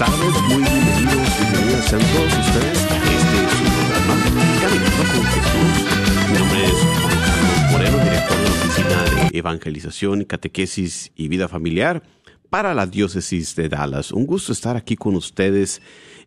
tardes, 0.00 0.42
muy 0.48 0.62
bienvenidos, 0.62 1.28
bienvenidas 1.38 1.84
sean 1.84 2.00
todos 2.00 2.32
ustedes 2.38 2.90
a 2.90 2.96
este 2.96 3.38
su 3.54 3.64
programa, 3.76 4.14
Caminando 4.62 5.02
con 5.12 5.24
Jesús. 5.26 5.72
Mi 6.32 6.38
nombre 6.38 6.64
es 6.64 6.72
Juan 7.02 7.18
Carlos 7.20 7.70
Moreno, 7.70 7.98
director 8.04 8.36
de 8.38 8.44
la 8.44 8.50
Oficina 8.50 9.04
de 9.04 9.38
Evangelización, 9.38 10.24
Catequesis 10.24 11.12
y 11.16 11.28
Vida 11.28 11.48
Familiar 11.48 12.02
para 12.48 12.72
la 12.72 12.86
Diócesis 12.86 13.54
de 13.56 13.68
Dallas. 13.68 14.10
Un 14.10 14.24
gusto 14.24 14.52
estar 14.52 14.74
aquí 14.78 14.96
con 14.96 15.16
ustedes 15.16 15.82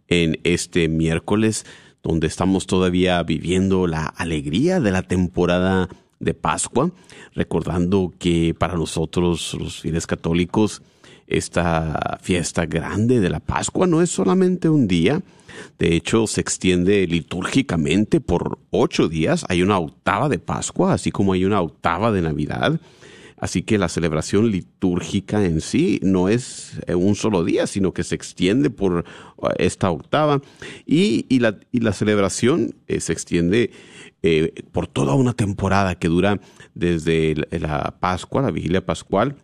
en 0.07 0.39
este 0.43 0.87
miércoles, 0.87 1.65
donde 2.03 2.27
estamos 2.27 2.67
todavía 2.67 3.23
viviendo 3.23 3.87
la 3.87 4.05
alegría 4.05 4.81
de 4.81 4.91
la 4.91 5.01
temporada 5.01 5.89
de 6.19 6.35
Pascua, 6.35 6.91
recordando 7.33 8.13
que 8.19 8.53
para 8.53 8.75
nosotros, 8.75 9.55
los 9.59 9.81
fieles 9.81 10.05
católicos, 10.05 10.83
esta 11.27 12.19
fiesta 12.21 12.65
grande 12.65 13.19
de 13.19 13.29
la 13.29 13.39
Pascua 13.39 13.87
no 13.87 14.01
es 14.01 14.09
solamente 14.09 14.69
un 14.69 14.87
día, 14.87 15.21
de 15.79 15.95
hecho 15.95 16.27
se 16.27 16.41
extiende 16.41 17.05
litúrgicamente 17.07 18.19
por 18.19 18.59
ocho 18.71 19.07
días, 19.07 19.45
hay 19.49 19.61
una 19.61 19.77
octava 19.77 20.29
de 20.29 20.39
Pascua, 20.39 20.93
así 20.93 21.11
como 21.11 21.33
hay 21.33 21.45
una 21.45 21.61
octava 21.61 22.11
de 22.11 22.21
Navidad, 22.21 22.79
así 23.37 23.61
que 23.61 23.77
la 23.77 23.89
celebración 23.89 24.51
litúrgica 24.51 25.43
en 25.43 25.61
sí 25.61 25.99
no 26.01 26.29
es 26.29 26.79
eh, 26.87 26.95
un 26.95 27.15
solo 27.15 27.43
día, 27.43 27.67
sino 27.67 27.93
que 27.93 28.03
se 28.03 28.15
extiende 28.15 28.69
por 28.69 29.05
uh, 29.37 29.47
esta 29.57 29.91
octava 29.91 30.41
y, 30.85 31.25
y 31.29 31.39
la, 31.39 31.93
celebración 31.93 32.75
eh, 32.87 32.99
se 32.99 33.13
extiende 33.13 33.71
eh, 34.21 34.53
por 34.71 34.87
toda 34.87 35.15
una 35.15 35.33
temporada 35.33 35.95
que 35.95 36.07
dura 36.07 36.39
desde 36.73 37.35
la 37.51 37.97
Pascua, 37.99 38.41
la 38.41 38.51
vigilia 38.51 38.85
pascual, 38.85 39.35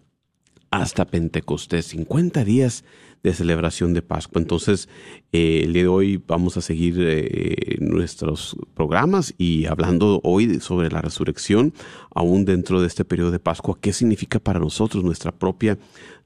hasta 0.72 1.06
Pentecostés, 1.06 1.86
50 1.88 2.44
días 2.44 2.84
de 3.24 3.34
celebración 3.34 3.94
de 3.94 4.02
Pascua. 4.02 4.42
Entonces, 4.42 4.88
eh, 5.32 5.62
el 5.64 5.74
día 5.74 5.84
de 5.84 5.90
hoy 5.90 6.24
vamos 6.26 6.58
a 6.58 6.62
seguir 6.62 6.96
eh, 7.00 7.78
nuestros 7.80 8.56
programas 8.74 9.34
y 9.38 9.66
hablando 9.66 10.22
hoy 10.24 10.60
sobre 10.60 10.90
la 10.90 11.02
resurrección, 11.02 11.74
aún 12.14 12.46
dentro 12.46 12.82
de 12.82 12.88
este 12.88 13.06
periodo 13.06 13.32
de 13.32 13.40
Pascua, 13.40 13.78
qué 13.82 13.94
significa 13.94 14.40
para 14.40 14.60
nosotros 14.60 15.04
nuestra 15.04 15.32
propia 15.32 15.78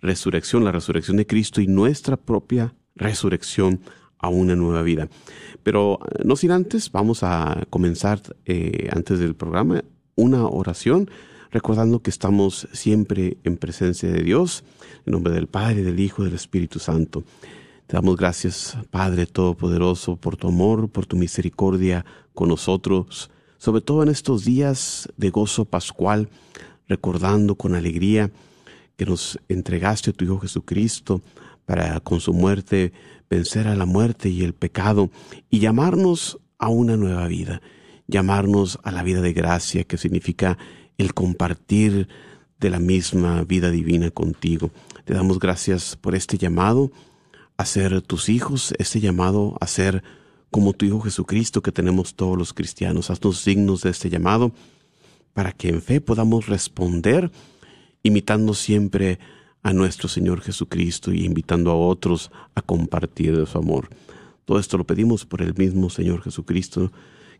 resurrección, 0.02 0.64
la 0.64 0.72
resurrección 0.72 1.18
de 1.18 1.26
Cristo 1.26 1.62
y 1.62 1.68
nuestra 1.68 2.18
propia 2.18 2.76
resurrección 2.96 3.82
a 4.20 4.30
una 4.30 4.56
nueva 4.56 4.84
vida. 4.84 5.10
Pero 5.64 6.00
no 6.24 6.36
sin 6.36 6.52
antes, 6.52 6.92
vamos 6.92 7.24
a 7.24 7.66
comenzar 7.70 8.22
eh, 8.46 8.90
antes 8.92 9.20
del 9.20 9.36
programa 9.36 9.84
una 10.16 10.46
oración 10.46 11.10
recordando 11.54 12.02
que 12.02 12.10
estamos 12.10 12.68
siempre 12.74 13.38
en 13.44 13.58
presencia 13.58 14.12
de 14.12 14.24
Dios, 14.24 14.64
en 15.06 15.14
nombre 15.14 15.34
del 15.34 15.46
Padre, 15.46 15.84
del 15.84 16.00
Hijo 16.00 16.24
y 16.24 16.26
del 16.26 16.34
Espíritu 16.34 16.80
Santo. 16.80 17.24
Te 17.86 17.96
damos 17.96 18.18
gracias, 18.18 18.76
Padre 18.90 19.28
Todopoderoso, 19.28 20.16
por 20.16 20.36
tu 20.36 20.48
amor, 20.48 20.90
por 20.90 21.06
tu 21.06 21.16
misericordia 21.16 22.06
con 22.34 22.50
nosotros, 22.50 23.30
sobre 23.60 23.82
todo 23.82 24.02
en 24.02 24.10
estos 24.10 24.44
días 24.44 25.08
de 25.16 25.30
gozo 25.30 25.66
pascual, 25.66 26.28
recordando 26.88 27.54
con 27.54 27.76
alegría 27.76 28.32
que 28.98 29.06
nos 29.06 29.38
entregaste 29.48 30.10
a 30.10 30.14
tu 30.14 30.26
Hijo 30.26 30.40
Jesucristo 30.40 31.22
para 31.66 32.00
con 32.00 32.20
su 32.20 32.34
muerte 32.34 32.94
vencer 33.30 33.68
a 33.68 33.76
la 33.76 33.86
muerte 33.86 34.28
y 34.28 34.44
el 34.44 34.54
pecado 34.54 35.12
y 35.52 35.60
llamarnos 35.60 36.40
a 36.58 36.70
una 36.70 36.98
nueva 36.98 37.28
vida, 37.28 37.62
llamarnos 38.08 38.80
a 38.82 38.92
la 38.92 39.04
vida 39.04 39.22
de 39.22 39.34
gracia, 39.34 39.84
que 39.84 39.98
significa 39.98 40.58
el 41.04 41.14
compartir 41.14 42.08
de 42.60 42.70
la 42.70 42.80
misma 42.80 43.44
vida 43.44 43.70
divina 43.70 44.10
contigo. 44.10 44.72
Te 45.06 45.14
damos 45.14 45.38
gracias 45.40 45.98
por 45.98 46.16
este 46.16 46.38
llamado 46.38 46.92
a 47.58 47.66
ser 47.66 48.02
tus 48.02 48.30
hijos, 48.30 48.74
este 48.80 49.00
llamado 49.00 49.58
a 49.60 49.68
ser 49.68 50.04
como 50.50 50.74
tu 50.74 50.86
Hijo 50.86 51.02
Jesucristo 51.02 51.62
que 51.62 51.72
tenemos 51.72 52.16
todos 52.16 52.38
los 52.38 52.54
cristianos. 52.54 53.10
Haznos 53.10 53.40
signos 53.40 53.82
de 53.82 53.90
este 53.90 54.10
llamado 54.10 54.52
para 55.34 55.52
que 55.52 55.70
en 55.70 55.82
fe 55.82 56.00
podamos 56.00 56.48
responder 56.48 57.32
imitando 58.04 58.54
siempre 58.54 59.20
a 59.62 59.74
nuestro 59.74 60.08
Señor 60.08 60.42
Jesucristo 60.42 61.12
y 61.14 61.26
invitando 61.26 61.72
a 61.72 61.76
otros 61.76 62.32
a 62.56 62.62
compartir 62.62 63.38
de 63.38 63.46
su 63.46 63.58
amor. 63.58 63.90
Todo 64.46 64.60
esto 64.60 64.78
lo 64.78 64.86
pedimos 64.86 65.26
por 65.26 65.42
el 65.42 65.54
mismo 65.56 65.90
Señor 65.90 66.22
Jesucristo, 66.22 66.92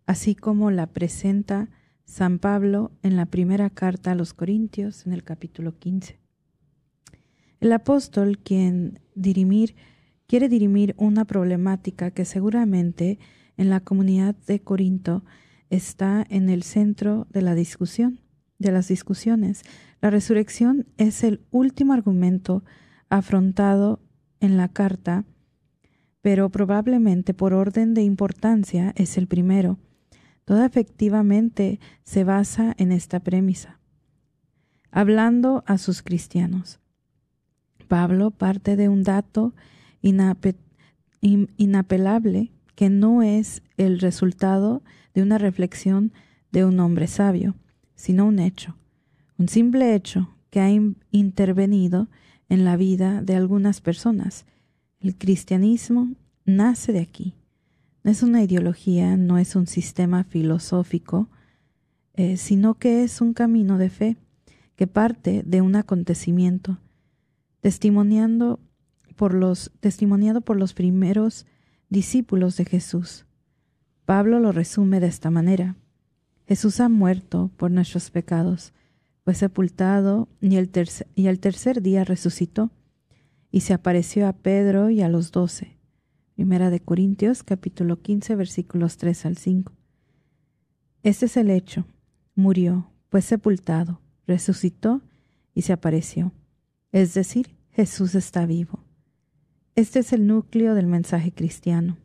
así 0.06 0.34
como 0.34 0.70
la 0.70 0.86
presenta 0.86 1.68
San 2.06 2.38
Pablo 2.38 2.92
en 3.02 3.14
la 3.14 3.26
primera 3.26 3.68
carta 3.68 4.12
a 4.12 4.14
los 4.14 4.32
Corintios 4.32 5.04
en 5.06 5.12
el 5.12 5.22
capítulo 5.22 5.78
15. 5.78 6.25
El 7.66 7.72
apóstol, 7.72 8.38
quien 8.38 9.00
dirimir, 9.16 9.74
quiere 10.28 10.48
dirimir 10.48 10.94
una 10.98 11.24
problemática 11.24 12.12
que 12.12 12.24
seguramente 12.24 13.18
en 13.56 13.70
la 13.70 13.80
comunidad 13.80 14.36
de 14.46 14.60
Corinto 14.60 15.24
está 15.68 16.24
en 16.30 16.48
el 16.48 16.62
centro 16.62 17.26
de 17.30 17.42
la 17.42 17.56
discusión, 17.56 18.20
de 18.60 18.70
las 18.70 18.86
discusiones. 18.86 19.64
La 20.00 20.10
resurrección 20.10 20.86
es 20.96 21.24
el 21.24 21.40
último 21.50 21.92
argumento 21.92 22.62
afrontado 23.08 23.98
en 24.38 24.56
la 24.56 24.68
carta, 24.68 25.24
pero 26.22 26.50
probablemente 26.50 27.34
por 27.34 27.52
orden 27.52 27.94
de 27.94 28.02
importancia 28.02 28.92
es 28.94 29.18
el 29.18 29.26
primero. 29.26 29.76
Toda 30.44 30.66
efectivamente 30.66 31.80
se 32.04 32.22
basa 32.22 32.76
en 32.78 32.92
esta 32.92 33.18
premisa. 33.18 33.80
Hablando 34.92 35.64
a 35.66 35.78
sus 35.78 36.02
cristianos. 36.02 36.78
Pablo 37.86 38.30
parte 38.30 38.76
de 38.76 38.88
un 38.88 39.02
dato 39.02 39.54
inapelable 41.56 42.52
que 42.74 42.90
no 42.90 43.22
es 43.22 43.62
el 43.76 43.98
resultado 43.98 44.82
de 45.14 45.22
una 45.22 45.38
reflexión 45.38 46.12
de 46.52 46.64
un 46.64 46.78
hombre 46.80 47.06
sabio, 47.06 47.54
sino 47.94 48.26
un 48.26 48.38
hecho, 48.38 48.76
un 49.38 49.48
simple 49.48 49.94
hecho 49.94 50.36
que 50.50 50.60
ha 50.60 50.70
intervenido 51.10 52.08
en 52.48 52.64
la 52.64 52.76
vida 52.76 53.22
de 53.22 53.34
algunas 53.34 53.80
personas. 53.80 54.46
El 55.00 55.16
cristianismo 55.16 56.14
nace 56.44 56.92
de 56.92 57.00
aquí. 57.00 57.34
No 58.04 58.10
es 58.10 58.22
una 58.22 58.42
ideología, 58.42 59.16
no 59.16 59.38
es 59.38 59.56
un 59.56 59.66
sistema 59.66 60.24
filosófico, 60.24 61.28
eh, 62.14 62.36
sino 62.36 62.74
que 62.74 63.02
es 63.02 63.20
un 63.20 63.34
camino 63.34 63.78
de 63.78 63.90
fe 63.90 64.16
que 64.76 64.86
parte 64.86 65.42
de 65.44 65.60
un 65.60 65.74
acontecimiento 65.74 66.78
testimoniando 67.66 68.60
por 69.16 69.34
los, 69.34 69.72
testimoniado 69.80 70.40
por 70.40 70.56
los 70.56 70.72
primeros 70.72 71.46
discípulos 71.88 72.56
de 72.56 72.64
Jesús. 72.64 73.26
Pablo 74.04 74.38
lo 74.38 74.52
resume 74.52 75.00
de 75.00 75.08
esta 75.08 75.32
manera. 75.32 75.74
Jesús 76.46 76.78
ha 76.78 76.88
muerto 76.88 77.50
por 77.56 77.72
nuestros 77.72 78.12
pecados, 78.12 78.72
fue 79.24 79.34
sepultado 79.34 80.28
y 80.40 80.54
el, 80.54 80.68
tercer, 80.68 81.08
y 81.16 81.26
el 81.26 81.40
tercer 81.40 81.82
día 81.82 82.04
resucitó 82.04 82.70
y 83.50 83.62
se 83.62 83.74
apareció 83.74 84.28
a 84.28 84.32
Pedro 84.32 84.88
y 84.90 85.02
a 85.02 85.08
los 85.08 85.32
doce. 85.32 85.76
Primera 86.36 86.70
de 86.70 86.78
Corintios 86.78 87.42
capítulo 87.42 88.00
15 88.00 88.36
versículos 88.36 88.96
3 88.96 89.26
al 89.26 89.38
5. 89.38 89.72
Este 91.02 91.26
es 91.26 91.36
el 91.36 91.50
hecho. 91.50 91.84
Murió, 92.36 92.92
fue 93.08 93.22
sepultado, 93.22 94.00
resucitó 94.24 95.02
y 95.52 95.62
se 95.62 95.72
apareció. 95.72 96.30
Es 96.92 97.12
decir, 97.12 97.55
Jesús 97.76 98.14
está 98.14 98.46
vivo. 98.46 98.78
Este 99.74 99.98
es 99.98 100.14
el 100.14 100.26
núcleo 100.26 100.74
del 100.74 100.86
mensaje 100.86 101.30
cristiano. 101.30 101.98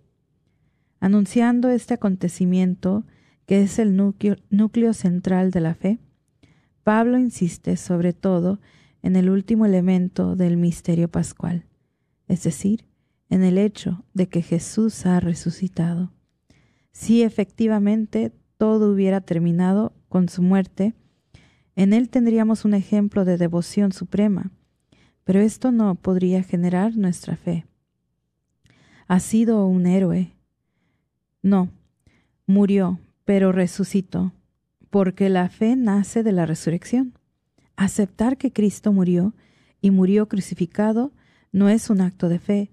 Anunciando 1.00 1.70
este 1.70 1.94
acontecimiento, 1.94 3.06
que 3.46 3.62
es 3.62 3.80
el 3.80 3.96
núcleo, 3.96 4.94
central 4.94 5.50
de 5.50 5.62
la 5.62 5.74
fe, 5.74 6.00
Pablo 6.84 7.18
insiste 7.18 7.78
sobre 7.78 8.12
todo 8.12 8.60
en 9.02 9.16
el 9.16 9.30
último 9.30 9.66
elemento 9.66 10.36
del 10.36 10.58
misterio 10.58 11.08
pascual, 11.10 11.64
es 12.28 12.44
decir, 12.44 12.84
en 13.30 13.42
el 13.42 13.58
hecho 13.58 14.04
de 14.14 14.28
que 14.28 14.42
Jesús 14.42 15.06
ha 15.06 15.22
resucitado. 15.22 16.12
Si 16.92 17.24
efectivamente 17.24 18.34
todo 18.58 18.92
hubiera 18.92 19.22
terminado 19.22 19.94
con 20.10 20.28
su 20.28 20.42
muerte, 20.42 20.96
en 21.78 21.94
él 21.94 22.10
tendríamos 22.10 22.66
un 22.66 22.74
ejemplo 22.74 23.24
de 23.24 23.38
devoción 23.38 23.94
suprema, 23.94 24.52
pero 25.24 25.40
esto 25.40 25.72
no 25.72 25.96
podría 25.96 26.44
generar 26.44 26.96
nuestra 26.96 27.36
fe. 27.36 27.66
Ha 29.08 29.20
sido 29.20 29.66
un 29.66 29.86
héroe. 29.86 30.36
No, 31.42 31.70
murió, 32.46 33.00
pero 33.26 33.52
resucitó, 33.52 34.34
porque 34.90 35.30
la 35.30 35.50
fe 35.50 35.76
nace 35.76 36.24
de 36.24 36.32
la 36.32 36.46
resurrección. 36.46 37.14
Aceptar 37.76 38.38
que 38.38 38.52
Cristo 38.52 38.94
murió 38.94 39.34
y 39.82 39.92
murió 39.92 40.28
crucificado 40.28 41.12
no 41.52 41.70
es 41.70 41.90
un 41.90 42.02
acto 42.02 42.30
de 42.30 42.40
fe, 42.40 42.72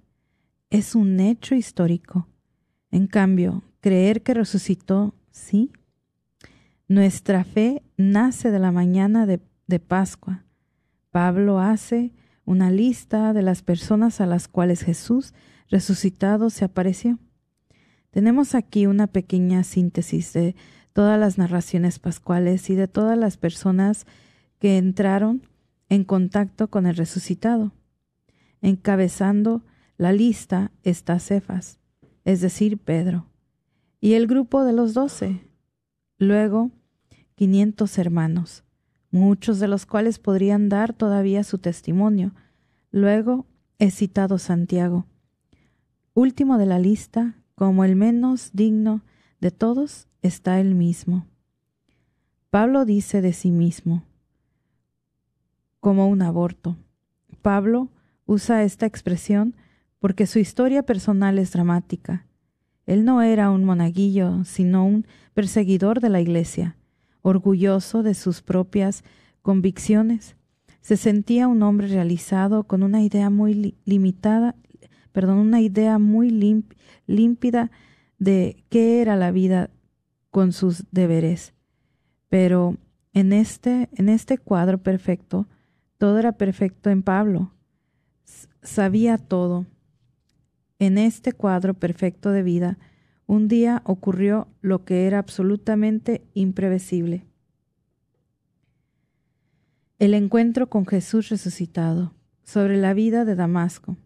es 0.70 0.94
un 0.94 1.18
hecho 1.20 1.54
histórico. 1.54 2.28
En 2.90 3.06
cambio, 3.06 3.62
creer 3.80 4.22
que 4.22 4.34
resucitó, 4.34 5.14
sí. 5.30 5.72
Nuestra 6.86 7.44
fe 7.44 7.82
nace 7.96 8.50
de 8.50 8.58
la 8.58 8.72
mañana 8.72 9.26
de, 9.26 9.40
de 9.66 9.80
Pascua. 9.80 10.44
Pablo 11.10 11.58
hace 11.58 12.12
una 12.48 12.70
lista 12.70 13.34
de 13.34 13.42
las 13.42 13.60
personas 13.60 14.22
a 14.22 14.26
las 14.26 14.48
cuales 14.48 14.80
Jesús 14.80 15.34
resucitado 15.68 16.48
se 16.48 16.64
apareció. 16.64 17.18
Tenemos 18.10 18.54
aquí 18.54 18.86
una 18.86 19.06
pequeña 19.06 19.62
síntesis 19.64 20.32
de 20.32 20.56
todas 20.94 21.20
las 21.20 21.36
narraciones 21.36 21.98
pascuales 21.98 22.70
y 22.70 22.74
de 22.74 22.88
todas 22.88 23.18
las 23.18 23.36
personas 23.36 24.06
que 24.58 24.78
entraron 24.78 25.42
en 25.90 26.04
contacto 26.04 26.68
con 26.70 26.86
el 26.86 26.96
resucitado. 26.96 27.72
Encabezando 28.62 29.62
la 29.98 30.14
lista 30.14 30.72
está 30.84 31.18
Cefas, 31.18 31.80
es 32.24 32.40
decir, 32.40 32.78
Pedro, 32.78 33.26
y 34.00 34.14
el 34.14 34.26
grupo 34.26 34.64
de 34.64 34.72
los 34.72 34.94
doce. 34.94 35.42
Luego, 36.16 36.70
quinientos 37.34 37.98
hermanos 37.98 38.64
muchos 39.10 39.58
de 39.58 39.68
los 39.68 39.86
cuales 39.86 40.18
podrían 40.18 40.68
dar 40.68 40.92
todavía 40.92 41.44
su 41.44 41.58
testimonio. 41.58 42.32
Luego 42.90 43.46
he 43.78 43.90
citado 43.90 44.38
Santiago. 44.38 45.06
Último 46.14 46.58
de 46.58 46.66
la 46.66 46.78
lista, 46.78 47.36
como 47.54 47.84
el 47.84 47.96
menos 47.96 48.50
digno 48.52 49.02
de 49.40 49.50
todos, 49.50 50.08
está 50.22 50.60
el 50.60 50.74
mismo. 50.74 51.26
Pablo 52.50 52.84
dice 52.84 53.20
de 53.20 53.32
sí 53.32 53.50
mismo, 53.50 54.04
como 55.80 56.08
un 56.08 56.22
aborto. 56.22 56.76
Pablo 57.42 57.88
usa 58.26 58.64
esta 58.64 58.86
expresión 58.86 59.54
porque 60.00 60.26
su 60.26 60.38
historia 60.38 60.82
personal 60.82 61.38
es 61.38 61.52
dramática. 61.52 62.26
Él 62.86 63.04
no 63.04 63.20
era 63.22 63.50
un 63.50 63.64
monaguillo, 63.64 64.44
sino 64.44 64.86
un 64.86 65.06
perseguidor 65.34 66.00
de 66.00 66.08
la 66.08 66.20
iglesia 66.20 66.78
orgulloso 67.22 68.02
de 68.02 68.14
sus 68.14 68.42
propias 68.42 69.04
convicciones. 69.42 70.36
Se 70.80 70.96
sentía 70.96 71.48
un 71.48 71.62
hombre 71.62 71.88
realizado 71.88 72.64
con 72.64 72.82
una 72.82 73.02
idea 73.02 73.30
muy 73.30 73.74
limitada, 73.84 74.54
perdón, 75.12 75.38
una 75.38 75.60
idea 75.60 75.98
muy 75.98 76.30
límpida 77.06 77.70
de 78.18 78.64
qué 78.68 79.00
era 79.00 79.16
la 79.16 79.30
vida 79.30 79.70
con 80.30 80.52
sus 80.52 80.84
deberes. 80.90 81.54
Pero 82.28 82.76
en 83.12 83.32
este, 83.32 83.88
en 83.94 84.08
este 84.08 84.38
cuadro 84.38 84.78
perfecto, 84.78 85.46
todo 85.98 86.18
era 86.18 86.32
perfecto 86.32 86.90
en 86.90 87.02
Pablo. 87.02 87.52
sabía 88.62 89.18
todo. 89.18 89.66
En 90.78 90.96
este 90.96 91.32
cuadro 91.32 91.74
perfecto 91.74 92.30
de 92.30 92.42
vida, 92.42 92.78
un 93.28 93.46
día 93.46 93.82
ocurrió 93.84 94.48
lo 94.62 94.86
que 94.86 95.06
era 95.06 95.18
absolutamente 95.18 96.22
imprevisible. 96.32 97.26
El 99.98 100.14
encuentro 100.14 100.70
con 100.70 100.86
Jesús 100.86 101.28
resucitado 101.28 102.14
sobre 102.42 102.78
la 102.78 102.94
vida 102.94 103.26
de 103.26 103.34
Damasco. 103.34 103.98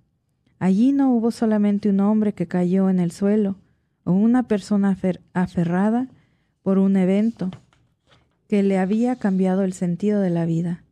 Allí 0.59 0.91
no 0.91 1.15
hubo 1.15 1.31
solamente 1.31 1.89
un 1.89 2.01
hombre 2.01 2.35
que 2.35 2.49
cayó 2.49 2.91
en 2.91 2.99
el 2.99 3.13
suelo 3.13 3.57
o 4.03 4.11
una 4.11 4.49
persona 4.49 4.99
aferrada 5.33 6.09
por 6.65 6.79
un 6.79 6.97
evento 6.97 7.53
que 8.49 8.65
le 8.65 8.77
había 8.77 9.15
cambiado 9.15 9.63
el 9.63 9.73
sentido 9.73 10.21
de 10.21 10.31
la 10.31 10.47
vida. 10.47 10.83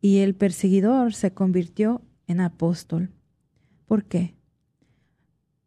Y 0.00 0.18
el 0.18 0.34
perseguidor 0.34 1.14
se 1.14 1.32
convirtió 1.32 2.02
en 2.26 2.40
apóstol. 2.40 3.10
¿Por 3.86 4.04
qué? 4.06 4.34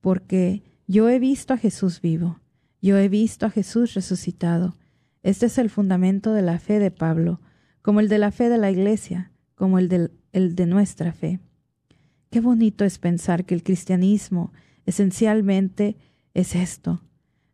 Porque 0.01 0.64
yo 0.87 1.09
he 1.09 1.19
visto 1.19 1.53
a 1.53 1.57
Jesús 1.57 2.01
vivo, 2.01 2.39
yo 2.81 2.97
he 2.97 3.09
visto 3.09 3.45
a 3.45 3.49
Jesús 3.49 3.93
resucitado. 3.93 4.75
Este 5.23 5.47
es 5.47 5.57
el 5.57 5.69
fundamento 5.69 6.33
de 6.33 6.43
la 6.43 6.59
fe 6.59 6.79
de 6.79 6.91
Pablo, 6.91 7.41
como 7.81 7.99
el 7.99 8.09
de 8.09 8.19
la 8.19 8.31
fe 8.31 8.49
de 8.49 8.57
la 8.57 8.69
Iglesia, 8.69 9.31
como 9.55 9.79
el 9.79 9.89
de, 9.89 10.11
el 10.31 10.55
de 10.55 10.65
nuestra 10.67 11.13
fe. 11.13 11.39
Qué 12.29 12.41
bonito 12.41 12.85
es 12.85 12.99
pensar 12.99 13.45
que 13.45 13.55
el 13.55 13.63
cristianismo 13.63 14.51
esencialmente 14.85 15.97
es 16.33 16.53
esto. 16.55 17.01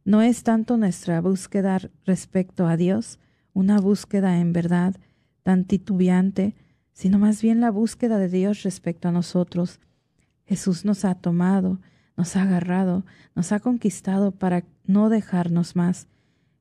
No 0.03 0.21
es 0.21 0.43
tanto 0.43 0.77
nuestra 0.77 1.21
búsqueda 1.21 1.79
respecto 2.05 2.67
a 2.67 2.75
Dios, 2.75 3.19
una 3.53 3.79
búsqueda 3.79 4.39
en 4.39 4.51
verdad 4.51 4.95
tan 5.43 5.65
titubeante, 5.65 6.55
sino 6.93 7.19
más 7.19 7.41
bien 7.41 7.61
la 7.61 7.71
búsqueda 7.71 8.17
de 8.17 8.27
Dios 8.27 8.63
respecto 8.63 9.07
a 9.07 9.11
nosotros. 9.11 9.79
Jesús 10.45 10.85
nos 10.85 11.05
ha 11.05 11.15
tomado, 11.15 11.79
nos 12.21 12.35
ha 12.35 12.43
agarrado, 12.43 13.03
nos 13.33 13.51
ha 13.51 13.59
conquistado 13.59 14.29
para 14.29 14.63
no 14.85 15.09
dejarnos 15.09 15.75
más. 15.75 16.07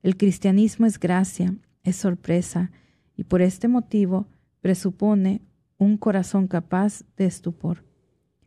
El 0.02 0.17
cristianismo 0.17 0.87
es 0.87 0.99
gracia, 0.99 1.55
es 1.83 1.97
sorpresa, 1.97 2.71
y 3.14 3.25
por 3.25 3.43
este 3.43 3.69
motivo 3.69 4.26
presupone 4.62 5.43
un 5.76 5.99
corazón 5.99 6.49
capaz 6.49 7.02
de 7.19 7.26
estupor. 7.26 7.85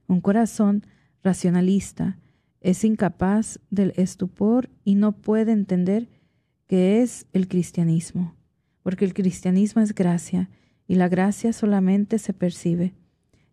Un 0.07 0.21
corazón 0.21 0.87
racionalista 1.21 2.17
es 2.61 2.83
incapaz 2.83 3.59
del 3.69 3.93
estupor 3.95 4.71
y 4.83 4.95
no 4.95 5.11
puede 5.11 5.51
entender 5.51 6.09
qué 6.65 7.03
es 7.03 7.27
el 7.31 7.47
cristianismo, 7.47 8.33
porque 8.81 9.05
el 9.05 9.13
cristianismo 9.13 9.83
es 9.83 9.93
gracia 9.93 10.49
y 10.87 10.95
la 10.95 11.09
gracia 11.09 11.53
solamente 11.53 12.17
se 12.17 12.33
percibe, 12.33 12.95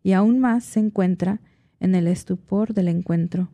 y 0.03 0.13
aún 0.13 0.39
más 0.39 0.65
se 0.65 0.81
encuentra 0.81 1.43
en 1.81 1.95
el 1.95 2.07
estupor 2.07 2.75
del 2.75 2.89
encuentro. 2.89 3.51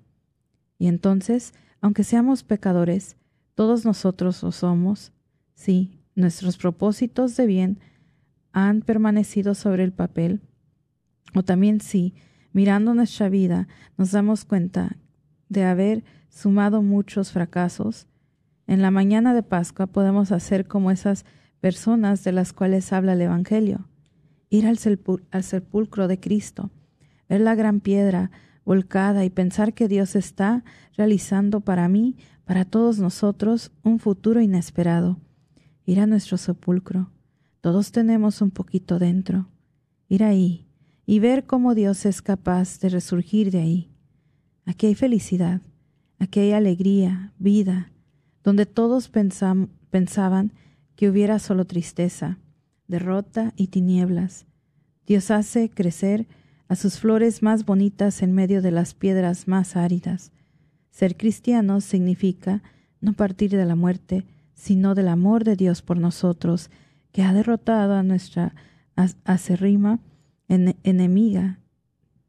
Y 0.78 0.88
entonces, 0.88 1.54
aunque 1.80 2.04
seamos 2.04 2.42
pecadores, 2.42 3.16
todos 3.54 3.85
nosotros 3.85 4.42
lo 4.42 4.52
somos, 4.52 5.12
sí, 5.54 5.99
nuestros 6.14 6.59
propósitos 6.59 7.37
de 7.37 7.47
bien 7.47 7.78
han 8.52 8.83
permanecido 8.83 9.54
sobre 9.54 9.85
el 9.85 9.92
papel, 9.92 10.42
o 11.35 11.42
también 11.42 11.80
sí, 11.80 12.14
mirando 12.52 12.95
nuestra 12.95 13.28
vida, 13.28 13.68
nos 13.97 14.12
damos 14.12 14.45
cuenta 14.45 14.97
de 15.49 15.64
haber 15.64 16.04
sumado 16.28 16.83
muchos 16.83 17.33
fracasos, 17.33 18.06
en 18.66 18.83
la 18.83 18.90
mañana 18.90 19.33
de 19.33 19.42
Pascua 19.45 19.87
podemos 19.87 20.33
hacer 20.33 20.66
como 20.66 20.90
esas 20.90 21.25
personas 21.61 22.25
de 22.25 22.33
las 22.33 22.52
cuales 22.52 22.92
habla 22.92 23.12
el 23.12 23.23
Evangelio. 23.23 23.88
Ir 24.50 24.66
al, 24.66 24.78
sepulcro 24.78 26.09
de 26.09 26.18
Cristo, 26.18 26.71
ver 27.28 27.40
la 27.40 27.54
gran 27.54 27.80
piedra 27.80 28.30
volcada 28.64 29.25
y 29.25 29.30
pensar 29.30 29.75
que 29.75 29.88
Dios 29.88 30.16
está 30.16 30.64
realizando 30.97 31.61
para 31.61 31.88
mí, 31.88 32.16
para 32.45 32.64
todos 32.64 32.99
nosotros, 32.99 33.73
un 33.83 33.99
futuro 33.99 34.40
inesperado. 34.40 35.18
Ir 35.85 36.00
a 36.00 36.06
nuestro 36.06 36.37
sepulcro. 36.37 37.11
Todos 37.61 37.92
tenemos 37.92 38.42
un 38.42 38.50
poquito 38.50 38.99
dentro. 38.99 39.49
Ir 40.09 40.25
ahí 40.25 40.66
y 41.06 41.21
ver 41.21 41.45
cómo 41.45 41.75
Dios 41.75 42.04
es 42.04 42.21
capaz 42.21 42.80
de 42.80 42.88
resurgir 42.88 43.52
de 43.52 43.61
ahí. 43.61 43.90
Aquí 44.64 44.87
hay 44.87 44.97
felicidad, 44.97 45.62
aquí 46.18 46.40
hay 46.40 46.52
alegría, 46.52 47.33
vida, 47.38 47.92
donde 48.42 48.66
todos 48.66 49.09
pensaban 49.09 50.52
que 50.97 51.09
hubiera 51.09 51.38
solo 51.38 51.64
tristeza, 51.66 52.38
derrota 52.88 53.52
y 53.56 53.68
tinieblas. 53.68 54.47
Dios 55.06 55.30
hace 55.30 55.71
crecer 55.71 56.26
a 56.69 56.77
sus 56.77 56.99
flores 56.99 57.43
más 57.43 57.65
bonitas 57.65 58.23
en 58.23 58.33
medio 58.33 58.63
de 58.63 58.71
las 58.71 58.95
piedras 58.95 59.47
más 59.49 59.77
áridas. 59.77 60.33
Ser 60.91 61.17
cristiano 61.17 61.81
significa 61.81 62.63
no 63.01 63.13
partir 63.13 63.51
de 63.51 63.65
la 63.65 63.77
muerte, 63.77 64.25
sino 64.55 64.95
del 64.95 65.09
amor 65.09 65.45
de 65.45 65.55
Dios 65.55 65.83
por 65.83 65.99
nosotros, 65.99 66.71
que 67.13 67.23
ha 67.23 67.33
derrotado 67.33 67.95
a 67.95 68.03
nuestra 68.03 68.55
acerrima 69.25 70.01
enemiga. 70.49 71.59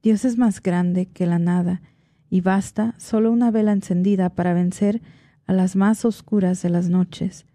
Dios 0.03 0.25
es 0.25 0.37
más 0.37 0.61
grande 0.61 1.07
que 1.07 1.25
la 1.25 1.39
nada, 1.39 1.81
y 2.29 2.41
basta 2.41 2.93
solo 2.97 3.31
una 3.31 3.51
vela 3.51 3.71
encendida 3.71 4.29
para 4.29 4.53
vencer 4.53 5.01
a 5.45 5.53
las 5.53 5.75
más 5.75 6.03
oscuras 6.03 6.61
de 6.61 6.69
las 6.69 6.89
noches. 6.89 7.45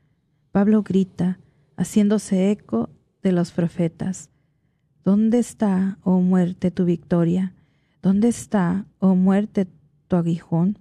Pablo 0.51 0.83
grita, 0.83 1.39
haciéndose 1.77 2.51
eco 2.51 2.91
de 3.23 3.33
los 3.33 3.53
profetas. 3.53 4.32
¿Dónde 5.05 5.39
está, 5.41 5.99
oh 6.03 6.21
muerte, 6.21 6.71
tu 6.71 6.85
victoria? 6.85 7.55
¿Dónde 8.03 8.29
está, 8.29 8.87
oh 9.01 9.17
muerte, 9.17 9.67
tu 10.07 10.17
aguijón? 10.17 10.79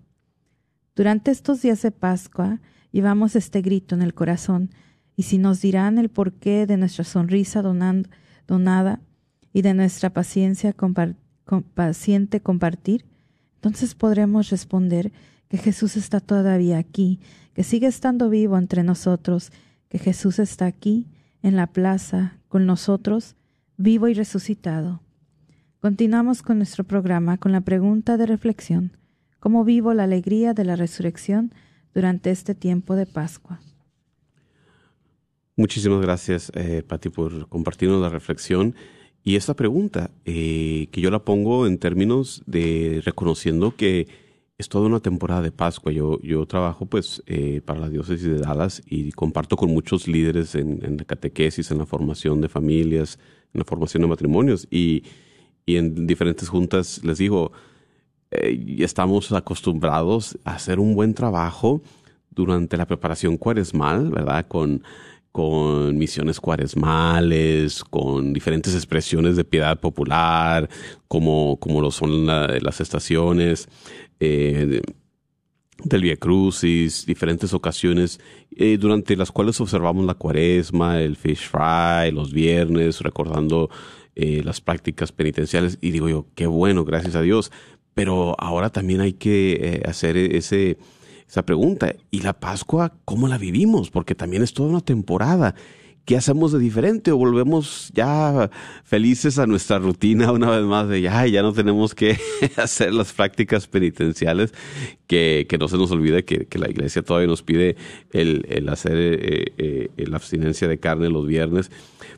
Durante 0.95 1.31
estos 1.31 1.61
días 1.61 1.81
de 1.81 1.91
Pascua 1.91 2.59
llevamos 2.91 3.35
este 3.35 3.61
grito 3.61 3.95
en 3.95 4.03
el 4.03 4.13
corazón, 4.13 4.69
y 5.15 5.23
si 5.23 5.37
nos 5.37 5.61
dirán 5.61 5.97
el 5.97 6.09
porqué 6.09 6.65
de 6.65 6.77
nuestra 6.77 7.03
sonrisa 7.03 7.61
donada 7.61 9.01
y 9.53 9.61
de 9.61 9.73
nuestra 9.73 10.11
paciencia 10.11 10.75
paciente 11.73 12.41
compartir, 12.41 13.05
entonces 13.55 13.95
podremos 13.95 14.49
responder 14.49 15.11
que 15.47 15.57
Jesús 15.57 15.97
está 15.97 16.19
todavía 16.19 16.77
aquí, 16.77 17.19
que 17.53 17.63
sigue 17.63 17.87
estando 17.87 18.29
vivo 18.29 18.57
entre 18.57 18.83
nosotros, 18.83 19.51
que 19.89 19.99
Jesús 19.99 20.39
está 20.39 20.65
aquí, 20.65 21.07
en 21.41 21.55
la 21.55 21.67
plaza, 21.67 22.37
con 22.47 22.65
nosotros, 22.65 23.35
vivo 23.81 24.07
y 24.07 24.13
resucitado. 24.13 25.01
Continuamos 25.79 26.43
con 26.43 26.57
nuestro 26.57 26.83
programa 26.83 27.37
con 27.37 27.51
la 27.51 27.61
pregunta 27.61 28.15
de 28.15 28.27
reflexión, 28.27 28.95
¿cómo 29.39 29.65
vivo 29.65 29.93
la 29.95 30.03
alegría 30.03 30.53
de 30.53 30.63
la 30.63 30.75
resurrección 30.75 31.51
durante 31.93 32.29
este 32.29 32.53
tiempo 32.53 32.95
de 32.95 33.07
Pascua? 33.07 33.59
Muchísimas 35.57 35.99
gracias, 36.01 36.51
eh, 36.53 36.83
por 37.13 37.49
compartirnos 37.49 38.01
la 38.01 38.09
reflexión. 38.09 38.75
Y 39.23 39.35
esta 39.35 39.55
pregunta, 39.55 40.11
eh, 40.25 40.87
que 40.91 41.01
yo 41.01 41.09
la 41.09 41.25
pongo 41.25 41.65
en 41.65 41.77
términos 41.79 42.43
de 42.45 43.01
reconociendo 43.03 43.75
que 43.75 44.07
es 44.61 44.69
toda 44.69 44.85
una 44.85 44.99
temporada 44.99 45.41
de 45.41 45.51
Pascua. 45.51 45.91
Yo, 45.91 46.19
yo 46.21 46.45
trabajo 46.45 46.85
pues 46.85 47.21
eh, 47.25 47.61
para 47.65 47.79
la 47.79 47.89
diócesis 47.89 48.27
de 48.27 48.37
Dallas 48.37 48.81
y 48.85 49.11
comparto 49.11 49.57
con 49.57 49.71
muchos 49.71 50.07
líderes 50.07 50.55
en, 50.55 50.97
la 50.97 51.03
catequesis, 51.03 51.71
en 51.71 51.79
la 51.79 51.85
formación 51.85 52.41
de 52.41 52.47
familias, 52.47 53.17
en 53.53 53.59
la 53.59 53.65
formación 53.65 54.01
de 54.01 54.07
matrimonios 54.07 54.67
y, 54.69 55.03
y 55.65 55.77
en 55.77 56.07
diferentes 56.07 56.49
juntas 56.49 57.03
les 57.03 57.17
digo, 57.17 57.51
eh, 58.31 58.77
estamos 58.79 59.31
acostumbrados 59.31 60.37
a 60.45 60.55
hacer 60.55 60.79
un 60.79 60.95
buen 60.95 61.13
trabajo 61.13 61.81
durante 62.29 62.77
la 62.77 62.87
preparación 62.87 63.37
cuaresmal, 63.37 64.09
¿verdad? 64.09 64.47
Con, 64.47 64.83
con 65.31 65.97
misiones 65.97 66.39
cuaresmales, 66.39 67.83
con 67.83 68.33
diferentes 68.33 68.73
expresiones 68.73 69.35
de 69.35 69.43
piedad 69.43 69.79
popular, 69.79 70.69
como, 71.07 71.57
como 71.59 71.81
lo 71.81 71.91
son 71.91 72.25
las 72.25 72.81
estaciones, 72.81 73.67
eh, 74.19 74.81
del 75.83 76.03
Via 76.03 76.15
Crucis, 76.17 77.05
diferentes 77.05 77.53
ocasiones 77.53 78.19
eh, 78.55 78.77
durante 78.77 79.15
las 79.15 79.31
cuales 79.31 79.59
observamos 79.61 80.05
la 80.05 80.13
cuaresma, 80.13 81.01
el 81.01 81.15
fish 81.15 81.49
fry, 81.49 82.11
los 82.11 82.33
viernes, 82.33 83.01
recordando 83.01 83.69
eh, 84.15 84.41
las 84.43 84.61
prácticas 84.61 85.11
penitenciales. 85.11 85.77
Y 85.81 85.91
digo 85.91 86.09
yo, 86.09 86.27
qué 86.35 86.47
bueno, 86.47 86.85
gracias 86.85 87.15
a 87.15 87.21
Dios. 87.21 87.51
Pero 87.93 88.35
ahora 88.39 88.69
también 88.69 89.01
hay 89.01 89.13
que 89.13 89.83
hacer 89.85 90.15
ese, 90.15 90.77
esa 91.27 91.43
pregunta. 91.45 91.93
¿Y 92.09 92.21
la 92.21 92.33
Pascua 92.33 92.93
cómo 93.03 93.27
la 93.27 93.37
vivimos? 93.37 93.89
Porque 93.89 94.15
también 94.15 94.43
es 94.43 94.53
toda 94.53 94.69
una 94.69 94.81
temporada. 94.81 95.55
¿Qué 96.05 96.17
hacemos 96.17 96.51
de 96.51 96.59
diferente? 96.59 97.11
¿O 97.11 97.17
volvemos 97.17 97.91
ya 97.93 98.49
felices 98.83 99.39
a 99.39 99.45
nuestra 99.45 99.79
rutina 99.79 100.31
una 100.31 100.49
vez 100.49 100.65
más 100.65 100.87
de 100.87 101.01
ya, 101.01 101.25
ya 101.27 101.41
no 101.41 101.53
tenemos 101.53 101.95
que 101.95 102.17
hacer 102.57 102.93
las 102.93 103.13
prácticas 103.13 103.67
penitenciales? 103.67 104.53
Que, 105.07 105.45
que 105.49 105.57
no 105.57 105.67
se 105.67 105.77
nos 105.77 105.91
olvide 105.91 106.23
que, 106.23 106.45
que, 106.45 106.57
la 106.57 106.69
iglesia 106.69 107.01
todavía 107.01 107.27
nos 107.27 107.43
pide 107.43 107.75
el, 108.11 108.45
el 108.49 108.69
hacer 108.69 108.93
eh, 108.95 109.53
eh, 109.57 109.89
la 109.97 110.17
abstinencia 110.17 110.67
de 110.67 110.79
carne 110.79 111.09
los 111.09 111.27
viernes. 111.27 111.69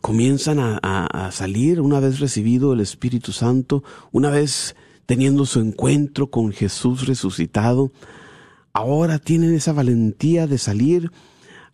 comienzan 0.00 0.58
a, 0.58 0.78
a, 0.78 1.30
salir 1.32 1.80
una 1.80 2.00
vez 2.00 2.20
recibido 2.20 2.72
el 2.72 2.80
Espíritu 2.80 3.32
Santo, 3.32 3.82
una 4.12 4.30
vez 4.30 4.76
teniendo 5.10 5.44
su 5.44 5.58
encuentro 5.58 6.30
con 6.30 6.52
Jesús 6.52 7.08
resucitado, 7.08 7.90
ahora 8.72 9.18
tienen 9.18 9.54
esa 9.54 9.72
valentía 9.72 10.46
de 10.46 10.56
salir 10.56 11.10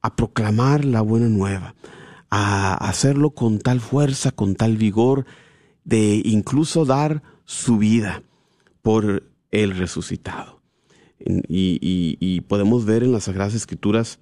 a 0.00 0.16
proclamar 0.16 0.86
la 0.86 1.02
buena 1.02 1.28
nueva, 1.28 1.74
a 2.30 2.72
hacerlo 2.88 3.32
con 3.32 3.58
tal 3.58 3.80
fuerza, 3.80 4.30
con 4.32 4.54
tal 4.54 4.78
vigor, 4.78 5.26
de 5.84 6.22
incluso 6.24 6.86
dar 6.86 7.22
su 7.44 7.76
vida 7.76 8.22
por 8.80 9.24
el 9.50 9.76
resucitado. 9.76 10.62
Y, 11.18 12.40
podemos 12.48 12.86
ver 12.86 13.02
en 13.02 13.12
las 13.12 13.24
Sagradas 13.24 13.52
Escrituras 13.52 14.18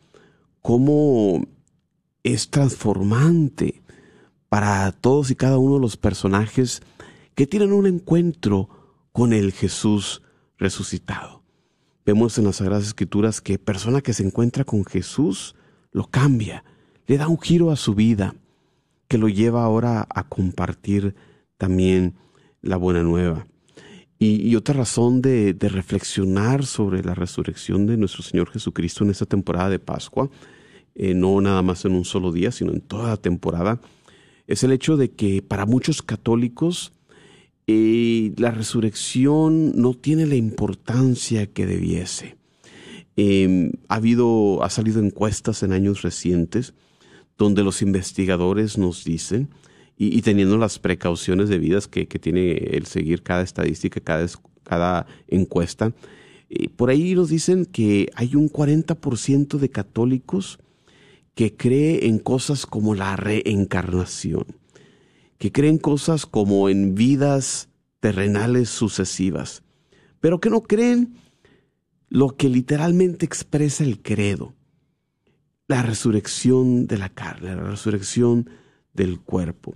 cómo 0.60 1.46
es 2.24 2.50
transformante 2.50 3.84
para 4.48 4.90
todos 4.90 5.30
y 5.30 5.36
cada 5.36 5.58
uno 5.58 5.74
de 5.74 5.82
los 5.82 5.96
personajes 5.96 6.82
que 7.36 7.46
tienen 7.46 7.72
un 7.72 7.86
encuentro 7.86 8.82
con 9.14 9.32
el 9.32 9.52
Jesús 9.52 10.22
resucitado. 10.58 11.44
Vemos 12.04 12.36
en 12.36 12.46
las 12.46 12.56
Sagradas 12.56 12.84
Escrituras 12.84 13.40
que 13.40 13.60
persona 13.60 14.00
que 14.00 14.12
se 14.12 14.24
encuentra 14.24 14.64
con 14.64 14.84
Jesús 14.84 15.54
lo 15.92 16.08
cambia, 16.08 16.64
le 17.06 17.16
da 17.16 17.28
un 17.28 17.40
giro 17.40 17.70
a 17.70 17.76
su 17.76 17.94
vida, 17.94 18.34
que 19.06 19.16
lo 19.16 19.28
lleva 19.28 19.62
ahora 19.62 20.04
a 20.10 20.28
compartir 20.28 21.14
también 21.58 22.14
la 22.60 22.76
buena 22.76 23.04
nueva. 23.04 23.46
Y, 24.18 24.56
otra 24.56 24.74
razón 24.74 25.22
de, 25.22 25.56
reflexionar 25.60 26.66
sobre 26.66 27.04
la 27.04 27.14
resurrección 27.14 27.86
de 27.86 27.96
nuestro 27.96 28.24
Señor 28.24 28.50
Jesucristo 28.50 29.04
en 29.04 29.10
esta 29.10 29.26
temporada 29.26 29.70
de 29.70 29.78
Pascua, 29.78 30.28
eh, 30.96 31.14
no 31.14 31.40
nada 31.40 31.62
más 31.62 31.84
en 31.84 31.92
un 31.92 32.04
solo 32.04 32.32
día, 32.32 32.50
sino 32.50 32.72
en 32.72 32.80
toda 32.80 33.10
la 33.10 33.16
temporada, 33.16 33.80
es 34.48 34.64
el 34.64 34.72
hecho 34.72 34.96
de 34.96 35.12
que 35.12 35.40
para 35.40 35.66
muchos 35.66 36.02
católicos 36.02 36.93
la 37.66 38.50
resurrección 38.50 39.72
no 39.74 39.94
tiene 39.94 40.26
la 40.26 40.36
importancia 40.36 41.46
que 41.46 41.66
debiese. 41.66 42.36
Em, 43.16 43.72
ha 43.88 43.96
habido, 43.96 44.62
ha 44.62 44.70
salido 44.70 45.00
encuestas 45.00 45.62
en 45.62 45.72
años 45.72 46.02
recientes 46.02 46.74
donde 47.38 47.62
los 47.62 47.80
investigadores 47.80 48.76
nos 48.76 49.04
dicen, 49.04 49.48
y, 49.96 50.22
teniendo 50.22 50.58
las 50.58 50.80
precauciones 50.80 51.48
debidas 51.48 51.86
que, 51.86 52.06
tiene 52.06 52.52
el 52.52 52.86
seguir 52.86 53.22
cada 53.22 53.42
estadística, 53.42 54.00
cada, 54.00 54.26
cada 54.64 55.06
encuesta, 55.28 55.92
eh, 56.50 56.68
por 56.68 56.90
ahí 56.90 57.14
nos 57.14 57.28
dicen 57.28 57.64
que 57.64 58.10
hay 58.16 58.34
un 58.34 58.50
40% 58.50 59.58
de 59.58 59.68
católicos 59.70 60.58
que 61.36 61.56
cree 61.56 62.08
en 62.08 62.18
cosas 62.18 62.66
como 62.66 62.96
la 62.96 63.14
reencarnación 63.14 64.46
que 65.38 65.52
creen 65.52 65.78
cosas 65.78 66.26
como 66.26 66.68
en 66.68 66.94
vidas 66.94 67.68
terrenales 68.00 68.68
sucesivas, 68.68 69.62
pero 70.20 70.40
que 70.40 70.50
no 70.50 70.62
creen 70.62 71.14
lo 72.08 72.36
que 72.36 72.48
literalmente 72.48 73.26
expresa 73.26 73.82
el 73.82 74.00
credo, 74.00 74.54
la 75.66 75.82
resurrección 75.82 76.86
de 76.86 76.98
la 76.98 77.08
carne, 77.08 77.56
la 77.56 77.62
resurrección 77.62 78.48
del 78.92 79.20
cuerpo. 79.20 79.74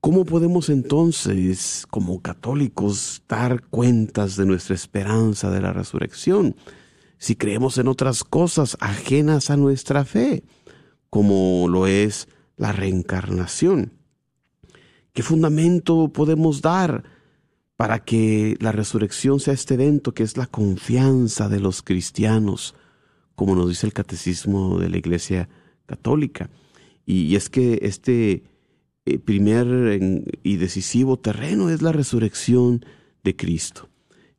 ¿Cómo 0.00 0.24
podemos 0.24 0.68
entonces, 0.68 1.84
como 1.90 2.22
católicos, 2.22 3.22
dar 3.28 3.62
cuentas 3.64 4.36
de 4.36 4.46
nuestra 4.46 4.74
esperanza 4.74 5.50
de 5.50 5.60
la 5.60 5.72
resurrección 5.72 6.56
si 7.18 7.34
creemos 7.34 7.78
en 7.78 7.88
otras 7.88 8.22
cosas 8.22 8.76
ajenas 8.80 9.50
a 9.50 9.56
nuestra 9.56 10.04
fe, 10.04 10.44
como 11.10 11.66
lo 11.68 11.86
es 11.86 12.28
la 12.56 12.72
reencarnación? 12.72 13.97
¿Qué 15.18 15.24
fundamento 15.24 16.12
podemos 16.12 16.62
dar 16.62 17.02
para 17.74 18.04
que 18.04 18.56
la 18.60 18.70
resurrección 18.70 19.40
sea 19.40 19.52
este 19.52 19.74
evento 19.74 20.14
que 20.14 20.22
es 20.22 20.36
la 20.36 20.46
confianza 20.46 21.48
de 21.48 21.58
los 21.58 21.82
cristianos, 21.82 22.76
como 23.34 23.56
nos 23.56 23.68
dice 23.68 23.88
el 23.88 23.92
catecismo 23.92 24.78
de 24.78 24.88
la 24.88 24.96
Iglesia 24.96 25.48
Católica? 25.86 26.50
Y, 27.04 27.34
es 27.34 27.50
que 27.50 27.80
este 27.82 28.44
eh, 29.06 29.18
primer 29.18 30.00
y 30.44 30.56
decisivo 30.56 31.18
terreno 31.18 31.68
es 31.68 31.82
la 31.82 31.90
resurrección 31.90 32.86
de 33.24 33.34
Cristo. 33.34 33.87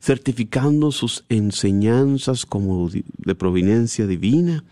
certificando 0.00 0.92
sus 0.92 1.24
enseñanzas 1.28 2.46
como 2.46 2.88
de 2.90 3.34
providencia 3.34 4.06
divina, 4.06 4.64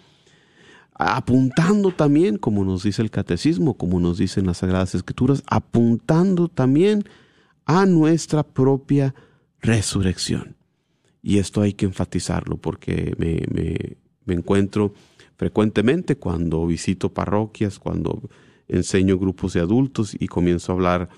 apuntando 0.94 1.90
también, 1.90 2.38
como 2.38 2.64
nos 2.64 2.85
dice 2.85 3.03
el 3.03 3.11
catecismo, 3.11 3.75
como 3.75 4.01
nos 4.01 4.18
dicen 4.18 4.46
las 4.46 4.59
Sagradas 4.59 4.94
Escrituras, 4.94 5.42
apuntando 5.46 6.49
también 6.49 7.05
a 7.66 7.85
nuestra 7.85 8.42
propia 8.42 9.14
resurrección. 9.61 10.57
Y 11.22 11.38
esto 11.38 11.61
hay 11.61 11.75
que 11.75 11.87
enfatizarlo 11.87 12.57
porque 12.57 13.14
me, 13.18 13.42
me, 14.25 14.35
encuentro 14.35 14.94
frecuentemente 15.37 16.16
cuando 16.16 16.64
visito 16.66 17.12
parroquias, 17.12 17.79
cuando 17.79 18.31
enseño 18.68 19.18
grupos 19.18 19.53
de 19.53 19.61
adultos 19.61 20.16
y 20.18 20.29
comienzo 20.29 20.72
a 20.72 20.75
hablar 20.77 21.09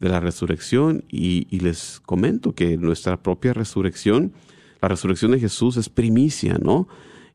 de 0.00 0.08
la 0.08 0.20
resurrección 0.20 1.04
y, 1.08 1.46
les 1.58 2.00
comento 2.00 2.54
que 2.54 2.76
nuestra 2.76 3.22
propia 3.22 3.52
resurrección, 3.52 4.32
la 4.80 4.88
resurrección 4.88 5.32
de 5.32 5.40
Jesús 5.40 5.76
es 5.76 5.88
primicia, 5.88 6.58
¿no? 6.60 6.88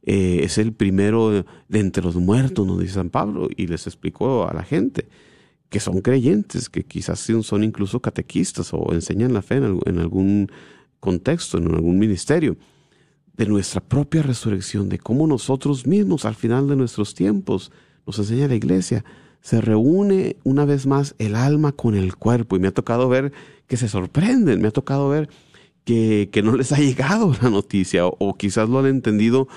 Eh, 0.03 0.41
es 0.43 0.57
el 0.57 0.73
primero 0.73 1.31
de 1.31 1.79
entre 1.79 2.03
los 2.03 2.15
muertos, 2.15 2.65
nos 2.65 2.79
dice 2.79 2.93
San 2.93 3.09
Pablo, 3.09 3.49
y 3.55 3.67
les 3.67 3.85
explicó 3.87 4.47
a 4.47 4.53
la 4.53 4.63
gente 4.63 5.07
que 5.69 5.79
son 5.79 6.01
creyentes, 6.01 6.69
que 6.69 6.83
quizás 6.83 7.19
son 7.43 7.63
incluso 7.63 8.01
catequistas 8.01 8.73
o 8.73 8.91
enseñan 8.91 9.33
la 9.33 9.41
fe 9.41 9.57
en, 9.57 9.99
algún 9.99 10.51
contexto, 10.99 11.59
en 11.59 11.67
algún 11.73 11.99
ministerio, 11.99 12.57
de 13.37 13.45
nuestra 13.45 13.79
propia 13.79 14.23
resurrección, 14.23 14.89
de 14.89 14.97
cómo 14.97 15.27
nosotros 15.27 15.85
mismos 15.85 16.25
al 16.25 16.35
final 16.35 16.67
de 16.67 16.75
nuestros 16.75 17.13
tiempos, 17.13 17.71
nos 18.05 18.17
enseña 18.17 18.47
la 18.47 18.55
iglesia, 18.55 19.05
se 19.41 19.61
reúne 19.61 20.37
una 20.43 20.65
vez 20.65 20.85
más 20.85 21.15
el 21.17 21.35
alma 21.35 21.71
con 21.71 21.95
el 21.95 22.15
cuerpo. 22.15 22.55
Y 22.55 22.59
me 22.59 22.67
ha 22.67 22.73
tocado 22.73 23.09
ver 23.09 23.31
que 23.67 23.77
se 23.77 23.87
sorprenden, 23.87 24.61
me 24.61 24.67
ha 24.67 24.71
tocado 24.71 25.09
ver 25.09 25.29
que, 25.85 26.29
no 26.43 26.55
les 26.55 26.71
ha 26.71 26.77
llegado 26.77 27.35
la 27.41 27.49
noticia 27.49 28.05
o 28.05 28.37
quizás 28.37 28.69
lo 28.69 28.79
han 28.79 28.85
entendido 28.85 29.47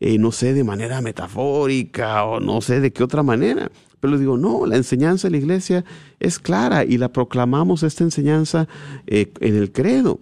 eh, 0.00 0.16
no 0.16 0.32
sé, 0.32 0.54
de 0.54 0.64
manera 0.64 1.02
metafórica 1.02 2.24
o 2.24 2.40
no 2.40 2.62
sé 2.62 2.80
de 2.80 2.90
qué 2.90 3.04
otra 3.04 3.22
manera. 3.22 3.70
Pero 4.00 4.12
les 4.12 4.20
digo, 4.20 4.38
no, 4.38 4.64
la 4.64 4.76
enseñanza 4.76 5.28
de 5.28 5.32
la 5.32 5.36
iglesia 5.36 5.84
es 6.20 6.38
clara 6.38 6.84
y 6.84 6.96
la 6.96 7.12
proclamamos 7.12 7.82
esta 7.82 8.02
enseñanza 8.02 8.66
eh, 9.06 9.30
en 9.40 9.56
el 9.56 9.72
credo. 9.72 10.20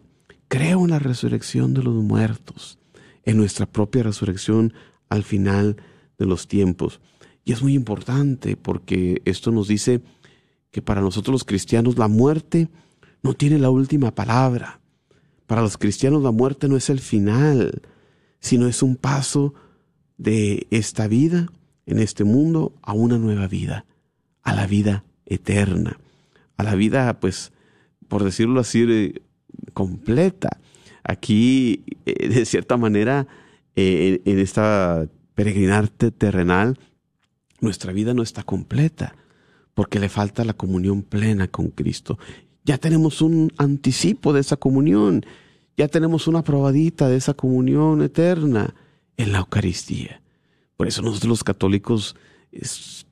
Creo 0.49 0.83
en 0.83 0.91
la 0.91 0.99
resurrección 0.99 1.75
de 1.75 1.85
los 1.85 1.95
muertos, 1.95 2.79
en 3.25 3.37
nuestra 3.37 3.67
propia 3.67 4.03
resurrección 4.03 4.75
al 5.11 5.23
final 5.23 5.77
de 6.19 6.27
los 6.27 6.49
tiempos. 6.49 7.01
Y 7.49 7.53
es 7.53 7.63
muy 7.63 7.73
importante 7.73 8.59
porque 8.59 9.23
esto 9.25 9.51
nos 9.51 9.69
dice 9.69 10.03
que 10.71 10.83
para 10.83 11.01
nosotros 11.01 11.33
los 11.33 11.45
cristianos 11.45 11.97
la 11.97 12.07
muerte 12.07 12.69
no 13.23 13.33
tiene 13.33 13.59
la 13.59 13.71
última 13.71 14.15
palabra. 14.15 14.81
Para 15.47 15.63
los 15.63 15.79
cristianos 15.79 16.23
la 16.23 16.31
muerte 16.31 16.69
no 16.69 16.77
es 16.77 16.91
el 16.91 17.01
final, 17.01 17.81
sino 18.39 18.69
es 18.69 18.83
un 18.83 18.97
paso 18.97 19.55
de 20.19 20.67
esta 20.71 21.09
vida, 21.09 21.47
en 21.87 22.01
este 22.01 22.23
mundo, 22.23 22.75
a 22.83 22.93
una 22.93 23.17
nueva 23.17 23.47
vida, 23.47 23.87
a 24.43 24.55
la 24.55 24.67
vida 24.67 25.05
eterna, 25.25 25.99
a 26.59 26.63
la 26.63 26.75
vida, 26.75 27.19
pues, 27.19 27.53
por 28.09 28.25
decirlo 28.25 28.61
así, 28.61 29.15
completa. 29.73 30.51
Aquí, 31.03 31.83
eh, 32.05 32.29
de 32.29 32.45
cierta 32.45 32.77
manera, 32.77 33.27
eh, 33.75 34.21
en 34.27 34.39
esta 34.39 35.09
peregrinarte 35.35 36.11
terrenal, 36.11 36.79
nuestra 37.61 37.93
vida 37.93 38.15
no 38.15 38.23
está 38.23 38.43
completa, 38.43 39.17
porque 39.75 40.01
le 40.01 40.09
falta 40.09 40.45
la 40.45 40.55
comunión 40.55 41.03
plena 41.03 41.49
con 41.49 41.69
Cristo. 41.69 42.19
Ya 42.65 42.79
tenemos 42.79 43.23
un 43.23 43.53
anticipo 43.57 44.33
de 44.33 44.41
esa 44.41 44.57
comunión, 44.57 45.25
ya 45.77 45.89
tenemos 45.89 46.27
una 46.27 46.43
probadita 46.43 47.09
de 47.09 47.17
esa 47.17 47.35
comunión 47.35 48.03
eterna 48.03 48.75
en 49.17 49.33
la 49.33 49.39
Eucaristía. 49.39 50.23
Por 50.77 50.89
eso 50.89 51.03
nosotros 51.03 51.29
los 51.29 51.45
católicos 51.45 52.17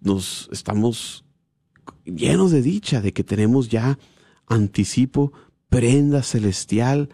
nos 0.00 0.48
estamos 0.52 1.24
llenos 2.04 2.50
de 2.50 2.62
dicha 2.62 3.00
de 3.00 3.12
que 3.12 3.24
tenemos 3.24 3.68
ya 3.68 3.98
anticipo, 4.46 5.32
prenda 5.68 6.22
celestial 6.22 7.09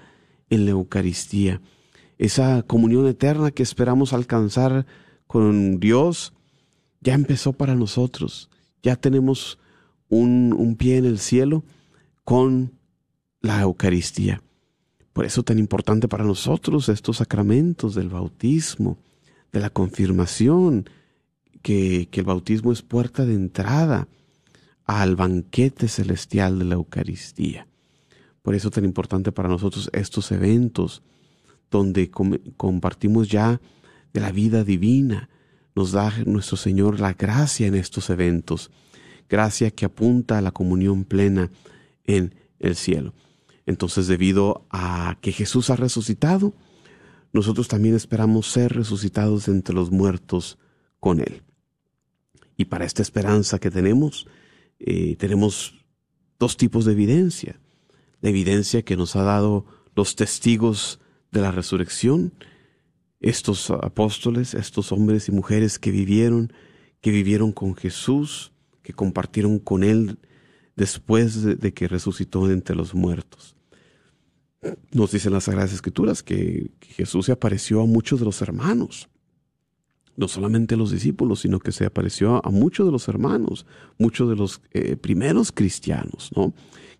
en 0.50 0.66
la 0.66 0.72
Eucaristía. 0.72 1.60
Esa 2.18 2.62
comunión 2.62 3.06
eterna 3.06 3.50
que 3.50 3.62
esperamos 3.62 4.12
alcanzar 4.12 4.86
con 5.26 5.80
Dios 5.80 6.34
ya 7.02 7.14
empezó 7.14 7.52
para 7.52 7.74
nosotros. 7.74 8.48
Ya 8.82 8.96
tenemos 8.96 9.58
un, 10.08 10.54
un 10.56 10.76
pie 10.76 10.96
en 10.98 11.04
el 11.04 11.18
cielo 11.18 11.64
con 12.24 12.72
la 13.40 13.60
Eucaristía. 13.60 14.42
Por 15.12 15.24
eso 15.26 15.42
tan 15.42 15.58
importante 15.58 16.08
para 16.08 16.24
nosotros 16.24 16.88
estos 16.88 17.18
sacramentos 17.18 17.94
del 17.94 18.08
bautismo, 18.08 18.98
de 19.52 19.60
la 19.60 19.70
confirmación, 19.70 20.88
que, 21.60 22.08
que 22.10 22.20
el 22.20 22.26
bautismo 22.26 22.72
es 22.72 22.82
puerta 22.82 23.24
de 23.24 23.34
entrada 23.34 24.08
al 24.84 25.16
banquete 25.16 25.88
celestial 25.88 26.58
de 26.58 26.64
la 26.64 26.74
Eucaristía. 26.74 27.66
Por 28.42 28.54
eso 28.54 28.70
tan 28.70 28.84
importante 28.84 29.30
para 29.30 29.48
nosotros 29.48 29.90
estos 29.92 30.32
eventos 30.32 31.02
donde 31.70 32.10
compartimos 32.10 33.28
ya 33.28 33.60
de 34.12 34.20
la 34.20 34.32
vida 34.32 34.64
divina. 34.64 35.28
Nos 35.74 35.92
da 35.92 36.12
nuestro 36.26 36.56
Señor 36.56 37.00
la 37.00 37.14
gracia 37.14 37.66
en 37.66 37.74
estos 37.74 38.10
eventos, 38.10 38.70
gracia 39.28 39.70
que 39.70 39.86
apunta 39.86 40.38
a 40.38 40.42
la 40.42 40.50
comunión 40.50 41.04
plena 41.04 41.50
en 42.04 42.34
el 42.58 42.76
cielo. 42.76 43.14
Entonces, 43.66 44.06
debido 44.06 44.66
a 44.70 45.16
que 45.20 45.32
Jesús 45.32 45.70
ha 45.70 45.76
resucitado, 45.76 46.54
nosotros 47.32 47.68
también 47.68 47.94
esperamos 47.94 48.48
ser 48.48 48.74
resucitados 48.74 49.48
entre 49.48 49.74
los 49.74 49.90
muertos 49.90 50.58
con 51.00 51.20
Él. 51.20 51.42
Y 52.56 52.66
para 52.66 52.84
esta 52.84 53.02
esperanza 53.02 53.58
que 53.58 53.70
tenemos, 53.70 54.26
eh, 54.78 55.16
tenemos 55.16 55.74
dos 56.38 56.56
tipos 56.56 56.84
de 56.84 56.92
evidencia. 56.92 57.58
La 58.20 58.30
evidencia 58.30 58.82
que 58.82 58.96
nos 58.96 59.16
ha 59.16 59.22
dado 59.22 59.64
los 59.94 60.16
testigos 60.16 61.00
de 61.30 61.40
la 61.40 61.50
resurrección, 61.50 62.34
estos 63.22 63.70
apóstoles, 63.70 64.52
estos 64.54 64.90
hombres 64.92 65.28
y 65.28 65.32
mujeres 65.32 65.78
que 65.78 65.92
vivieron, 65.92 66.52
que 67.00 67.12
vivieron 67.12 67.52
con 67.52 67.74
Jesús, 67.76 68.52
que 68.82 68.92
compartieron 68.92 69.60
con 69.60 69.84
Él 69.84 70.18
después 70.74 71.42
de, 71.42 71.72
que 71.72 71.88
resucitó 71.88 72.50
entre 72.50 72.74
los 72.74 72.94
muertos. 72.94 73.54
Nos 74.92 75.12
dicen 75.12 75.32
las 75.32 75.44
Sagradas 75.44 75.72
Escrituras 75.72 76.22
que, 76.22 76.70
Jesús 76.80 77.26
se 77.26 77.32
apareció 77.32 77.80
a 77.80 77.86
muchos 77.86 78.18
de 78.18 78.26
los 78.26 78.42
hermanos, 78.42 79.08
no 80.16 80.28
solamente 80.28 80.74
a 80.74 80.78
los 80.78 80.90
discípulos, 80.90 81.40
sino 81.40 81.58
que 81.58 81.72
se 81.72 81.86
apareció 81.86 82.44
a 82.44 82.50
muchos 82.50 82.86
de 82.86 82.92
los 82.92 83.08
hermanos, 83.08 83.66
muchos 83.98 84.28
de 84.28 84.36
los 84.36 84.60
eh, 84.72 84.96
primeros 84.96 85.52
cristianos, 85.52 86.30
¿no? 86.36 86.52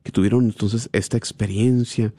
Que 0.03 0.13
tuvieron 0.13 0.45
entonces 0.47 0.89
esta 0.93 1.17
experiencia 1.17 2.15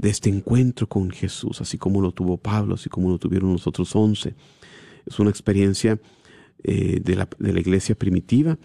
de 0.00 0.08
este 0.08 0.30
encuentro 0.30 0.88
con 0.88 1.10
Jesús, 1.10 1.60
así 1.60 1.76
como 1.76 2.00
lo 2.00 2.12
tuvo 2.12 2.38
Pablo, 2.38 2.74
así 2.74 2.88
como 2.88 3.10
lo 3.10 3.18
tuvieron 3.18 3.52
los 3.52 3.66
otros 3.66 3.94
once. 3.94 4.34
Es 5.04 5.18
una 5.18 5.28
experiencia 5.28 6.00
eh, 6.64 7.00
de, 7.04 7.16
la, 7.16 7.28
de 7.38 7.52
la 7.52 7.60
iglesia 7.60 7.94
primitiva 7.94 8.58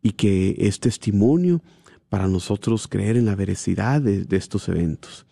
y 0.00 0.12
que 0.12 0.54
es 0.58 0.78
testimonio 0.78 1.60
para 2.08 2.28
nosotros 2.28 2.86
creer 2.86 3.16
en 3.16 3.24
la 3.24 3.34
veracidad 3.34 4.00
de, 4.00 4.24
estos 4.36 4.68
eventos. 4.68 5.26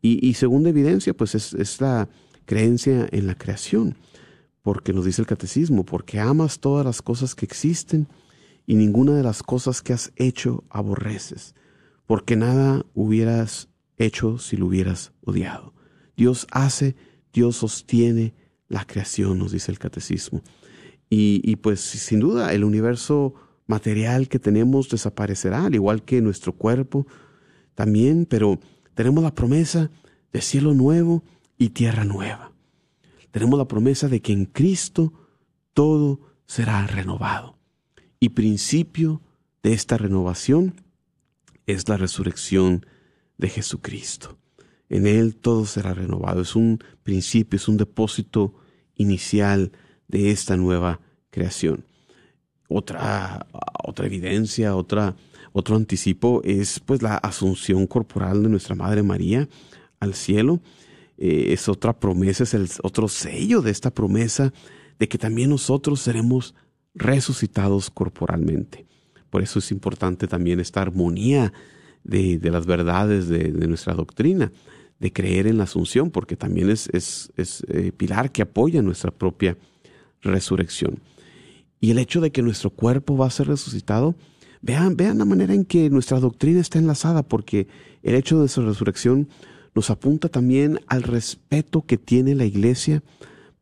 Y, 0.00 0.34
segunda 0.34 0.70
evidencia, 0.70 1.14
pues 1.14 1.34
es, 1.34 1.80
la 1.80 2.08
creencia 2.44 3.08
en 3.10 3.26
la 3.26 3.34
creación, 3.34 3.96
porque 4.62 4.92
nos 4.92 5.04
dice 5.04 5.22
el 5.22 5.26
catecismo, 5.26 5.84
porque 5.84 6.18
amas 6.18 6.60
todas 6.60 6.84
las 6.84 7.02
cosas 7.02 7.34
que 7.34 7.44
existen 7.44 8.08
y 8.66 8.74
ninguna 8.74 9.14
de 9.14 9.22
las 9.22 9.42
cosas 9.42 9.82
que 9.82 9.92
has 9.92 10.12
hecho 10.16 10.64
aborreces, 10.70 11.54
porque 12.06 12.36
nada 12.36 12.84
hubieras 12.94 13.67
hecho 13.98 14.38
si 14.38 14.56
lo 14.56 14.66
hubieras 14.66 15.12
odiado. 15.24 15.74
Dios 16.16 16.46
hace, 16.50 16.96
Dios 17.32 17.56
sostiene 17.56 18.34
la 18.68 18.84
creación, 18.84 19.38
nos 19.38 19.52
dice 19.52 19.70
el 19.70 19.78
catecismo. 19.78 20.42
Y, 21.10 21.40
y 21.44 21.56
pues 21.56 21.80
sin 21.80 22.20
duda 22.20 22.52
el 22.52 22.64
universo 22.64 23.34
material 23.66 24.28
que 24.28 24.38
tenemos 24.38 24.88
desaparecerá, 24.88 25.66
al 25.66 25.74
igual 25.74 26.02
que 26.02 26.20
nuestro 26.20 26.52
cuerpo 26.52 27.06
también, 27.74 28.26
pero 28.26 28.58
tenemos 28.94 29.22
la 29.22 29.34
promesa 29.34 29.90
de 30.32 30.40
cielo 30.40 30.74
nuevo 30.74 31.22
y 31.56 31.70
tierra 31.70 32.04
nueva. 32.04 32.52
Tenemos 33.30 33.58
la 33.58 33.68
promesa 33.68 34.08
de 34.08 34.20
que 34.20 34.32
en 34.32 34.46
Cristo 34.46 35.12
todo 35.74 36.20
será 36.46 36.86
renovado. 36.86 37.58
Y 38.18 38.30
principio 38.30 39.22
de 39.62 39.74
esta 39.74 39.96
renovación 39.96 40.82
es 41.66 41.88
la 41.88 41.96
resurrección 41.96 42.86
de 43.38 43.48
Jesucristo. 43.48 44.36
En 44.88 45.06
Él 45.06 45.36
todo 45.36 45.64
será 45.64 45.94
renovado. 45.94 46.42
Es 46.42 46.54
un 46.56 46.82
principio, 47.02 47.56
es 47.56 47.68
un 47.68 47.76
depósito 47.76 48.54
inicial 48.96 49.72
de 50.08 50.30
esta 50.30 50.56
nueva 50.56 51.00
creación. 51.30 51.84
Otra, 52.68 53.46
otra 53.84 54.06
evidencia, 54.06 54.76
otra, 54.76 55.16
otro 55.52 55.76
anticipo 55.76 56.42
es 56.44 56.80
pues 56.80 57.00
la 57.00 57.16
asunción 57.16 57.86
corporal 57.86 58.42
de 58.42 58.48
nuestra 58.48 58.74
Madre 58.74 59.02
María 59.02 59.48
al 60.00 60.14
cielo. 60.14 60.60
Eh, 61.16 61.52
es 61.52 61.68
otra 61.68 61.98
promesa, 61.98 62.44
es 62.44 62.54
el 62.54 62.68
otro 62.82 63.08
sello 63.08 63.62
de 63.62 63.70
esta 63.70 63.90
promesa 63.90 64.52
de 64.98 65.08
que 65.08 65.18
también 65.18 65.50
nosotros 65.50 66.00
seremos 66.00 66.54
resucitados 66.94 67.90
corporalmente. 67.90 68.86
Por 69.30 69.42
eso 69.42 69.58
es 69.58 69.70
importante 69.70 70.26
también 70.26 70.60
esta 70.60 70.80
armonía 70.80 71.52
de, 72.08 72.50
las 72.50 72.66
verdades 72.66 73.28
de, 73.28 73.50
nuestra 73.68 73.94
doctrina, 73.94 74.50
de 74.98 75.12
creer 75.12 75.46
en 75.46 75.58
la 75.58 75.64
asunción, 75.64 76.10
porque 76.10 76.36
también 76.36 76.70
es, 76.70 76.88
es, 76.92 77.30
eh, 77.68 77.92
pilar 77.96 78.32
que 78.32 78.42
apoya 78.42 78.82
nuestra 78.82 79.10
propia 79.10 79.56
resurrección. 80.22 80.98
Y 81.80 81.90
el 81.90 81.98
hecho 81.98 82.20
de 82.20 82.32
que 82.32 82.42
nuestro 82.42 82.70
cuerpo 82.70 83.16
va 83.16 83.26
a 83.26 83.30
ser 83.30 83.46
resucitado, 83.46 84.16
vean, 84.62 84.96
vean 84.96 85.18
la 85.18 85.24
manera 85.24 85.54
en 85.54 85.64
que 85.64 85.90
nuestra 85.90 86.18
doctrina 86.18 86.60
está 86.60 86.78
enlazada, 86.78 87.22
porque 87.22 87.68
el 88.02 88.14
hecho 88.14 88.42
de 88.42 88.48
su 88.48 88.62
resurrección 88.62 89.28
nos 89.74 89.90
apunta 89.90 90.28
también 90.28 90.80
al 90.88 91.02
respeto 91.02 91.82
que 91.82 91.98
tiene 91.98 92.34
la 92.34 92.46
iglesia 92.46 93.02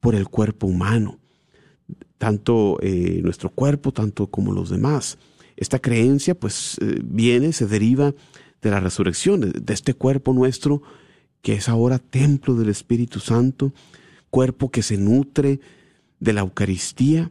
por 0.00 0.14
el 0.14 0.28
cuerpo 0.28 0.66
humano, 0.66 1.18
tanto 2.16 2.78
eh, 2.80 3.20
nuestro 3.22 3.50
cuerpo, 3.50 3.92
tanto 3.92 4.28
como 4.28 4.52
los 4.52 4.70
demás. 4.70 5.18
Esta 5.56 5.78
creencia 5.78 6.34
pues 6.34 6.78
eh, 6.80 7.00
viene, 7.02 7.52
se 7.52 7.66
deriva 7.66 8.14
de 8.66 8.72
la 8.72 8.80
resurrección, 8.80 9.40
de 9.40 9.74
este 9.74 9.94
cuerpo 9.94 10.32
nuestro 10.32 10.82
que 11.46 11.54
es 11.54 11.68
ahora 11.68 12.00
templo 12.00 12.56
del 12.56 12.68
Espíritu 12.68 13.20
Santo, 13.20 13.72
cuerpo 14.30 14.70
que 14.72 14.82
se 14.82 14.96
nutre 14.96 15.60
de 16.18 16.32
la 16.32 16.40
Eucaristía. 16.40 17.30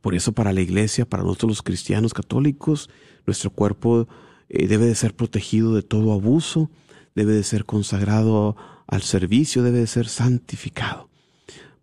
Por 0.00 0.14
eso 0.14 0.32
para 0.32 0.52
la 0.52 0.60
iglesia, 0.60 1.04
para 1.04 1.24
nosotros 1.24 1.50
los 1.50 1.62
cristianos 1.62 2.14
católicos, 2.14 2.88
nuestro 3.26 3.50
cuerpo 3.50 4.06
eh, 4.48 4.68
debe 4.68 4.86
de 4.86 4.94
ser 4.94 5.14
protegido 5.16 5.74
de 5.74 5.82
todo 5.82 6.12
abuso, 6.12 6.70
debe 7.16 7.32
de 7.32 7.42
ser 7.42 7.64
consagrado 7.64 8.56
al 8.86 9.02
servicio, 9.02 9.64
debe 9.64 9.80
de 9.80 9.88
ser 9.88 10.06
santificado. 10.06 11.10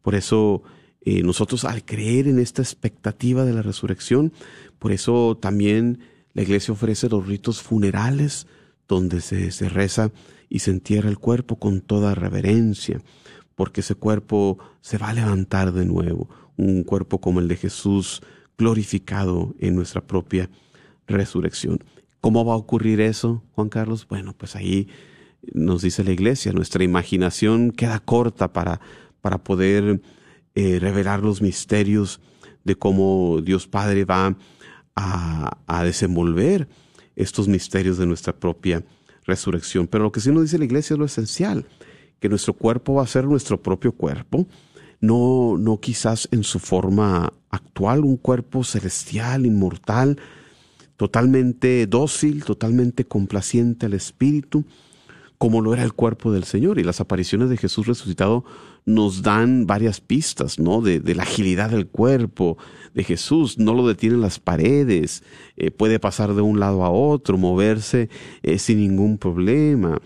Por 0.02 0.16
eso 0.16 0.64
eh, 1.02 1.22
nosotros 1.22 1.66
al 1.66 1.84
creer 1.84 2.30
en 2.30 2.40
esta 2.40 2.62
expectativa 2.62 3.44
de 3.44 3.52
la 3.52 3.62
resurrección, 3.62 4.32
por 4.80 4.94
eso 4.94 5.38
también 5.40 6.00
la 6.36 6.44
iglesia 6.44 6.74
ofrece 6.74 7.10
los 7.10 7.26
ritos 7.26 7.62
funerales, 7.62 8.46
donde 8.88 9.22
se, 9.22 9.70
reza 9.70 10.12
y 10.50 10.60
se 10.60 10.70
entierra 10.70 11.10
el 11.10 11.18
cuerpo 11.18 11.58
con 11.58 11.80
toda 11.80 12.14
reverencia, 12.14 13.02
porque 13.56 13.80
ese 13.82 13.96
cuerpo 13.96 14.60
se 14.82 14.98
va 14.98 15.10
a 15.10 15.14
levantar 15.14 15.72
de 15.72 15.86
nuevo, 15.86 16.30
un 16.58 16.84
cuerpo 16.84 17.20
como 17.20 17.40
el 17.40 17.48
de 17.48 17.56
Jesús 17.56 18.22
glorificado 18.58 19.56
en 19.60 19.76
nuestra 19.76 20.06
propia 20.06 20.50
resurrección. 21.08 21.80
¿Cómo 22.20 22.44
va 22.44 22.54
a 22.54 22.58
ocurrir 22.58 23.00
eso, 23.00 23.42
Juan 23.54 23.70
Carlos? 23.70 24.06
Bueno, 24.06 24.36
pues 24.38 24.58
ahí 24.58 24.90
nos 25.54 25.84
dice 25.84 26.04
la 26.04 26.12
iglesia, 26.12 26.52
nuestra 26.52 26.84
imaginación 26.84 27.72
queda 27.72 28.00
corta 28.00 28.52
para, 28.52 28.82
para 29.22 29.42
poder 29.42 30.02
eh, 30.54 30.80
revelar 30.80 31.22
los 31.22 31.42
misterios 31.42 32.20
de 32.66 32.76
cómo 32.76 33.40
Dios 33.42 33.68
Padre 33.68 34.04
va 34.04 34.36
a, 34.96 35.84
desenvolver 35.84 36.68
estos 37.16 37.48
misterios 37.48 37.98
de 37.98 38.06
nuestra 38.06 38.34
propia 38.34 38.84
resurrección. 39.26 39.88
Pero 39.88 40.06
lo 40.06 40.12
que 40.12 40.20
sí 40.20 40.32
nos 40.32 40.44
dice 40.44 40.58
la 40.58 40.66
iglesia 40.66 40.94
es 40.94 41.00
lo 41.00 41.06
esencial, 41.06 41.66
que 42.20 42.30
nuestro 42.30 42.54
cuerpo 42.54 42.96
va 42.96 43.04
a 43.04 43.08
ser 43.08 43.26
nuestro 43.26 43.62
propio 43.62 43.92
cuerpo, 43.92 44.48
no, 45.02 45.58
no 45.60 45.80
quizás 45.80 46.28
en 46.32 46.44
su 46.44 46.60
forma 46.60 47.34
actual, 47.50 48.06
un 48.06 48.18
cuerpo 48.18 48.64
celestial, 48.64 49.46
inmortal, 49.46 50.18
totalmente 50.98 51.86
dócil, 51.88 52.44
totalmente 52.44 53.06
complaciente 53.06 53.86
al 53.86 53.94
Espíritu, 53.94 54.66
como 55.38 55.62
lo 55.62 55.74
era 55.74 55.84
el 55.84 55.94
cuerpo 55.94 56.32
del 56.32 56.44
Señor. 56.44 56.80
Y 56.80 56.84
las 56.84 57.02
apariciones 57.02 57.50
de 57.50 57.58
Jesús 57.58 57.88
resucitado 57.88 58.46
nos 58.86 59.24
dan 59.24 59.66
varias 59.66 60.00
pistas, 60.00 60.60
¿no? 60.60 60.82
De, 60.82 61.02
la 61.16 61.24
agilidad 61.24 61.72
del 61.72 61.88
cuerpo 61.88 62.58
de 62.94 63.04
Jesús. 63.04 63.58
No 63.58 63.74
lo 63.74 63.88
detienen 63.88 64.22
las 64.22 64.40
paredes, 64.40 65.24
eh, 65.58 65.72
puede 65.72 66.00
pasar 66.00 66.34
de 66.34 66.42
un 66.42 66.60
lado 66.60 66.84
a 66.84 66.90
otro, 66.90 67.38
moverse 67.38 68.10
eh, 68.44 68.60
sin 68.60 68.80
ningún 68.80 69.18
problema. 69.18 70.00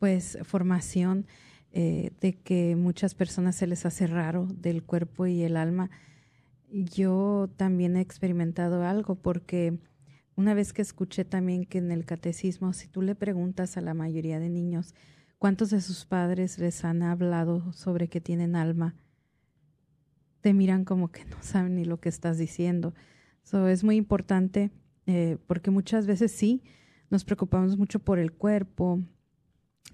pues 0.00 0.36
formación, 0.42 1.26
eh, 1.72 2.10
de 2.20 2.34
que 2.34 2.74
muchas 2.76 3.14
personas 3.14 3.56
se 3.56 3.66
les 3.66 3.86
hace 3.86 4.06
raro 4.06 4.46
del 4.46 4.82
cuerpo 4.82 5.26
y 5.26 5.42
el 5.42 5.56
alma. 5.56 5.90
Yo 6.70 7.48
también 7.56 7.96
he 7.96 8.00
experimentado 8.00 8.84
algo 8.84 9.14
porque 9.14 9.78
una 10.36 10.54
vez 10.54 10.72
que 10.72 10.82
escuché 10.82 11.24
también 11.24 11.64
que 11.64 11.78
en 11.78 11.92
el 11.92 12.04
catecismo, 12.04 12.72
si 12.72 12.88
tú 12.88 13.02
le 13.02 13.14
preguntas 13.14 13.76
a 13.76 13.80
la 13.80 13.94
mayoría 13.94 14.38
de 14.40 14.48
niños 14.48 14.94
cuántos 15.38 15.70
de 15.70 15.80
sus 15.80 16.04
padres 16.06 16.58
les 16.58 16.84
han 16.84 17.02
hablado 17.02 17.72
sobre 17.72 18.08
que 18.08 18.20
tienen 18.20 18.56
alma, 18.56 18.94
te 20.40 20.54
miran 20.54 20.84
como 20.84 21.12
que 21.12 21.24
no 21.24 21.36
saben 21.40 21.74
ni 21.76 21.84
lo 21.84 22.00
que 22.00 22.08
estás 22.08 22.38
diciendo. 22.38 22.94
So, 23.42 23.68
es 23.68 23.84
muy 23.84 23.96
importante 23.96 24.70
eh, 25.06 25.38
porque 25.46 25.70
muchas 25.70 26.06
veces 26.06 26.32
sí 26.32 26.62
nos 27.10 27.24
preocupamos 27.24 27.76
mucho 27.76 27.98
por 27.98 28.18
el 28.18 28.32
cuerpo, 28.32 29.00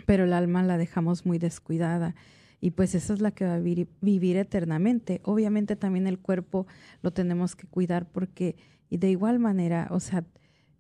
pero 0.07 0.25
el 0.25 0.33
alma 0.33 0.63
la 0.63 0.79
dejamos 0.79 1.27
muy 1.27 1.39
descuidada. 1.39 2.15
y 2.61 2.71
pues 2.71 2.95
esa 2.95 3.13
es 3.13 3.21
la 3.21 3.33
que 3.33 3.45
va 3.45 3.55
a 3.55 3.59
vivir, 3.59 3.89
vivir 4.01 4.37
eternamente. 4.37 5.21
Obviamente 5.25 5.77
también 5.77 6.07
el 6.07 6.19
cuerpo 6.19 6.67
lo 7.03 7.13
tenemos 7.13 7.55
que 7.55 7.67
cuidar 7.67 8.09
porque 8.11 8.57
y 8.89 8.99
de 8.99 9.11
igual 9.11 9.39
manera, 9.39 9.89
o 9.91 10.01
sea, 10.01 10.25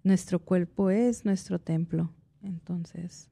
nuestro 0.03 0.39
cuerpo 0.39 0.91
es 0.91 1.25
nuestro 1.25 1.59
templo. 1.59 2.13
Entonces. 2.43 3.29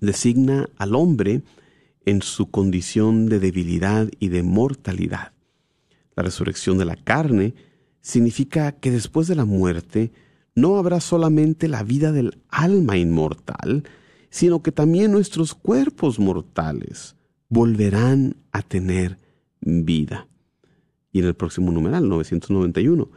designa 0.00 0.68
al 0.76 0.94
hombre 0.94 1.42
en 2.04 2.22
su 2.22 2.50
condición 2.50 3.26
de 3.26 3.38
debilidad 3.38 4.08
y 4.18 4.28
de 4.28 4.42
mortalidad. 4.42 5.32
La 6.16 6.22
resurrección 6.22 6.78
de 6.78 6.84
la 6.84 6.96
carne 6.96 7.54
significa 8.00 8.72
que 8.72 8.90
después 8.90 9.28
de 9.28 9.36
la 9.36 9.44
muerte 9.44 10.12
no 10.54 10.76
habrá 10.76 11.00
solamente 11.00 11.68
la 11.68 11.82
vida 11.82 12.12
del 12.12 12.38
alma 12.48 12.98
inmortal, 12.98 13.84
sino 14.32 14.62
que 14.62 14.72
también 14.72 15.12
nuestros 15.12 15.54
cuerpos 15.54 16.18
mortales 16.18 17.16
volverán 17.50 18.36
a 18.50 18.62
tener 18.62 19.18
vida. 19.60 20.26
Y 21.12 21.18
en 21.18 21.26
el 21.26 21.34
próximo 21.34 21.70
numeral, 21.70 22.08
991, 22.08 23.10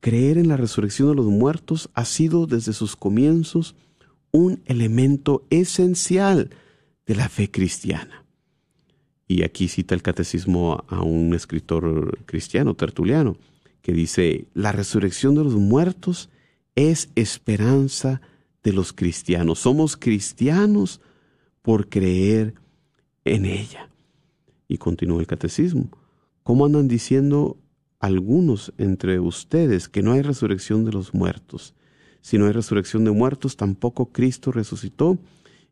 creer 0.00 0.38
en 0.38 0.48
la 0.48 0.56
resurrección 0.56 1.10
de 1.10 1.14
los 1.14 1.26
muertos 1.26 1.90
ha 1.92 2.06
sido 2.06 2.46
desde 2.46 2.72
sus 2.72 2.96
comienzos 2.96 3.76
un 4.30 4.62
elemento 4.64 5.44
esencial 5.50 6.48
de 7.04 7.16
la 7.16 7.28
fe 7.28 7.50
cristiana. 7.50 8.24
Y 9.28 9.42
aquí 9.42 9.68
cita 9.68 9.94
el 9.94 10.00
catecismo 10.00 10.84
a 10.88 11.02
un 11.02 11.34
escritor 11.34 12.18
cristiano, 12.24 12.74
tertuliano, 12.74 13.36
que 13.82 13.92
dice, 13.92 14.46
la 14.54 14.72
resurrección 14.72 15.34
de 15.34 15.44
los 15.44 15.54
muertos 15.54 16.30
es 16.76 17.10
esperanza 17.14 18.22
de 18.62 18.72
los 18.72 18.92
cristianos. 18.92 19.58
Somos 19.58 19.96
cristianos 19.96 21.00
por 21.62 21.88
creer 21.88 22.54
en 23.24 23.44
ella. 23.44 23.88
Y 24.68 24.78
continúa 24.78 25.20
el 25.20 25.26
catecismo. 25.26 25.90
¿Cómo 26.42 26.66
andan 26.66 26.88
diciendo 26.88 27.58
algunos 28.00 28.72
entre 28.78 29.20
ustedes 29.20 29.88
que 29.88 30.02
no 30.02 30.12
hay 30.12 30.22
resurrección 30.22 30.84
de 30.84 30.92
los 30.92 31.14
muertos? 31.14 31.74
Si 32.20 32.38
no 32.38 32.46
hay 32.46 32.52
resurrección 32.52 33.04
de 33.04 33.10
muertos, 33.10 33.56
tampoco 33.56 34.12
Cristo 34.12 34.52
resucitó. 34.52 35.18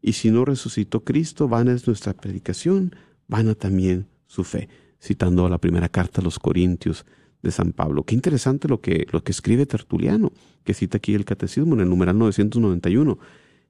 Y 0.02 0.12
si 0.12 0.30
no 0.30 0.44
resucitó 0.44 1.04
Cristo, 1.04 1.48
vana 1.48 1.72
es 1.72 1.86
nuestra 1.86 2.14
predicación, 2.14 2.94
vana 3.28 3.54
también 3.54 4.06
su 4.26 4.44
fe. 4.44 4.68
Citando 5.00 5.48
la 5.48 5.58
primera 5.58 5.88
carta 5.88 6.20
a 6.20 6.24
los 6.24 6.38
Corintios 6.38 7.06
de 7.42 7.50
San 7.50 7.72
Pablo. 7.72 8.04
Qué 8.04 8.14
interesante 8.14 8.68
lo 8.68 8.80
que, 8.80 9.06
lo 9.10 9.22
que 9.22 9.32
escribe 9.32 9.66
Tertuliano, 9.66 10.32
que 10.64 10.74
cita 10.74 10.98
aquí 10.98 11.14
el 11.14 11.24
Catecismo 11.24 11.74
en 11.74 11.80
el 11.80 11.88
numeral 11.88 12.18
991. 12.18 13.18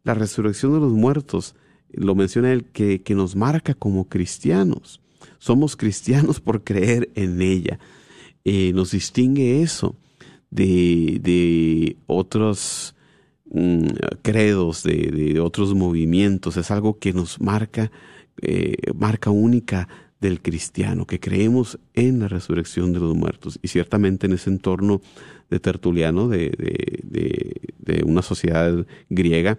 La 0.02 0.14
resurrección 0.14 0.72
de 0.72 0.80
los 0.80 0.92
muertos, 0.92 1.54
lo 1.92 2.14
menciona 2.14 2.52
él, 2.52 2.64
que, 2.64 3.02
que 3.02 3.14
nos 3.14 3.36
marca 3.36 3.74
como 3.74 4.08
cristianos. 4.08 5.00
Somos 5.38 5.76
cristianos 5.76 6.40
por 6.40 6.64
creer 6.64 7.10
en 7.14 7.42
ella. 7.42 7.78
Eh, 8.44 8.72
nos 8.72 8.92
distingue 8.92 9.62
eso 9.62 9.96
de, 10.50 11.18
de 11.22 11.96
otros 12.06 12.94
mm, 13.50 13.86
credos, 14.22 14.82
de, 14.82 15.10
de, 15.10 15.40
otros 15.40 15.74
movimientos. 15.74 16.56
Es 16.56 16.70
algo 16.70 16.98
que 16.98 17.12
nos 17.12 17.40
marca, 17.40 17.90
eh, 18.40 18.76
marca 18.94 19.30
única 19.30 19.88
del 20.20 20.42
cristiano, 20.42 21.06
que 21.06 21.18
creemos 21.18 21.78
en 21.94 22.20
la 22.20 22.28
resurrección 22.28 22.92
de 22.92 23.00
los 23.00 23.14
muertos. 23.14 23.58
Y 23.62 23.68
ciertamente 23.68 24.26
en 24.26 24.34
ese 24.34 24.50
entorno 24.50 25.00
de 25.48 25.60
Tertuliano, 25.60 26.28
de, 26.28 26.50
de, 27.02 28.04
una 28.04 28.22
sociedad 28.22 28.86
griega, 29.08 29.58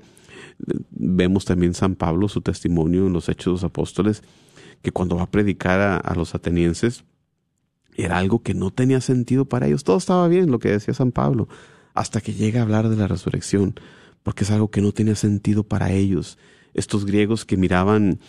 vemos 0.91 1.45
también 1.45 1.73
San 1.73 1.95
Pablo, 1.95 2.27
su 2.29 2.41
testimonio 2.41 3.07
en 3.07 3.13
los 3.13 3.27
Hechos 3.27 3.45
de 3.45 3.51
los 3.51 3.63
Apóstoles, 3.63 4.23
que 4.81 4.91
cuando 4.91 5.17
va 5.17 5.23
a 5.23 5.31
predicar 5.31 6.01
a 6.03 6.15
los 6.15 6.33
atenienses, 6.33 7.03
era 7.95 8.17
algo 8.17 8.41
que 8.41 8.53
no 8.53 8.71
tenía 8.71 9.01
sentido 9.01 9.45
para 9.45 9.67
ellos. 9.67 9.83
Todo 9.83 9.97
estaba 9.97 10.27
bien, 10.27 10.51
lo 10.51 10.59
que 10.59 10.71
decía 10.71 10.93
San 10.93 11.11
Pablo, 11.11 11.47
hasta 11.93 12.21
que 12.21 12.33
llega 12.33 12.59
a 12.59 12.63
hablar 12.63 12.89
de 12.89 12.95
la 12.95 13.07
resurrección, 13.07 13.75
porque 14.23 14.43
es 14.43 14.51
algo 14.51 14.69
que 14.69 14.81
no 14.81 14.91
tenía 14.91 15.15
sentido 15.15 15.63
para 15.63 15.91
ellos. 15.91 16.37
Estos 16.73 17.05
griegos 17.05 17.45
que 17.45 17.57
miraban 17.57 18.19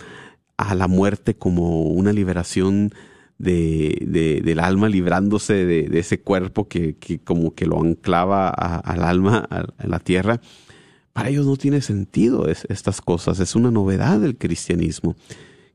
a 0.62 0.74
la 0.74 0.88
muerte 0.88 1.34
como 1.34 1.82
una 1.82 2.12
liberación 2.12 2.92
de, 3.38 3.98
de, 4.06 4.40
del 4.40 4.60
alma 4.60 4.88
librándose 4.88 5.66
de, 5.66 5.98
ese 5.98 6.20
cuerpo 6.20 6.68
que, 6.68 6.96
que, 6.96 7.18
como 7.18 7.54
que 7.54 7.66
lo 7.66 7.80
anclaba 7.80 8.48
a, 8.48 8.78
al 8.78 9.02
alma, 9.02 9.46
a, 9.50 9.86
la 9.86 9.98
tierra. 9.98 10.40
Para 11.12 11.28
ellos 11.28 11.46
no 11.46 11.56
tiene 11.56 11.80
sentido 11.80 12.48
es, 12.48 12.64
estas 12.68 13.00
cosas. 13.00 13.40
Es 13.40 13.56
una 13.56 13.70
novedad 13.70 14.20
del 14.20 14.38
cristianismo 14.38 15.16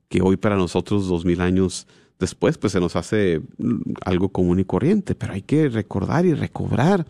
que 0.09 0.21
hoy 0.21 0.37
para 0.37 0.55
nosotros, 0.55 1.07
dos 1.07 1.25
mil 1.25 1.41
años 1.41 1.87
después, 2.19 2.57
pues 2.57 2.73
se 2.73 2.79
nos 2.79 2.95
hace 2.95 3.41
algo 4.05 4.29
común 4.29 4.59
y 4.59 4.65
corriente. 4.65 5.13
Pero 5.13 5.33
hay 5.33 5.41
que 5.41 5.67
recordar 5.67 6.25
y 6.25 6.33
recobrar 6.33 7.05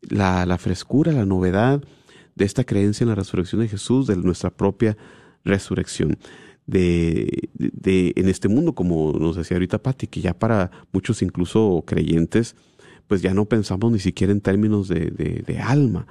la 0.00 0.58
frescura, 0.58 1.12
la 1.12 1.26
novedad 1.26 1.82
de 2.34 2.44
esta 2.44 2.64
creencia 2.64 3.04
en 3.04 3.10
la 3.10 3.14
resurrección 3.14 3.60
de 3.60 3.68
Jesús, 3.68 4.06
de 4.06 4.16
nuestra 4.16 4.50
propia 4.50 4.96
resurrección 5.44 6.18
de, 6.66 7.50
de, 7.54 8.12
en 8.16 8.28
este 8.28 8.48
mundo, 8.48 8.74
como 8.74 9.12
nos 9.12 9.36
decía 9.36 9.56
ahorita 9.56 9.82
Patti, 9.82 10.06
que 10.06 10.20
ya 10.20 10.34
para 10.34 10.70
muchos 10.92 11.22
incluso 11.22 11.84
creyentes, 11.86 12.56
pues 13.06 13.22
ya 13.22 13.34
no 13.34 13.44
pensamos 13.44 13.92
ni 13.92 13.98
siquiera 13.98 14.32
en 14.32 14.40
términos 14.40 14.88
de, 14.88 15.10
de, 15.10 15.58
alma, 15.58 16.06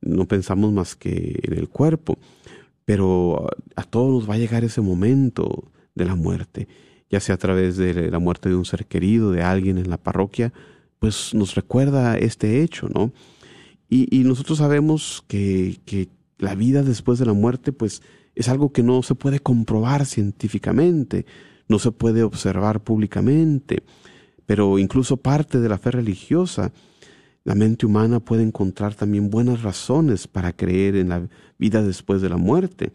no 0.00 0.26
pensamos 0.26 0.72
más 0.72 0.94
que 0.94 1.40
en 1.42 1.54
el 1.54 1.68
cuerpo, 1.68 2.18
pero 2.84 3.48
a 3.74 3.82
todos 3.82 4.12
nos 4.12 4.30
va 4.30 4.34
a 4.34 4.38
llegar 4.38 4.62
ese 4.62 4.80
momento 4.80 5.72
de 5.94 6.04
la 6.04 6.14
muerte, 6.14 6.68
ya 7.10 7.18
sea 7.18 7.34
a 7.34 7.38
través 7.38 7.76
de 7.76 8.10
la 8.10 8.18
muerte 8.18 8.48
de 8.48 8.54
un 8.54 8.64
ser 8.64 8.86
querido, 8.86 9.32
de 9.32 9.42
alguien 9.42 9.78
en 9.78 9.90
la 9.90 9.96
parroquia, 9.96 10.52
pues 11.00 11.34
nos 11.34 11.54
recuerda 11.54 12.16
este 12.16 12.62
hecho, 12.62 12.88
¿no? 12.88 13.12
Y, 13.88 14.14
y 14.16 14.24
nosotros 14.24 14.58
sabemos 14.58 15.24
que, 15.28 15.78
que 15.84 16.08
la 16.38 16.54
vida 16.54 16.82
después 16.82 17.18
de 17.18 17.26
la 17.26 17.32
muerte, 17.32 17.72
pues 17.72 18.02
es 18.36 18.48
algo 18.48 18.70
que 18.70 18.82
no 18.82 19.02
se 19.02 19.14
puede 19.14 19.40
comprobar 19.40 20.04
científicamente, 20.04 21.26
no 21.68 21.78
se 21.78 21.90
puede 21.90 22.22
observar 22.22 22.84
públicamente, 22.84 23.82
pero 24.44 24.78
incluso 24.78 25.16
parte 25.16 25.58
de 25.58 25.68
la 25.68 25.78
fe 25.78 25.90
religiosa, 25.90 26.70
la 27.44 27.54
mente 27.54 27.86
humana 27.86 28.20
puede 28.20 28.42
encontrar 28.42 28.94
también 28.94 29.30
buenas 29.30 29.62
razones 29.62 30.28
para 30.28 30.52
creer 30.52 30.96
en 30.96 31.08
la 31.08 31.28
vida 31.58 31.82
después 31.82 32.20
de 32.20 32.28
la 32.28 32.36
muerte, 32.36 32.92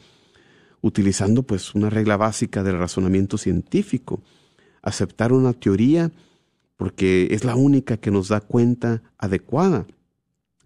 utilizando 0.82 1.44
pues 1.44 1.74
una 1.74 1.90
regla 1.90 2.18
básica 2.18 2.64
del 2.64 2.78
razonamiento 2.78 3.38
científico, 3.38 4.22
aceptar 4.84 5.34
una 5.34 5.54
teoría 5.54 6.12
porque 6.78 7.30
es 7.32 7.44
la 7.44 7.56
única 7.56 7.98
que 7.98 8.12
nos 8.12 8.28
da 8.28 8.42
cuenta 8.42 9.02
adecuada 9.18 9.86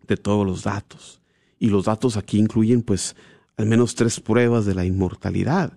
de 0.07 0.17
todos 0.17 0.45
los 0.45 0.63
datos. 0.63 1.21
Y 1.59 1.69
los 1.69 1.85
datos 1.85 2.17
aquí 2.17 2.39
incluyen 2.39 2.81
pues 2.81 3.15
al 3.57 3.65
menos 3.65 3.95
tres 3.95 4.19
pruebas 4.19 4.65
de 4.65 4.75
la 4.75 4.85
inmortalidad. 4.85 5.73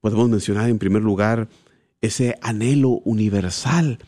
Podemos 0.00 0.28
mencionar 0.28 0.68
en 0.68 0.78
primer 0.78 1.02
lugar 1.02 1.48
ese 2.00 2.36
anhelo 2.40 3.00
universal 3.04 3.98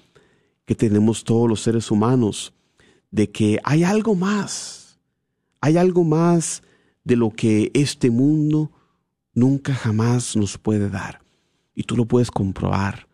que 0.64 0.74
tenemos 0.74 1.24
todos 1.24 1.48
los 1.48 1.60
seres 1.60 1.90
humanos 1.90 2.54
de 3.10 3.30
que 3.30 3.60
hay 3.64 3.84
algo 3.84 4.14
más, 4.14 4.98
hay 5.60 5.76
algo 5.76 6.04
más 6.04 6.62
de 7.04 7.16
lo 7.16 7.30
que 7.30 7.70
este 7.74 8.10
mundo 8.10 8.70
nunca 9.34 9.74
jamás 9.74 10.36
nos 10.36 10.58
puede 10.58 10.88
dar. 10.88 11.20
Y 11.74 11.84
tú 11.84 11.96
lo 11.96 12.06
puedes 12.06 12.30
comprobar. 12.30 13.08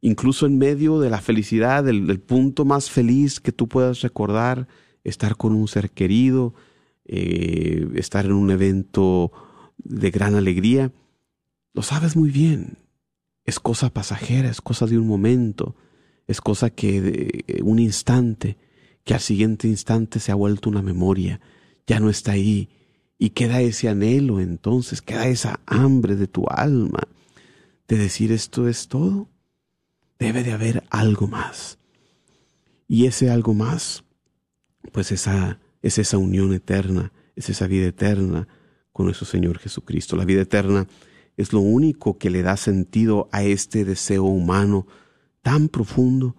Incluso 0.00 0.46
en 0.46 0.58
medio 0.58 1.00
de 1.00 1.10
la 1.10 1.20
felicidad, 1.20 1.84
del, 1.84 2.20
punto 2.20 2.64
más 2.64 2.90
feliz 2.90 3.40
que 3.40 3.52
tú 3.52 3.68
puedas 3.68 4.02
recordar, 4.02 4.68
estar 5.02 5.36
con 5.36 5.54
un 5.54 5.66
ser 5.68 5.90
querido, 5.90 6.54
eh, 7.04 7.88
estar 7.94 8.24
en 8.24 8.32
un 8.32 8.50
evento 8.50 9.32
de 9.78 10.10
gran 10.10 10.34
alegría, 10.34 10.92
lo 11.72 11.82
sabes 11.82 12.16
muy 12.16 12.30
bien. 12.30 12.78
Es 13.44 13.60
cosa 13.60 13.90
pasajera, 13.90 14.48
es 14.48 14.60
cosa 14.60 14.86
de 14.86 14.98
un 14.98 15.06
momento, 15.06 15.76
es 16.26 16.40
cosa 16.40 16.70
que 16.70 17.00
de 17.00 17.62
un 17.62 17.78
instante, 17.78 18.56
que 19.04 19.14
al 19.14 19.20
siguiente 19.20 19.68
instante 19.68 20.18
se 20.18 20.32
ha 20.32 20.34
vuelto 20.34 20.70
una 20.70 20.80
memoria, 20.80 21.40
ya 21.86 22.00
no 22.00 22.08
está 22.08 22.32
ahí, 22.32 22.70
y 23.18 23.30
queda 23.30 23.60
ese 23.60 23.88
anhelo 23.88 24.40
entonces, 24.40 25.02
queda 25.02 25.26
esa 25.26 25.60
hambre 25.66 26.16
de 26.16 26.26
tu 26.26 26.46
alma 26.48 27.00
de 27.88 27.98
decir 27.98 28.32
esto 28.32 28.68
es 28.68 28.88
todo. 28.88 29.28
Debe 30.18 30.42
de 30.42 30.52
haber 30.52 30.84
algo 30.90 31.26
más. 31.26 31.78
Y 32.88 33.06
ese 33.06 33.30
algo 33.30 33.54
más, 33.54 34.04
pues 34.92 35.12
esa, 35.12 35.58
es 35.84 35.98
esa 35.98 36.16
unión 36.16 36.54
eterna, 36.54 37.12
es 37.36 37.50
esa 37.50 37.66
vida 37.66 37.86
eterna 37.86 38.48
con 38.90 39.04
nuestro 39.04 39.26
Señor 39.26 39.58
Jesucristo. 39.58 40.16
La 40.16 40.24
vida 40.24 40.40
eterna 40.40 40.86
es 41.36 41.52
lo 41.52 41.60
único 41.60 42.16
que 42.16 42.30
le 42.30 42.42
da 42.42 42.56
sentido 42.56 43.28
a 43.32 43.42
este 43.42 43.84
deseo 43.84 44.24
humano 44.24 44.86
tan 45.42 45.68
profundo, 45.68 46.36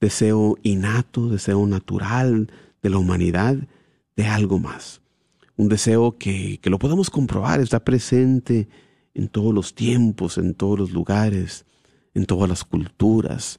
deseo 0.00 0.56
innato, 0.62 1.28
deseo 1.28 1.66
natural 1.66 2.52
de 2.80 2.90
la 2.90 2.98
humanidad, 2.98 3.56
de 4.14 4.26
algo 4.26 4.60
más. 4.60 5.02
Un 5.56 5.68
deseo 5.68 6.16
que, 6.16 6.58
que 6.58 6.70
lo 6.70 6.78
podemos 6.78 7.10
comprobar, 7.10 7.60
está 7.60 7.84
presente 7.84 8.68
en 9.14 9.26
todos 9.26 9.52
los 9.52 9.74
tiempos, 9.74 10.38
en 10.38 10.54
todos 10.54 10.78
los 10.78 10.92
lugares, 10.92 11.66
en 12.14 12.24
todas 12.24 12.48
las 12.48 12.62
culturas. 12.62 13.58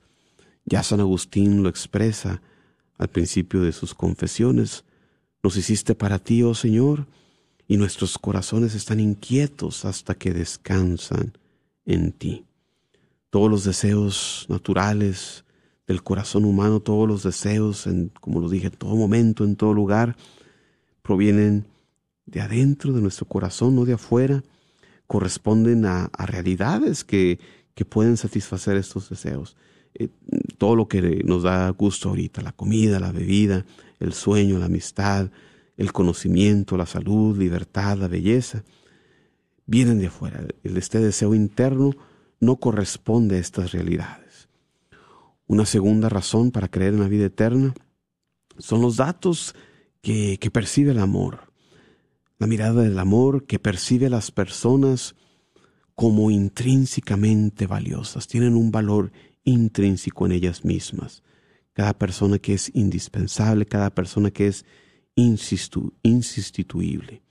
Ya 0.64 0.84
San 0.84 1.02
Agustín 1.02 1.64
lo 1.64 1.70
expresa 1.70 2.42
al 2.98 3.10
principio 3.10 3.62
de 3.62 3.74
sus 3.74 3.94
confesiones. 3.94 4.86
Nos 5.44 5.58
hiciste 5.58 5.96
para 5.96 6.20
ti, 6.20 6.44
oh 6.44 6.56
Señor, 6.56 7.08
y 7.68 7.78
nuestros 7.78 8.18
corazones 8.18 8.76
están 8.76 9.00
inquietos 9.00 9.86
hasta 9.86 10.16
que 10.16 10.34
descansan 10.34 11.38
en 11.86 12.12
ti. 12.12 12.46
Todos 13.30 13.50
los 13.50 13.64
deseos 13.64 14.46
naturales 14.50 15.44
del 15.86 16.04
corazón 16.04 16.46
humano, 16.46 16.80
todos 16.80 17.08
los 17.08 17.24
deseos, 17.24 17.88
en, 17.88 18.12
como 18.22 18.40
lo 18.40 18.50
dije, 18.50 18.68
en 18.68 18.74
todo 18.74 18.96
momento, 18.96 19.44
en 19.44 19.56
todo 19.56 19.74
lugar, 19.74 20.16
provienen 21.02 21.66
de 22.26 22.42
adentro 22.42 22.92
de 22.94 23.02
nuestro 23.02 23.26
corazón, 23.26 23.76
no 23.76 23.86
de 23.86 23.94
afuera, 23.94 24.44
corresponden 25.08 25.86
a, 25.86 26.10
realidades 26.26 27.06
que, 27.06 27.40
que, 27.74 27.86
pueden 27.86 28.18
satisfacer 28.18 28.76
estos 28.76 29.10
deseos. 29.10 29.56
Eh, 29.94 30.10
todo 30.58 30.76
lo 30.76 30.90
que 30.90 31.24
nos 31.24 31.44
da 31.44 31.70
gusto 31.70 32.10
ahorita, 32.10 32.42
la 32.42 32.52
comida, 32.52 33.00
la 33.00 33.14
bebida, 33.14 33.66
el 34.00 34.14
sueño, 34.14 34.60
la 34.60 34.66
amistad, 34.66 35.30
el 35.76 35.92
conocimiento, 35.94 36.78
la 36.78 36.86
salud, 36.86 37.38
libertad, 37.38 37.98
la 37.98 38.08
belleza, 38.08 38.64
vienen 39.66 40.00
de 40.00 40.08
afuera. 40.08 40.46
Este 40.64 41.00
deseo 41.00 41.34
interno 41.34 41.92
no 42.40 42.58
corresponde 42.58 43.38
a 43.38 43.40
estas 43.40 43.72
realidades. 43.72 44.50
Una 45.48 45.66
segunda 45.66 46.10
razón 46.10 46.52
para 46.52 46.68
creer 46.68 46.94
en 46.94 47.00
la 47.00 47.08
vida 47.08 47.26
eterna 47.26 47.74
son 48.58 48.82
los 48.82 48.98
datos 48.98 49.56
que, 50.02 50.38
que 50.40 50.52
percibe 50.52 50.92
el 50.92 51.00
amor 51.00 51.48
la 52.40 52.48
mirada 52.48 52.84
del 52.84 53.00
amor 53.00 53.46
que 53.46 53.60
percibe 53.60 54.08
a 54.08 54.12
las 54.12 54.32
personas 54.32 55.16
como 55.96 56.30
intrínsecamente 56.30 57.66
valiosas, 57.66 58.28
tienen 58.28 58.56
un 58.56 58.72
valor 58.72 59.12
intrínseco 59.44 60.28
en 60.28 60.34
ellas 60.34 60.64
mismas. 60.64 61.24
Cada 61.78 61.94
persona 61.94 62.40
que 62.40 62.56
es 62.56 62.72
indispensable, 62.74 63.68
cada 63.68 63.92
persona 63.92 64.32
que 64.32 64.48
es 64.48 64.66
insustituible. 65.14 67.22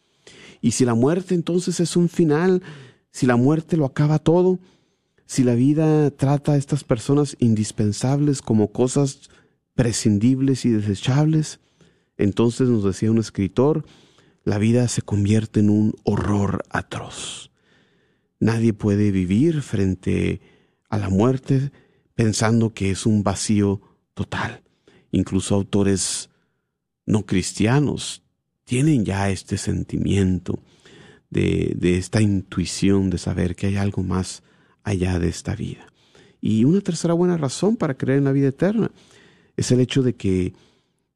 Y 0.60 0.70
si 0.70 0.84
la 0.84 0.94
muerte 0.94 1.34
entonces 1.34 1.80
es 1.80 1.96
un 1.96 2.08
final, 2.08 2.62
si 3.10 3.26
la 3.26 3.34
muerte 3.34 3.76
lo 3.76 3.86
acaba 3.86 4.20
todo, 4.20 4.60
si 5.24 5.42
la 5.42 5.56
vida 5.56 6.12
trata 6.12 6.52
a 6.52 6.58
estas 6.58 6.84
personas 6.84 7.36
indispensables 7.40 8.40
como 8.40 8.70
cosas 8.70 9.30
prescindibles 9.74 10.64
y 10.64 10.70
desechables, 10.70 11.58
entonces 12.16 12.68
nos 12.68 12.84
decía 12.84 13.10
un 13.10 13.18
escritor, 13.18 13.84
la 14.44 14.58
vida 14.58 14.86
se 14.86 15.02
convierte 15.02 15.58
en 15.58 15.70
un 15.70 15.92
horror 16.04 16.62
atroz. 16.70 17.50
Nadie 18.38 18.72
puede 18.72 19.10
vivir 19.10 19.62
frente 19.62 20.40
a 20.88 20.98
la 20.98 21.08
muerte 21.08 21.72
pensando 22.14 22.74
que 22.74 22.92
es 22.92 23.06
un 23.06 23.24
vacío 23.24 23.80
total. 24.16 24.62
Incluso 25.12 25.54
autores 25.54 26.30
no 27.04 27.26
cristianos 27.26 28.22
tienen 28.64 29.04
ya 29.04 29.30
este 29.30 29.58
sentimiento 29.58 30.58
de, 31.30 31.74
de, 31.76 31.98
esta 31.98 32.22
intuición 32.22 33.10
de 33.10 33.18
saber 33.18 33.54
que 33.54 33.66
hay 33.66 33.76
algo 33.76 34.02
más 34.02 34.42
allá 34.82 35.18
de 35.18 35.28
esta 35.28 35.54
vida. 35.54 35.92
Y 36.40 36.64
una 36.64 36.80
tercera 36.80 37.12
buena 37.12 37.36
razón 37.36 37.76
para 37.76 37.94
creer 37.94 38.18
en 38.18 38.24
la 38.24 38.32
vida 38.32 38.48
eterna 38.48 38.90
es 39.56 39.70
el 39.70 39.80
hecho 39.80 40.02
de 40.02 40.14
que 40.14 40.54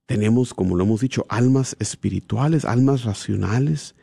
tenemos, 0.06 0.52
como 0.54 0.76
lo 0.76 0.84
hemos 0.84 1.00
dicho, 1.00 1.24
almas 1.28 1.76
espirituales, 1.78 2.64
almas 2.64 3.04
racionales, 3.04 3.94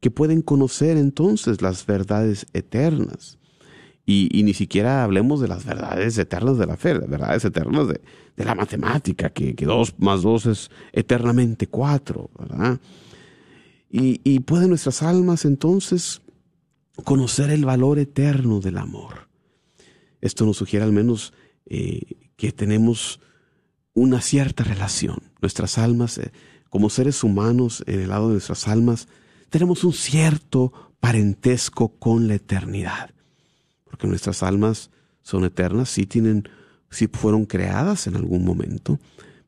que 0.00 0.10
pueden 0.10 0.40
conocer 0.40 0.96
entonces 0.96 1.60
las 1.60 1.84
verdades 1.84 2.46
eternas. 2.54 3.37
Y, 4.10 4.42
ni 4.42 4.54
siquiera 4.54 5.04
hablemos 5.04 5.38
de 5.38 5.48
las 5.48 5.66
verdades 5.66 6.16
eternas 6.16 6.56
de 6.56 6.64
la 6.64 6.78
fe, 6.78 6.94
las 6.94 7.10
verdades 7.10 7.44
eternas 7.44 7.88
de, 7.88 8.00
la 8.42 8.54
matemática, 8.54 9.28
que, 9.28 9.52
dos 9.66 9.94
más 9.98 10.22
dos 10.22 10.46
es 10.46 10.70
eternamente 10.94 11.66
cuatro, 11.66 12.30
¿verdad? 12.38 12.80
Y, 13.90 14.40
pueden 14.40 14.70
nuestras 14.70 15.02
almas 15.02 15.44
entonces 15.44 16.22
conocer 17.04 17.50
el 17.50 17.66
valor 17.66 17.98
eterno 17.98 18.60
del 18.60 18.78
amor. 18.78 19.28
Esto 20.22 20.46
nos 20.46 20.56
sugiere 20.56 20.86
al 20.86 20.92
menos 20.92 21.34
eh, 21.66 22.30
que 22.36 22.50
tenemos 22.50 23.20
una 23.92 24.22
cierta 24.22 24.64
relación. 24.64 25.18
Nuestras 25.42 25.76
almas, 25.76 26.16
eh, 26.16 26.32
como 26.70 26.88
seres 26.88 27.22
humanos, 27.22 27.84
en 27.86 28.00
el 28.00 28.08
lado 28.08 28.28
de 28.28 28.32
nuestras 28.36 28.68
almas, 28.68 29.06
tenemos 29.50 29.84
un 29.84 29.92
cierto 29.92 30.72
parentesco 30.98 31.90
con 31.98 32.26
la 32.26 32.36
eternidad. 32.36 33.10
Porque 33.98 34.06
nuestras 34.06 34.44
almas 34.44 34.92
son 35.22 35.44
eternas, 35.44 35.88
sí 35.88 36.06
tienen, 36.06 36.48
sí 36.88 37.08
fueron 37.12 37.46
creadas 37.46 38.06
en 38.06 38.14
algún 38.14 38.44
momento, 38.44 39.00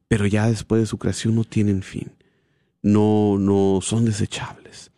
pero 0.08 0.26
ya 0.26 0.48
después 0.48 0.82
de 0.82 0.86
su 0.86 0.98
creación 0.98 1.36
no 1.36 1.44
tienen 1.44 1.84
fin. 1.84 2.10
No, 2.82 3.38
no 3.38 3.78
son 3.80 4.04
desechables. 4.04 4.90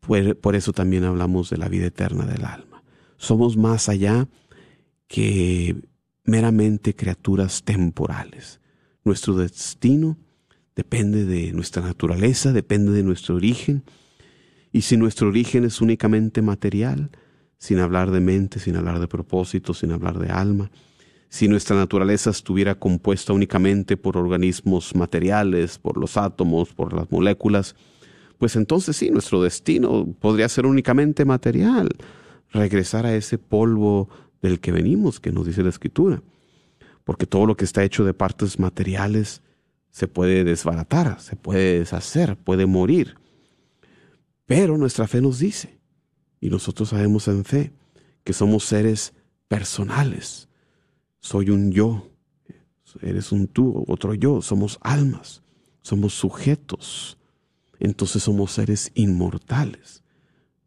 Por, 0.00 0.38
por 0.38 0.56
eso 0.56 0.72
también 0.72 1.04
hablamos 1.04 1.50
de 1.50 1.58
la 1.58 1.68
vida 1.68 1.84
eterna 1.84 2.24
del 2.24 2.46
alma. 2.46 2.82
Somos 3.18 3.58
más 3.58 3.90
allá 3.90 4.26
que 5.06 5.76
meramente 6.24 6.96
criaturas 6.96 7.62
temporales. 7.62 8.58
Nuestro 9.04 9.34
destino 9.34 10.16
depende 10.74 11.26
de 11.26 11.52
nuestra 11.52 11.82
naturaleza, 11.82 12.54
depende 12.54 12.92
de 12.92 13.02
nuestro 13.02 13.34
origen. 13.34 13.82
Y 14.72 14.80
si 14.80 14.96
nuestro 14.96 15.28
origen 15.28 15.64
es 15.64 15.82
únicamente 15.82 16.40
material, 16.40 17.10
sin 17.62 17.78
hablar 17.78 18.10
de 18.10 18.18
mente, 18.18 18.58
sin 18.58 18.74
hablar 18.74 18.98
de 18.98 19.06
propósito, 19.06 19.72
sin 19.72 19.92
hablar 19.92 20.18
de 20.18 20.30
alma, 20.30 20.72
si 21.28 21.46
nuestra 21.46 21.76
naturaleza 21.76 22.30
estuviera 22.30 22.74
compuesta 22.74 23.32
únicamente 23.32 23.96
por 23.96 24.16
organismos 24.16 24.96
materiales, 24.96 25.78
por 25.78 25.96
los 25.96 26.16
átomos, 26.16 26.74
por 26.74 26.92
las 26.92 27.12
moléculas, 27.12 27.76
pues 28.38 28.56
entonces 28.56 28.96
sí, 28.96 29.10
nuestro 29.10 29.40
destino 29.40 30.12
podría 30.18 30.48
ser 30.48 30.66
únicamente 30.66 31.24
material, 31.24 31.88
regresar 32.50 33.06
a 33.06 33.14
ese 33.14 33.38
polvo 33.38 34.08
del 34.42 34.58
que 34.58 34.72
venimos, 34.72 35.20
que 35.20 35.30
nos 35.30 35.46
dice 35.46 35.62
la 35.62 35.68
Escritura 35.68 36.20
porque 37.04 37.26
todo 37.26 37.46
lo 37.46 37.56
que 37.56 37.64
está 37.64 37.82
hecho 37.82 38.04
de 38.04 38.14
partes 38.14 38.58
materiales 38.58 39.42
se 39.90 40.08
puede 40.08 40.44
desbaratar, 40.44 41.20
se 41.20 41.36
puede 41.36 41.80
deshacer, 41.80 42.36
puede 42.36 42.66
morir. 42.66 43.16
Pero 44.46 44.78
nuestra 44.78 45.06
fe 45.06 45.20
nos 45.20 45.38
dice, 45.38 45.78
y 46.42 46.50
nosotros 46.50 46.90
sabemos 46.90 47.26
en 47.28 47.46
fe, 47.46 47.72
que 48.22 48.34
somos 48.34 48.64
seres 48.64 49.14
personales. 49.48 50.50
Soy 51.20 51.48
un 51.48 51.72
yo, 51.72 52.10
eres 53.00 53.32
un 53.32 53.46
tú, 53.46 53.82
otro 53.88 54.12
yo, 54.12 54.42
somos 54.42 54.78
almas, 54.82 55.42
somos 55.80 56.12
sujetos 56.12 57.16
entonces 57.82 58.22
somos 58.22 58.52
seres 58.52 58.92
inmortales, 58.94 60.04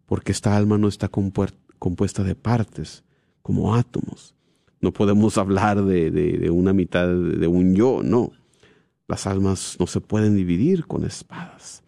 porque 0.06 0.34
esta 0.34 0.58
alma 0.58 0.78
no 0.78 0.90
está 0.90 1.08
compuesta 1.08 2.24
de 2.24 2.36
partes, 2.36 3.06
como 3.42 3.74
átomos. 3.74 4.36
No 4.82 4.92
podemos 4.92 5.38
hablar 5.38 5.86
de, 5.86 6.50
una 6.52 6.74
mitad 6.74 7.08
de 7.08 7.48
un 7.48 7.74
yo, 7.74 8.02
no. 8.04 8.32
Las 9.08 9.28
almas 9.28 9.78
no 9.80 9.88
se 9.88 10.02
pueden 10.02 10.36
dividir 10.36 10.88
con 10.88 11.06
espadas. 11.06 11.84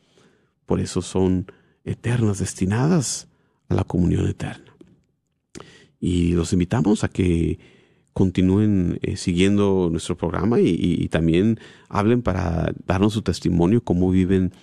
Por 0.66 0.80
eso 0.80 1.02
son 1.02 1.52
eternas, 1.84 2.40
destinadas 2.40 3.27
a 3.70 3.76
la 3.76 3.84
comunión 3.84 4.28
eterna. 4.28 4.76
Y 6.00 6.34
los 6.34 6.54
invitamos 6.54 7.04
a 7.04 7.10
que 7.10 7.60
continúen 8.14 9.00
eh, 9.04 9.16
siguiendo 9.16 9.90
nuestro 9.92 10.18
programa 10.18 10.60
y, 10.60 11.08
también 11.10 11.60
hablen 11.88 12.24
para 12.24 12.74
darnos 12.86 13.14
su 13.14 13.22
testimonio, 13.22 13.84
cómo 13.84 14.10
viven 14.10 14.54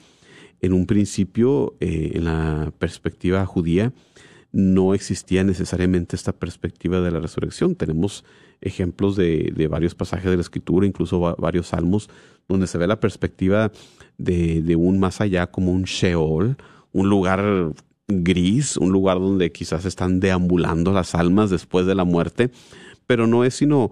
en 0.61 0.73
un 0.73 0.87
principio, 0.87 1.77
eh, 1.81 2.13
en 2.15 2.25
la 2.25 2.73
perspectiva 2.79 3.45
judía, 3.47 3.93
no 4.51 4.95
existía 4.95 5.45
necesariamente 5.45 6.17
esta 6.17 6.33
perspectiva 6.33 7.01
de 7.01 7.11
la 7.11 7.21
resurrección. 7.21 7.75
Tenemos 7.75 8.25
ejemplos 8.61 9.15
de, 9.15 9.69
varios 9.71 9.95
pasajes 9.95 10.31
de 10.31 10.37
la 10.37 10.43
escritura, 10.43 10.87
incluso 10.87 11.21
varios 11.39 11.69
salmos, 11.69 12.09
donde 12.49 12.67
se 12.67 12.79
ve 12.79 12.87
la 12.87 12.99
perspectiva 12.99 13.71
de, 14.17 14.75
un 14.77 14.99
más 14.99 15.21
allá 15.21 15.49
como 15.49 15.71
un 15.71 15.83
Sheol, 15.85 16.57
un 16.93 17.09
lugar 17.09 17.73
gris, 18.09 18.79
un 18.79 18.91
lugar 18.91 19.19
donde 19.19 19.53
quizás 19.53 19.85
están 19.85 20.19
deambulando 20.19 20.93
las 20.93 21.15
almas 21.15 21.51
después 21.51 21.87
de 21.87 21.95
la 21.95 22.05
muerte, 22.05 22.51
pero 23.07 23.27
no 23.27 23.45
es 23.45 23.55
sino, 23.55 23.91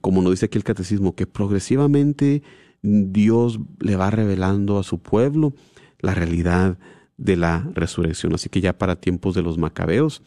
como 0.00 0.22
nos 0.22 0.32
dice 0.32 0.46
aquí 0.46 0.56
el 0.56 0.64
catecismo, 0.64 1.14
que 1.14 1.26
progresivamente 1.26 2.42
Dios 2.82 3.58
le 3.80 3.96
va 3.96 4.10
revelando 4.10 4.78
a 4.78 4.84
su 4.84 5.00
pueblo 5.00 5.52
la 5.98 6.14
realidad 6.14 6.78
de 7.16 7.36
la 7.36 7.68
resurrección. 7.74 8.34
Así 8.34 8.48
que 8.48 8.60
ya 8.60 8.78
para 8.78 9.00
tiempos 9.00 9.34
de 9.34 9.42
los 9.42 9.58
macabeos, 9.58 10.22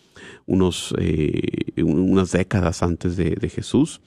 unos, 0.46 0.94
eh, 0.98 1.82
unas 1.82 2.32
décadas 2.32 2.84
antes 2.84 3.16
de, 3.16 3.50
Jesús, 3.50 4.02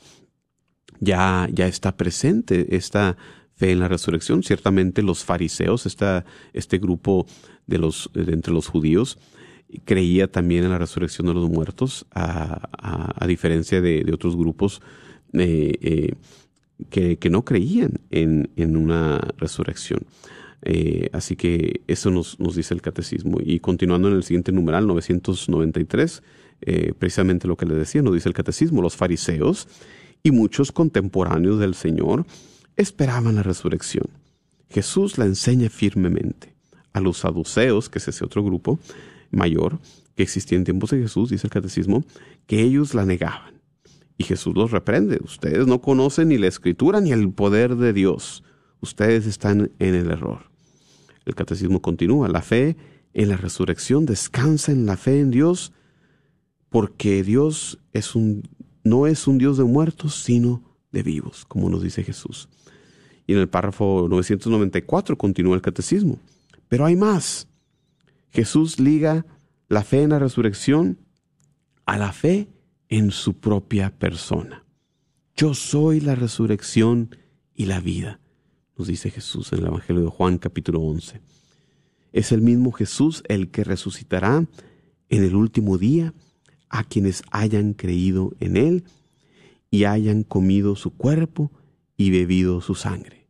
ya, 1.01 1.49
ya 1.53 1.67
está 1.67 1.97
presente 1.97 2.77
esta 2.77 3.17
fe 3.63 3.71
en 3.71 3.79
la 3.79 3.87
resurrección. 3.87 4.43
Ciertamente 4.43 5.03
los 5.03 5.23
fariseos, 5.25 5.87
esta, 5.87 6.25
este 6.53 6.79
grupo 6.79 7.27
de 7.69 7.79
los, 7.79 8.11
de 8.13 8.33
entre 8.33 8.53
los 8.53 8.67
judíos, 8.67 9.19
creía 9.85 10.27
también 10.27 10.65
en 10.65 10.71
la 10.71 10.79
resurrección 10.79 11.29
de 11.29 11.35
los 11.35 11.49
muertos, 11.49 12.07
a, 12.13 13.15
a, 13.17 13.27
diferencia 13.29 13.81
de, 13.81 14.03
de, 14.03 14.13
otros 14.13 14.37
grupos 14.37 14.83
eh, 15.33 15.79
eh, 15.81 16.15
que, 16.91 17.19
que, 17.19 17.31
no 17.31 17.45
creían 17.45 18.01
en, 18.11 18.51
en 18.57 18.77
una 18.77 19.21
resurrección. 19.39 20.01
Eh, 20.65 21.09
así 21.13 21.37
que 21.37 21.83
eso 21.87 22.11
nos, 22.11 22.41
nos, 22.41 22.57
dice 22.57 22.75
el 22.75 22.83
catecismo. 22.83 23.39
Y 23.41 23.61
continuando 23.61 24.09
en 24.09 24.15
el 24.15 24.25
siguiente 24.25 24.51
numeral, 24.51 24.87
993, 24.89 26.23
eh, 26.63 26.93
precisamente 26.99 27.47
lo 27.49 27.57
que 27.57 27.67
le 27.67 27.75
decía, 27.75 28.03
nos 28.03 28.15
dice 28.15 28.29
el 28.29 28.35
catecismo, 28.35 28.83
los 28.83 28.97
fariseos 28.97 29.69
y 30.23 30.33
muchos 30.33 30.73
contemporáneos 30.73 31.59
del 31.61 31.75
Señor 31.75 32.27
esperaban 32.77 33.37
la 33.37 33.43
resurrección. 33.43 34.09
Jesús 34.69 35.19
la 35.19 35.27
enseña 35.27 35.69
firmemente. 35.69 36.55
A 36.93 37.01
los 37.01 37.19
saduceos, 37.19 37.89
que 37.89 37.99
es 37.99 38.09
ese 38.09 38.25
otro 38.25 38.45
grupo 38.45 38.79
mayor 39.31 39.81
que 40.15 40.23
existía 40.23 40.59
en 40.59 40.65
tiempos 40.65 40.91
de 40.91 41.01
Jesús, 41.01 41.31
dice 41.31 41.47
el 41.47 41.51
catecismo, 41.51 42.05
que 42.47 42.61
ellos 42.61 42.93
la 42.95 43.07
negaban. 43.07 43.63
Y 44.19 44.25
Jesús 44.25 44.55
los 44.55 44.71
reprende. 44.71 45.19
Ustedes 45.25 45.67
no 45.67 45.81
conocen 45.81 46.29
ni 46.29 46.37
la 46.37 46.49
escritura 46.49 47.01
ni 47.01 47.13
el 47.13 47.33
poder 47.33 47.77
de 47.77 47.95
Dios. 47.95 48.45
Ustedes 48.81 49.27
están 49.27 49.71
en 49.79 49.95
el 49.95 50.11
error. 50.11 50.51
El 51.25 51.35
catecismo 51.35 51.81
continúa, 51.81 52.29
la 52.29 52.43
fe 52.43 52.77
en 53.15 53.29
la 53.29 53.37
resurrección 53.37 54.07
descansa 54.07 54.73
en 54.73 54.87
la 54.87 54.97
fe 54.97 55.21
en 55.21 55.31
Dios, 55.31 55.73
porque 56.69 57.23
Dios 57.23 57.79
es 57.93 58.15
un, 58.15 58.49
no 58.85 59.07
es 59.07 59.27
un 59.27 59.39
Dios 59.39 59.59
de 59.59 59.65
muertos, 59.65 60.15
sino 60.15 60.63
de 60.91 61.03
vivos, 61.03 61.45
como 61.47 61.71
nos 61.71 61.83
dice 61.83 62.03
Jesús. 62.03 62.49
Y 63.27 63.35
en 63.35 63.39
el 63.39 63.49
párrafo 63.49 64.07
994 64.09 65.17
continúa 65.17 65.55
el 65.55 65.63
catecismo. 65.63 66.19
Pero 66.69 66.85
hay 66.85 66.97
más. 66.97 67.49
Jesús 68.31 68.81
liga 68.81 69.25
la 69.69 69.83
fe 69.83 70.03
en 70.03 70.11
la 70.11 70.19
resurrección 70.19 70.99
a 71.87 71.99
la 71.99 72.13
fe 72.13 72.49
en 72.89 73.11
su 73.11 73.35
propia 73.35 73.91
persona. 73.91 74.65
Yo 75.37 75.55
soy 75.55 76.01
la 76.01 76.15
resurrección 76.15 77.17
y 77.55 77.67
la 77.67 77.81
vida 77.81 78.21
nos 78.77 78.89
dice 78.89 79.11
Jesús 79.11 79.53
en 79.53 79.61
el 79.61 79.67
Evangelio 79.67 80.03
de 80.03 80.09
Juan 80.09 80.39
capítulo 80.39 80.81
11. 80.81 81.21
Es 82.13 82.33
el 82.33 82.41
mismo 82.41 82.73
Jesús 82.73 83.23
el 83.29 83.51
que 83.51 83.65
resucitará 83.65 84.47
en 85.09 85.25
el 85.25 85.35
último 85.35 85.79
día 85.79 86.15
a 86.69 86.85
quienes 86.85 87.23
hayan 87.31 87.75
creído 87.75 88.33
en 88.41 88.57
Él 88.57 88.85
y 89.71 89.85
hayan 89.85 90.23
comido 90.23 90.75
su 90.75 90.91
cuerpo 90.91 91.51
y 92.03 92.11
bebido 92.11 92.61
su 92.61 92.75
sangre. 92.75 93.29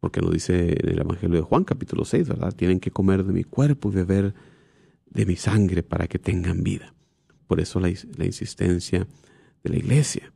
Porque 0.00 0.20
nos 0.20 0.30
dice 0.30 0.76
en 0.78 0.90
el 0.90 1.00
Evangelio 1.00 1.36
de 1.36 1.42
Juan 1.42 1.64
capítulo 1.64 2.04
6, 2.04 2.28
¿verdad? 2.28 2.52
Tienen 2.54 2.78
que 2.78 2.90
comer 2.90 3.24
de 3.24 3.32
mi 3.32 3.42
cuerpo 3.42 3.90
y 3.90 3.94
beber 3.94 4.34
de 5.06 5.24
mi 5.24 5.36
sangre 5.36 5.82
para 5.82 6.06
que 6.06 6.18
tengan 6.18 6.62
vida. 6.62 6.94
Por 7.46 7.58
eso 7.58 7.80
la, 7.80 7.90
la 8.16 8.26
insistencia 8.26 9.06
de 9.62 9.70
la 9.70 9.76
iglesia 9.76 10.30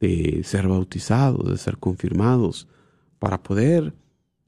de 0.00 0.40
ser 0.44 0.66
bautizados, 0.66 1.46
de 1.46 1.58
ser 1.58 1.76
confirmados, 1.76 2.68
para 3.18 3.42
poder 3.42 3.94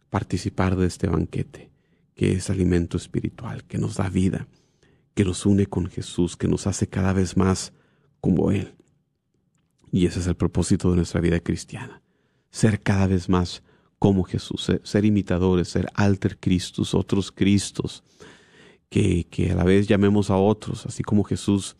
participar 0.08 0.76
de 0.76 0.86
este 0.86 1.08
banquete, 1.08 1.70
que 2.14 2.32
es 2.32 2.48
alimento 2.48 2.96
espiritual, 2.96 3.64
que 3.64 3.76
nos 3.76 3.96
da 3.96 4.08
vida, 4.08 4.48
que 5.14 5.24
nos 5.24 5.44
une 5.44 5.66
con 5.66 5.88
Jesús, 5.88 6.38
que 6.38 6.48
nos 6.48 6.66
hace 6.66 6.86
cada 6.86 7.12
vez 7.12 7.36
más 7.36 7.74
como 8.20 8.50
Él. 8.50 8.74
Y 9.92 10.06
ese 10.06 10.20
es 10.20 10.26
el 10.26 10.36
propósito 10.36 10.90
de 10.90 10.96
nuestra 10.96 11.20
vida 11.20 11.40
cristiana, 11.40 12.02
ser 12.56 12.80
cada 12.80 13.06
vez 13.06 13.28
más 13.28 13.62
como 13.98 14.22
Jesús, 14.24 14.72
ser, 14.82 15.04
imitadores, 15.04 15.68
ser 15.68 15.88
alter 15.92 16.38
Christus, 16.38 16.94
otros 16.94 17.30
Cristos, 17.30 18.02
que, 18.88 19.24
que 19.24 19.50
a 19.50 19.54
la 19.54 19.62
vez 19.62 19.86
llamemos 19.86 20.30
a 20.30 20.38
otros, 20.38 20.86
así 20.86 21.02
como 21.02 21.22
Jesús 21.22 21.76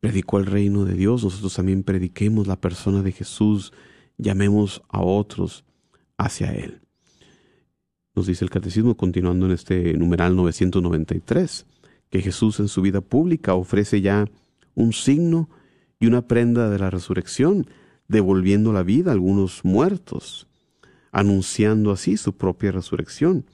predicó 0.00 0.38
el 0.38 0.46
reino 0.46 0.84
de 0.84 0.94
Dios, 0.94 1.22
nosotros 1.22 1.54
también 1.54 1.84
prediquemos 1.84 2.48
la 2.48 2.60
persona 2.60 3.02
de 3.02 3.12
Jesús, 3.12 3.72
llamemos 4.18 4.82
a 4.88 5.00
otros 5.00 5.64
hacia 6.18 6.50
Él. 6.54 6.80
Nos 8.16 8.26
dice 8.26 8.44
el 8.44 8.50
catecismo, 8.50 8.96
continuando 8.96 9.46
en 9.46 9.52
este 9.52 9.94
numeral 9.94 10.34
993, 10.34 11.66
que 12.10 12.20
Jesús 12.20 12.58
en 12.58 12.66
su 12.66 12.82
vida 12.82 13.00
pública 13.00 13.54
ofrece 13.54 14.00
ya 14.00 14.24
un 14.74 14.92
signo 14.92 15.48
y 16.00 16.08
una 16.08 16.26
prenda 16.26 16.68
de 16.68 16.80
la 16.80 16.90
resurrección, 16.90 17.68
devolviendo 18.10 18.72
la 18.72 18.82
vida 18.82 19.12
a 19.12 19.14
algunos 19.14 19.64
muertos, 19.64 20.48
anunciando 21.12 21.92
así 21.92 22.16
su 22.16 22.36
propia 22.36 22.72
resurrección, 22.72 23.46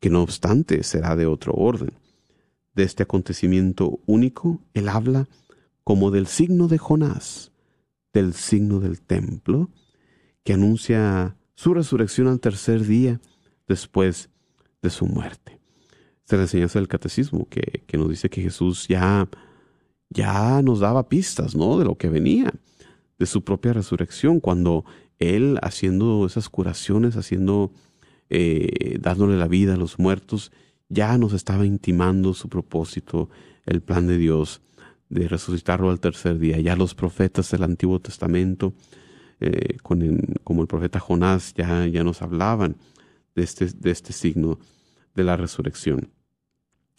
que 0.00 0.10
no 0.10 0.22
obstante 0.22 0.82
será 0.82 1.14
de 1.14 1.26
otro 1.26 1.52
orden. 1.52 1.92
De 2.74 2.82
este 2.82 3.04
acontecimiento 3.04 4.00
único, 4.06 4.60
él 4.74 4.88
habla 4.88 5.28
como 5.84 6.10
del 6.10 6.26
signo 6.26 6.66
de 6.66 6.78
Jonás, 6.78 7.52
del 8.12 8.34
signo 8.34 8.80
del 8.80 9.00
templo, 9.00 9.70
que 10.42 10.54
anuncia 10.54 11.36
su 11.54 11.72
resurrección 11.72 12.26
al 12.26 12.40
tercer 12.40 12.84
día 12.84 13.20
después 13.68 14.28
de 14.82 14.90
su 14.90 15.06
muerte. 15.06 15.60
Esta 16.24 16.34
es 16.34 16.38
la 16.38 16.42
enseñanza 16.42 16.80
del 16.80 16.88
catecismo 16.88 17.46
que, 17.48 17.84
que 17.86 17.96
nos 17.96 18.08
dice 18.08 18.28
que 18.28 18.42
Jesús 18.42 18.88
ya, 18.88 19.28
ya 20.08 20.62
nos 20.62 20.80
daba 20.80 21.08
pistas 21.08 21.54
¿no? 21.54 21.78
de 21.78 21.84
lo 21.84 21.96
que 21.96 22.08
venía, 22.08 22.52
de 23.20 23.26
su 23.26 23.44
propia 23.44 23.74
resurrección, 23.74 24.40
cuando 24.40 24.86
Él 25.18 25.58
haciendo 25.62 26.24
esas 26.24 26.48
curaciones, 26.48 27.16
haciendo, 27.16 27.70
eh, 28.30 28.98
dándole 28.98 29.36
la 29.36 29.46
vida 29.46 29.74
a 29.74 29.76
los 29.76 29.98
muertos, 29.98 30.50
ya 30.88 31.16
nos 31.18 31.34
estaba 31.34 31.66
intimando 31.66 32.32
su 32.32 32.48
propósito, 32.48 33.28
el 33.66 33.82
plan 33.82 34.06
de 34.06 34.16
Dios 34.16 34.62
de 35.10 35.28
resucitarlo 35.28 35.90
al 35.90 36.00
tercer 36.00 36.38
día. 36.38 36.58
Ya 36.60 36.76
los 36.76 36.94
profetas 36.94 37.50
del 37.50 37.62
Antiguo 37.62 38.00
Testamento, 38.00 38.72
eh, 39.38 39.76
con 39.82 40.00
como 40.42 40.62
el 40.62 40.68
profeta 40.68 40.98
Jonás, 40.98 41.52
ya, 41.54 41.86
ya 41.86 42.02
nos 42.02 42.22
hablaban 42.22 42.76
de 43.34 43.42
este, 43.42 43.66
de 43.66 43.90
este 43.90 44.14
signo 44.14 44.58
de 45.14 45.24
la 45.24 45.36
resurrección. 45.36 46.10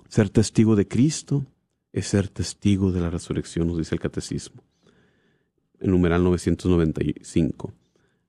Ser 0.08 0.30
testigo 0.30 0.76
de 0.76 0.88
Cristo 0.88 1.48
es 1.94 2.06
ser 2.06 2.28
testigo 2.28 2.92
de 2.92 3.02
la 3.02 3.10
resurrección, 3.10 3.68
nos 3.68 3.80
dice 3.80 3.96
el 3.96 4.02
catecismo. 4.02 4.62
En 5.82 5.92
numeral 5.92 6.24
995. 6.24 7.74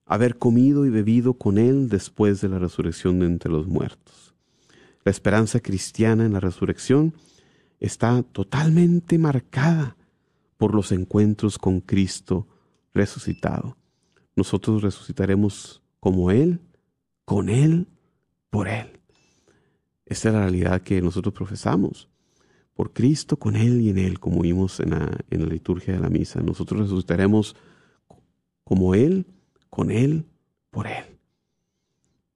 Haber 0.07 0.39
comido 0.39 0.85
y 0.85 0.91
bebido 0.91 1.35
con 1.35 1.59
Él 1.59 1.89
después 1.89 2.41
de 2.41 2.49
la 2.49 2.59
resurrección 2.59 3.21
de 3.21 3.27
entre 3.27 3.53
los 3.53 3.67
muertos. 3.67 4.35
La 5.05 5.11
esperanza 5.11 5.61
cristiana 5.61 6.25
en 6.25 6.33
la 6.33 6.41
resurrección 6.41 7.15
está 7.81 8.23
totalmente 8.23 9.19
marcada 9.19 9.97
por 10.57 10.75
los 10.75 10.93
encuentros 10.93 11.59
con 11.59 11.81
Cristo 11.81 12.47
resucitado. 12.95 13.77
Nosotros 14.37 14.83
resucitaremos 14.83 15.83
como 16.01 16.31
Él, 16.31 16.61
con 17.25 17.49
Él, 17.49 17.89
por 18.51 18.69
Él. 18.69 19.01
Esta 20.07 20.29
es 20.29 20.35
la 20.35 20.41
realidad 20.43 20.83
que 20.83 21.01
nosotros 21.03 21.35
profesamos. 21.35 22.09
Por 22.83 22.93
Cristo, 22.93 23.37
con 23.37 23.55
Él 23.55 23.81
y 23.81 23.91
en 23.91 23.99
Él, 23.99 24.19
como 24.19 24.41
vimos 24.41 24.81
en 24.81 24.91
la, 24.91 25.17
en 25.31 25.43
la 25.43 25.47
liturgia 25.47 25.95
de 25.95 26.01
la 26.01 26.11
misa. 26.11 26.41
Nosotros 26.41 26.81
resucitaremos 26.81 27.55
como 28.65 28.97
Él, 28.97 29.25
con 29.71 29.93
Él, 29.93 30.25
por 30.69 30.89
Él. 30.89 31.05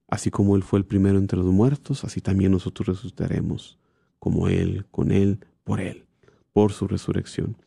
Así 0.07 0.31
como 0.31 0.55
Él 0.55 0.63
fue 0.63 0.79
el 0.79 0.85
primero 0.85 1.17
entre 1.17 1.37
los 1.37 1.47
muertos, 1.47 2.05
así 2.05 2.21
también 2.21 2.53
nosotros 2.53 2.87
resucitaremos 2.87 3.77
como 4.19 4.47
Él, 4.47 4.85
con 4.89 5.11
Él, 5.11 5.39
por 5.65 5.81
Él, 5.81 6.05
por 6.53 6.71
su 6.71 6.87
resurrección. 6.87 7.57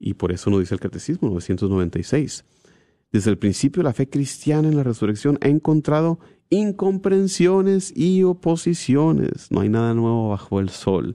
Y 0.00 0.14
por 0.14 0.32
eso 0.32 0.50
nos 0.50 0.58
dice 0.58 0.74
el 0.74 0.80
Catecismo 0.80 1.28
996. 1.28 2.44
Desde 3.12 3.30
el 3.30 3.38
principio 3.38 3.84
la 3.84 3.92
fe 3.92 4.08
cristiana 4.08 4.66
en 4.66 4.76
la 4.76 4.82
resurrección 4.82 5.38
ha 5.42 5.46
encontrado 5.46 6.18
incomprensiones 6.50 7.96
y 7.96 8.24
oposiciones. 8.24 9.52
No 9.52 9.60
hay 9.60 9.68
nada 9.68 9.94
nuevo 9.94 10.30
bajo 10.30 10.58
el 10.58 10.70
sol. 10.70 11.14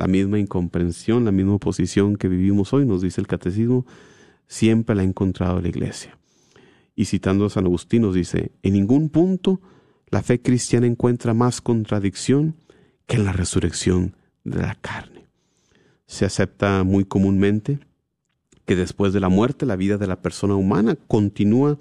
La 0.00 0.06
misma 0.06 0.38
incomprensión, 0.38 1.26
la 1.26 1.30
misma 1.30 1.56
oposición 1.56 2.16
que 2.16 2.26
vivimos 2.26 2.72
hoy, 2.72 2.86
nos 2.86 3.02
dice 3.02 3.20
el 3.20 3.26
Catecismo, 3.26 3.84
siempre 4.48 4.96
la 4.96 5.02
ha 5.02 5.04
encontrado 5.04 5.60
la 5.60 5.68
Iglesia. 5.68 6.16
Y 6.96 7.04
citando 7.04 7.44
a 7.44 7.50
San 7.50 7.66
Agustín 7.66 8.00
nos 8.00 8.14
dice, 8.14 8.50
en 8.62 8.72
ningún 8.72 9.10
punto 9.10 9.60
la 10.08 10.22
fe 10.22 10.40
cristiana 10.40 10.86
encuentra 10.86 11.34
más 11.34 11.60
contradicción 11.60 12.56
que 13.06 13.16
en 13.16 13.26
la 13.26 13.32
resurrección 13.32 14.16
de 14.42 14.62
la 14.62 14.74
carne. 14.74 15.26
Se 16.06 16.24
acepta 16.24 16.82
muy 16.82 17.04
comúnmente 17.04 17.78
que 18.64 18.76
después 18.76 19.12
de 19.12 19.20
la 19.20 19.28
muerte 19.28 19.66
la 19.66 19.76
vida 19.76 19.98
de 19.98 20.06
la 20.06 20.22
persona 20.22 20.54
humana 20.54 20.96
continúa 21.08 21.76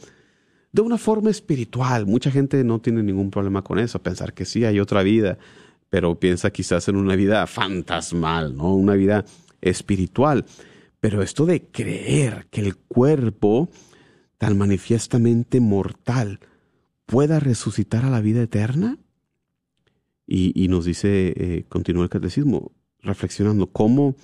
de 0.74 0.82
una 0.82 0.98
forma 0.98 1.30
espiritual. 1.30 2.06
Mucha 2.06 2.32
gente 2.32 2.62
no 2.66 2.82
tiene 2.82 3.02
ningún 3.02 3.32
problema 3.32 3.64
con 3.64 3.80
eso, 3.80 4.04
pensar 4.04 4.34
que 4.34 4.44
sí 4.44 4.66
hay 4.66 4.82
otra 4.82 5.04
vida, 5.04 5.38
pero 5.90 6.20
piensa 6.20 6.52
quizás 6.52 6.88
en 6.88 6.96
una 6.96 7.16
vida 7.16 7.46
fantasmal, 7.48 8.56
¿no? 8.56 8.74
Una 8.76 8.94
vida 8.94 9.26
espiritual. 9.62 10.46
Pero 11.00 11.22
esto 11.22 11.46
de 11.46 11.64
creer 11.64 12.48
que 12.52 12.62
el 12.62 12.76
cuerpo 12.76 13.70
tan 14.38 14.58
manifiestamente 14.58 15.60
mortal 15.60 16.40
pueda 17.06 17.40
resucitar 17.40 18.06
a 18.06 18.10
la 18.10 18.22
vida 18.22 18.42
eterna, 18.42 18.98
y, 20.32 20.68
nos 20.68 20.86
dice, 20.86 21.34
eh, 21.36 21.66
continúa 21.70 22.04
el 22.04 22.10
catecismo, 22.12 22.72
reflexionando 23.02 23.66
cómo 23.66 24.16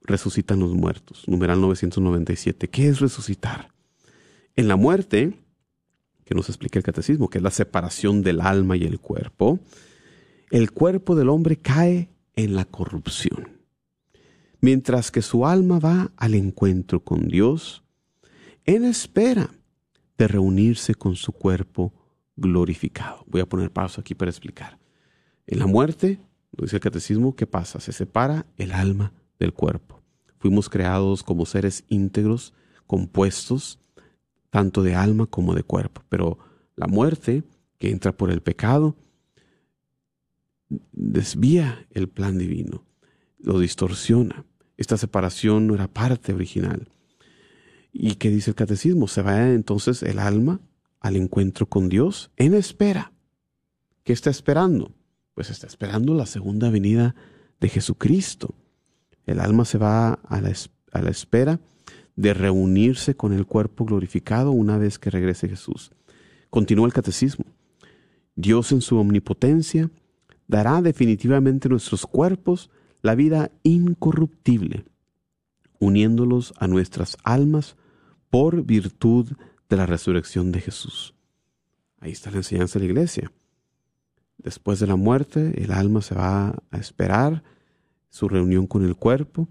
resucitan 0.00 0.58
los 0.58 0.72
muertos. 0.72 1.24
Numeral 1.28 1.60
997. 1.60 2.68
¿Qué 2.68 2.88
es 2.88 3.00
resucitar? 3.00 3.68
En 4.56 4.68
la 4.68 4.76
muerte, 4.76 5.34
que 6.24 6.34
nos 6.34 6.48
explica 6.48 6.78
el 6.78 6.82
catecismo, 6.82 7.28
que 7.28 7.38
es 7.38 7.44
la 7.44 7.50
separación 7.50 8.22
del 8.22 8.40
alma 8.40 8.78
y 8.78 8.84
el 8.84 9.00
cuerpo, 9.00 9.60
el 10.54 10.70
cuerpo 10.70 11.16
del 11.16 11.30
hombre 11.30 11.56
cae 11.56 12.10
en 12.36 12.54
la 12.54 12.64
corrupción, 12.64 13.58
mientras 14.60 15.10
que 15.10 15.20
su 15.20 15.46
alma 15.46 15.80
va 15.80 16.12
al 16.16 16.34
encuentro 16.36 17.02
con 17.02 17.26
Dios 17.26 17.82
en 18.64 18.84
espera 18.84 19.50
de 20.16 20.28
reunirse 20.28 20.94
con 20.94 21.16
su 21.16 21.32
cuerpo 21.32 21.92
glorificado. 22.36 23.24
Voy 23.26 23.40
a 23.40 23.48
poner 23.48 23.72
pausa 23.72 24.02
aquí 24.02 24.14
para 24.14 24.30
explicar. 24.30 24.78
En 25.48 25.58
la 25.58 25.66
muerte, 25.66 26.20
dice 26.52 26.76
el 26.76 26.82
catecismo, 26.82 27.34
¿qué 27.34 27.48
pasa? 27.48 27.80
Se 27.80 27.90
separa 27.90 28.46
el 28.56 28.70
alma 28.70 29.12
del 29.40 29.52
cuerpo. 29.52 30.02
Fuimos 30.38 30.68
creados 30.68 31.24
como 31.24 31.46
seres 31.46 31.82
íntegros, 31.88 32.54
compuestos, 32.86 33.80
tanto 34.50 34.84
de 34.84 34.94
alma 34.94 35.26
como 35.26 35.52
de 35.52 35.64
cuerpo. 35.64 36.04
Pero 36.08 36.38
la 36.76 36.86
muerte, 36.86 37.42
que 37.76 37.90
entra 37.90 38.16
por 38.16 38.30
el 38.30 38.40
pecado, 38.40 38.94
desvía 40.92 41.86
el 41.90 42.08
plan 42.08 42.38
divino, 42.38 42.84
lo 43.38 43.58
distorsiona. 43.58 44.44
Esta 44.76 44.96
separación 44.96 45.66
no 45.66 45.74
era 45.74 45.88
parte 45.88 46.32
original. 46.32 46.88
¿Y 47.92 48.16
qué 48.16 48.30
dice 48.30 48.50
el 48.50 48.56
catecismo? 48.56 49.06
Se 49.06 49.22
va 49.22 49.50
entonces 49.50 50.02
el 50.02 50.18
alma 50.18 50.60
al 51.00 51.16
encuentro 51.16 51.66
con 51.66 51.88
Dios 51.88 52.30
en 52.36 52.54
espera. 52.54 53.12
¿Qué 54.02 54.12
está 54.12 54.30
esperando? 54.30 54.92
pues 55.34 55.50
está 55.50 55.66
esperando 55.66 56.14
la 56.14 56.26
segunda 56.26 56.70
venida 56.70 57.14
de 57.60 57.68
Jesucristo. 57.68 58.54
El 59.26 59.40
alma 59.40 59.64
se 59.64 59.78
va 59.78 60.12
a 60.12 60.40
la, 60.40 61.10
espera 61.10 61.60
de 62.16 62.34
reunirse 62.34 63.16
con 63.16 63.32
el 63.32 63.46
cuerpo 63.46 63.84
glorificado 63.84 64.52
una 64.52 64.78
vez 64.78 64.98
que 64.98 65.10
regrese 65.10 65.48
Jesús. 65.48 65.90
Continúa 66.50 66.86
el 66.86 66.92
catecismo. 66.92 67.46
Dios 68.36 68.70
en 68.72 68.80
su 68.80 68.96
omnipotencia 68.96 69.90
dará 70.48 70.82
definitivamente 70.82 71.68
nuestros 71.68 72.06
cuerpos 72.06 72.70
la 73.02 73.14
vida 73.14 73.50
incorruptible, 73.62 74.84
uniéndolos 75.78 76.54
a 76.56 76.66
nuestras 76.66 77.16
almas 77.22 77.76
por 78.30 78.64
virtud 78.64 79.32
de 79.68 79.76
la 79.76 79.86
resurrección 79.86 80.52
de 80.52 80.60
Jesús. 80.60 81.14
Ahí 82.00 82.12
está 82.12 82.30
la 82.30 82.38
enseñanza 82.38 82.78
de 82.78 82.86
la 82.86 82.90
iglesia. 82.90 83.32
Después 84.38 84.80
de 84.80 84.86
la 84.86 84.96
muerte, 84.96 85.62
el 85.62 85.72
alma 85.72 86.02
se 86.02 86.14
va 86.14 86.54
a 86.70 86.76
esperar 86.76 87.42
su 88.10 88.28
reunión 88.28 88.66
con 88.66 88.84
el 88.84 88.96
cuerpo. 88.96 89.48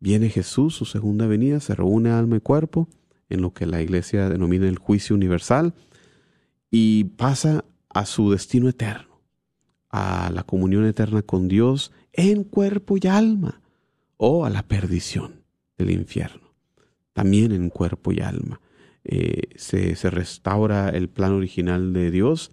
Viene 0.00 0.28
Jesús, 0.28 0.74
su 0.74 0.84
segunda 0.84 1.26
venida, 1.26 1.60
se 1.60 1.74
reúne 1.74 2.10
alma 2.10 2.36
y 2.36 2.40
cuerpo 2.40 2.88
en 3.28 3.42
lo 3.42 3.52
que 3.52 3.66
la 3.66 3.80
iglesia 3.80 4.28
denomina 4.28 4.68
el 4.68 4.78
juicio 4.78 5.16
universal 5.16 5.74
y 6.70 7.04
pasa 7.04 7.64
a 7.90 8.06
su 8.06 8.30
destino 8.30 8.68
eterno, 8.68 9.11
a 9.92 10.30
la 10.32 10.42
comunión 10.42 10.86
eterna 10.86 11.22
con 11.22 11.46
Dios 11.46 11.92
en 12.12 12.44
cuerpo 12.44 12.96
y 13.00 13.06
alma 13.06 13.60
o 14.16 14.44
a 14.44 14.50
la 14.50 14.62
perdición 14.62 15.44
del 15.78 15.90
infierno, 15.90 16.54
también 17.12 17.52
en 17.52 17.68
cuerpo 17.68 18.12
y 18.12 18.20
alma. 18.20 18.60
Eh, 19.04 19.48
se, 19.56 19.94
se 19.96 20.10
restaura 20.10 20.88
el 20.88 21.08
plan 21.08 21.32
original 21.32 21.92
de 21.92 22.10
Dios 22.10 22.52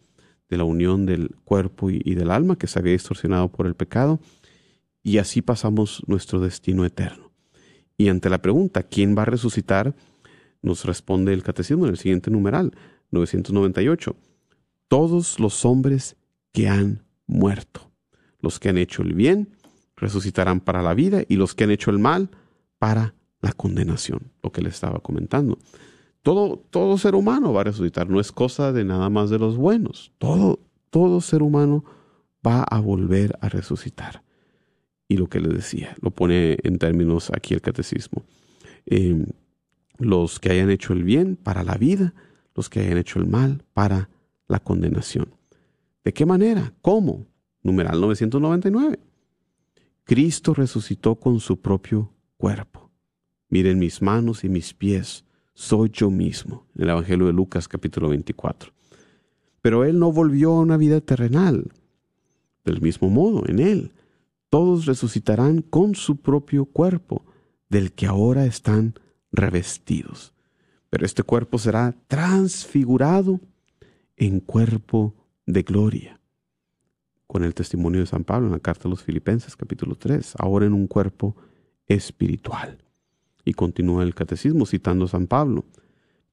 de 0.50 0.58
la 0.58 0.64
unión 0.64 1.06
del 1.06 1.36
cuerpo 1.44 1.92
y, 1.92 2.02
y 2.04 2.16
del 2.16 2.32
alma 2.32 2.58
que 2.58 2.68
se 2.68 2.80
había 2.80 2.94
distorsionado 2.94 3.50
por 3.50 3.68
el 3.68 3.76
pecado, 3.76 4.20
y 5.04 5.20
así 5.20 5.42
pasamos 5.42 6.04
nuestro 6.08 6.40
destino 6.40 6.86
eterno. 6.86 7.32
Y 7.98 8.10
ante 8.10 8.30
la 8.30 8.42
pregunta, 8.42 8.84
¿quién 8.84 9.16
va 9.16 9.22
a 9.22 9.26
resucitar? 9.26 9.96
Nos 10.62 10.86
responde 10.86 11.34
el 11.34 11.44
catecismo 11.44 11.86
en 11.86 11.92
el 11.92 11.98
siguiente 11.98 12.32
numeral, 12.32 12.74
998. 13.12 14.16
Todos 14.88 15.40
los 15.40 15.66
hombres 15.66 16.18
que 16.52 16.68
han 16.68 17.04
muerto. 17.30 17.92
Los 18.42 18.60
que 18.60 18.70
han 18.70 18.78
hecho 18.78 19.02
el 19.02 19.14
bien 19.14 19.56
resucitarán 19.96 20.60
para 20.60 20.82
la 20.82 20.94
vida 20.94 21.24
y 21.28 21.36
los 21.36 21.56
que 21.56 21.64
han 21.64 21.72
hecho 21.72 21.92
el 21.92 22.00
mal 22.00 22.30
para 22.80 23.14
la 23.42 23.54
condenación, 23.54 24.32
lo 24.44 24.52
que 24.52 24.62
le 24.62 24.70
estaba 24.70 25.00
comentando. 25.00 25.58
Todo, 26.22 26.58
todo 26.70 26.98
ser 26.98 27.16
humano 27.16 27.54
va 27.54 27.62
a 27.62 27.66
resucitar, 27.66 28.10
no 28.10 28.20
es 28.20 28.32
cosa 28.32 28.74
de 28.74 28.84
nada 28.84 29.10
más 29.10 29.30
de 29.30 29.40
los 29.40 29.56
buenos. 29.56 30.12
Todo, 30.18 30.60
todo 30.90 31.22
ser 31.22 31.42
humano 31.42 31.86
va 32.46 32.64
a 32.64 32.80
volver 32.80 33.38
a 33.42 33.50
resucitar. 33.50 34.24
Y 35.08 35.18
lo 35.18 35.28
que 35.28 35.40
le 35.40 35.50
decía, 35.50 35.96
lo 36.02 36.12
pone 36.12 36.58
en 36.64 36.78
términos 36.78 37.32
aquí 37.34 37.54
el 37.54 37.62
catecismo. 37.62 38.24
Eh, 38.86 39.26
los 39.98 40.40
que 40.40 40.52
hayan 40.52 40.70
hecho 40.70 40.94
el 40.94 41.04
bien 41.04 41.36
para 41.36 41.64
la 41.64 41.76
vida, 41.76 42.14
los 42.56 42.70
que 42.70 42.82
hayan 42.82 42.98
hecho 42.98 43.20
el 43.20 43.28
mal 43.28 43.64
para 43.74 44.10
la 44.48 44.60
condenación. 44.60 45.39
¿De 46.10 46.14
qué 46.14 46.26
manera? 46.26 46.74
¿Cómo? 46.82 47.28
Numeral 47.62 48.02
999. 48.02 48.98
Cristo 50.06 50.56
resucitó 50.56 51.14
con 51.14 51.40
su 51.40 51.62
propio 51.62 52.12
cuerpo. 52.36 52.90
Miren 53.48 53.78
mis 53.78 54.02
manos 54.02 54.44
y 54.44 54.50
mis 54.50 54.74
pies, 54.74 55.24
soy 55.54 55.92
yo 55.94 56.10
mismo. 56.10 56.66
En 56.74 56.82
el 56.82 56.90
Evangelio 56.90 57.28
de 57.28 57.34
Lucas 57.34 57.68
capítulo 57.68 58.10
24. 58.10 58.72
Pero 59.62 59.86
Él 59.86 60.00
no 60.00 60.12
volvió 60.12 60.54
a 60.54 60.62
una 60.62 60.78
vida 60.78 61.00
terrenal. 61.00 61.72
Del 62.66 62.82
mismo 62.82 63.12
modo, 63.12 63.44
en 63.48 63.60
Él, 63.60 63.92
todos 64.50 64.88
resucitarán 64.88 65.62
con 65.62 65.94
su 65.94 66.16
propio 66.18 66.66
cuerpo, 66.66 67.24
del 67.70 67.92
que 67.92 68.08
ahora 68.08 68.48
están 68.48 68.96
revestidos. 69.32 70.34
Pero 70.90 71.06
este 71.06 71.22
cuerpo 71.22 71.60
será 71.60 71.96
transfigurado 72.08 73.42
en 74.18 74.40
cuerpo 74.40 75.14
de 75.50 75.64
gloria. 75.64 76.20
Con 77.26 77.44
el 77.44 77.54
testimonio 77.56 78.02
de 78.02 78.06
San 78.06 78.24
Pablo 78.24 78.48
en 78.48 78.54
la 78.54 78.60
carta 78.60 78.88
a 78.88 78.92
los 78.92 79.04
Filipenses 79.04 79.56
capítulo 79.56 79.96
3, 79.96 80.36
ahora 80.38 80.68
en 80.68 80.74
un 80.74 80.88
cuerpo 80.88 81.36
espiritual. 81.88 82.78
Y 83.44 83.54
continúa 83.54 84.04
el 84.04 84.14
catecismo 84.14 84.68
citando 84.68 85.06
a 85.06 85.10
San 85.10 85.26
Pablo. 85.26 85.66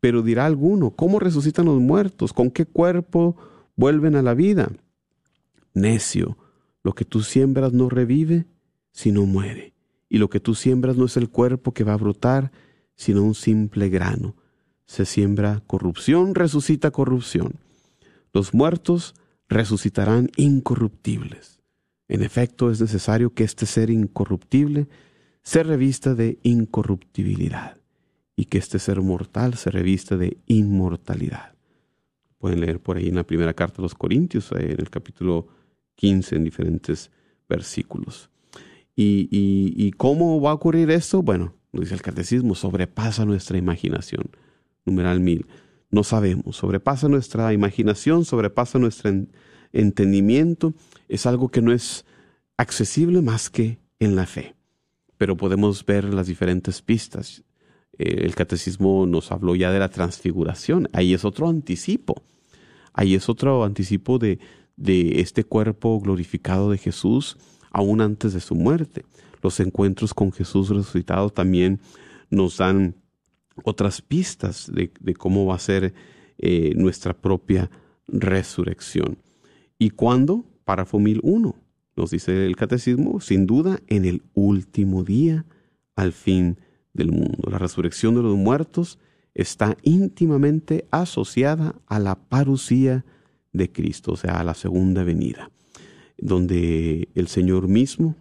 Pero 0.00 0.22
dirá 0.22 0.44
alguno, 0.44 0.90
¿cómo 0.90 1.18
resucitan 1.18 1.64
los 1.64 1.80
muertos? 1.80 2.34
¿Con 2.34 2.50
qué 2.50 2.66
cuerpo 2.66 3.36
vuelven 3.74 4.16
a 4.16 4.22
la 4.22 4.34
vida? 4.34 4.70
Necio, 5.72 6.36
lo 6.82 6.94
que 6.94 7.06
tú 7.06 7.22
siembras 7.22 7.72
no 7.72 7.88
revive, 7.88 8.44
sino 8.92 9.24
muere. 9.24 9.72
Y 10.10 10.18
lo 10.18 10.28
que 10.28 10.40
tú 10.40 10.54
siembras 10.54 10.96
no 10.96 11.06
es 11.06 11.16
el 11.16 11.30
cuerpo 11.30 11.72
que 11.72 11.84
va 11.84 11.94
a 11.94 11.98
brotar, 11.98 12.52
sino 12.94 13.22
un 13.22 13.34
simple 13.34 13.88
grano. 13.88 14.36
Se 14.84 15.06
siembra 15.06 15.62
corrupción, 15.66 16.34
resucita 16.34 16.90
corrupción. 16.90 17.65
Los 18.32 18.54
muertos 18.54 19.14
resucitarán 19.48 20.30
incorruptibles. 20.36 21.60
En 22.08 22.22
efecto, 22.22 22.70
es 22.70 22.80
necesario 22.80 23.34
que 23.34 23.44
este 23.44 23.66
ser 23.66 23.90
incorruptible 23.90 24.88
se 25.42 25.62
revista 25.62 26.14
de 26.14 26.38
incorruptibilidad 26.42 27.78
y 28.36 28.46
que 28.46 28.58
este 28.58 28.78
ser 28.78 29.00
mortal 29.00 29.54
se 29.54 29.70
revista 29.70 30.16
de 30.16 30.38
inmortalidad. 30.46 31.54
Pueden 32.38 32.60
leer 32.60 32.80
por 32.80 32.96
ahí 32.96 33.08
en 33.08 33.14
la 33.14 33.24
primera 33.24 33.54
carta 33.54 33.76
de 33.78 33.82
los 33.82 33.94
Corintios, 33.94 34.52
eh, 34.52 34.72
en 34.72 34.80
el 34.80 34.90
capítulo 34.90 35.48
15, 35.94 36.36
en 36.36 36.44
diferentes 36.44 37.10
versículos. 37.48 38.30
¿Y, 38.98 39.90
cómo 39.98 40.40
va 40.40 40.50
a 40.50 40.54
ocurrir 40.54 40.90
esto? 40.90 41.22
Bueno, 41.22 41.54
dice 41.72 41.94
el 41.94 42.02
catecismo, 42.02 42.54
sobrepasa 42.54 43.24
nuestra 43.24 43.58
imaginación. 43.58 44.30
Numeral 44.84 45.20
mil. 45.20 45.46
No 45.90 46.04
sabemos, 46.04 46.56
sobrepasa 46.56 47.08
nuestra 47.08 47.52
imaginación, 47.52 48.24
sobrepasa 48.24 48.78
nuestro 48.78 49.10
entendimiento. 49.72 50.74
Es 51.08 51.26
algo 51.26 51.48
que 51.50 51.62
no 51.62 51.72
es 51.72 52.04
accesible 52.56 53.22
más 53.22 53.50
que 53.50 53.78
en 53.98 54.16
la 54.16 54.26
fe. 54.26 54.56
Pero 55.16 55.36
podemos 55.36 55.84
ver 55.84 56.04
las 56.12 56.26
diferentes 56.26 56.82
pistas. 56.82 57.44
Eh, 57.98 58.22
el 58.24 58.34
catecismo 58.34 59.06
nos 59.06 59.32
habló 59.32 59.54
ya 59.54 59.70
de 59.70 59.78
la 59.78 59.88
transfiguración. 59.88 60.88
Ahí 60.92 61.14
es 61.14 61.24
otro 61.24 61.48
anticipo. 61.48 62.22
Ahí 62.92 63.14
es 63.14 63.28
otro 63.28 63.64
anticipo 63.64 64.18
de, 64.18 64.38
de 64.76 65.20
este 65.20 65.44
cuerpo 65.44 66.00
glorificado 66.00 66.70
de 66.70 66.78
Jesús 66.78 67.36
aún 67.70 68.00
antes 68.00 68.32
de 68.32 68.40
su 68.40 68.54
muerte 68.54 69.04
los 69.46 69.60
encuentros 69.60 70.12
con 70.12 70.32
Jesús 70.32 70.68
resucitado 70.70 71.30
también 71.30 71.80
nos 72.30 72.58
dan 72.58 72.96
otras 73.64 74.02
pistas 74.02 74.70
de, 74.72 74.90
cómo 75.14 75.46
va 75.46 75.56
a 75.56 75.60
ser 75.60 75.94
eh, 76.38 76.72
nuestra 76.76 77.14
propia 77.14 77.70
resurrección. 78.08 79.18
¿Y 79.78 79.90
cuándo? 79.90 80.44
Párrafo 80.64 80.98
1001. 80.98 81.54
Nos 81.96 82.10
dice 82.10 82.46
el 82.46 82.56
catecismo, 82.56 83.20
sin 83.20 83.46
duda, 83.46 83.80
en 83.86 84.04
el 84.04 84.22
último 84.34 85.02
día, 85.02 85.46
al 85.94 86.12
fin 86.12 86.58
del 86.92 87.10
mundo. 87.10 87.48
La 87.50 87.58
resurrección 87.58 88.14
de 88.14 88.22
los 88.22 88.36
muertos 88.36 88.98
está 89.34 89.76
íntimamente 89.82 90.86
asociada 90.90 91.74
a 91.86 91.98
la 91.98 92.14
parucía 92.16 93.04
de 93.52 93.72
Cristo, 93.72 94.12
o 94.12 94.16
sea, 94.16 94.40
a 94.40 94.44
la 94.44 94.54
segunda 94.54 95.04
venida, 95.04 95.50
donde 96.18 97.08
el 97.14 97.28
Señor 97.28 97.68
mismo 97.68 98.16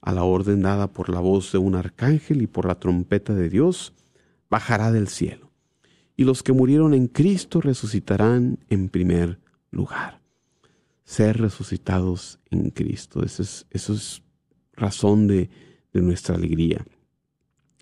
a 0.00 0.12
la 0.12 0.24
orden 0.24 0.62
dada 0.62 0.86
por 0.88 1.08
la 1.08 1.20
voz 1.20 1.52
de 1.52 1.58
un 1.58 1.74
arcángel 1.74 2.42
y 2.42 2.46
por 2.46 2.66
la 2.66 2.76
trompeta 2.76 3.34
de 3.34 3.50
Dios, 3.50 3.92
bajará 4.50 4.92
del 4.92 5.08
cielo. 5.08 5.50
Y 6.16 6.24
los 6.24 6.42
que 6.42 6.52
murieron 6.52 6.92
en 6.92 7.06
Cristo 7.06 7.60
resucitarán 7.60 8.58
en 8.68 8.88
primer 8.90 9.40
lugar. 9.70 10.20
Ser 11.04 11.38
resucitados 11.38 12.38
en 12.50 12.70
Cristo, 12.70 13.24
eso 13.24 13.42
es, 13.42 13.66
eso 13.70 13.94
es 13.94 14.22
razón 14.74 15.26
de, 15.26 15.48
nuestra 15.92 16.36
alegría. 16.36 16.84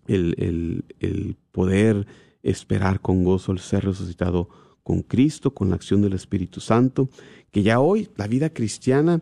El, 0.06 0.34
el, 0.38 0.84
el 1.00 1.36
poder 1.52 2.06
esperar 2.42 3.00
con 3.00 3.22
gozo 3.24 3.52
el 3.52 3.58
ser 3.58 3.84
resucitado 3.84 4.48
con 4.82 5.02
Cristo, 5.02 5.52
con 5.52 5.68
la 5.68 5.74
acción 5.74 6.00
del 6.00 6.14
Espíritu 6.14 6.60
Santo, 6.60 7.10
que 7.50 7.62
ya 7.62 7.80
hoy 7.80 8.08
la 8.16 8.26
vida 8.26 8.48
cristiana 8.48 9.20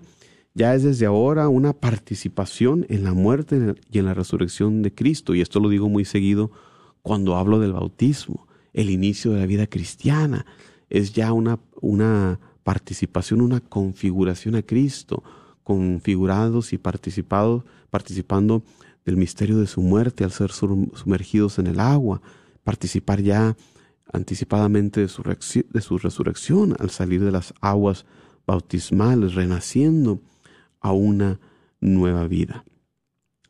ya 0.55 0.75
es 0.75 0.85
desde 0.85 1.07
ahora 1.07 1.49
una 1.49 1.73
participación 1.73 2.87
en 2.89 3.03
la 3.03 3.13
muerte 3.13 3.75
y 3.91 3.99
en 3.99 4.05
la 4.05 4.15
resurrección 4.15 4.83
de 4.83 4.95
Cristo. 4.95 5.35
Y 5.35 5.41
esto 5.41 5.59
lo 5.59 5.69
digo 5.69 5.89
muy 5.89 6.05
seguido 6.05 6.53
cuando 7.07 7.37
hablo 7.37 7.61
del 7.61 7.73
bautismo, 7.73 8.49
el 8.73 8.91
inicio 8.91 9.31
de 9.31 9.39
la 9.39 9.47
vida 9.47 9.69
cristiana. 9.69 10.45
Es 10.91 11.13
ya 11.13 11.33
una, 11.33 11.61
una 11.81 12.41
participación, 12.65 13.43
una 13.43 13.61
configuración 13.61 14.57
a 14.57 14.63
Cristo, 14.63 15.23
configurados 15.63 16.73
y 16.73 16.79
participados, 16.79 17.63
participando 17.91 18.65
del 19.05 19.17
misterio 19.17 19.59
de 19.59 19.69
su 19.69 19.83
muerte 19.83 20.25
al 20.25 20.33
ser 20.33 20.51
sumergidos 20.51 21.61
en 21.61 21.69
el 21.69 21.79
agua, 21.79 22.23
participar 22.65 23.23
ya 23.23 23.57
anticipadamente 24.13 25.01
de 25.03 25.07
su, 25.07 25.23
de 25.23 25.81
su 25.81 25.99
resurrección 25.99 26.75
al 26.81 26.91
salir 26.91 27.23
de 27.23 27.31
las 27.31 27.55
aguas 27.61 28.05
bautismales, 28.49 29.37
renaciendo 29.37 30.21
a 30.81 30.91
una 30.91 31.39
nueva 31.81 32.27
vida. 32.27 32.65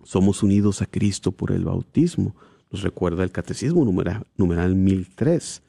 Somos 0.05 0.43
unidos 0.43 0.83
a 0.83 0.87
Cristo 0.87 1.33
por 1.33 1.53
el 1.53 1.65
bautismo, 1.65 2.35
nos 2.71 2.83
recuerda 2.83 3.25
el 3.25 3.33
Catecismo 3.33 3.85
numeral, 3.85 4.27
numeral 4.37 4.75
1003. 4.75 5.63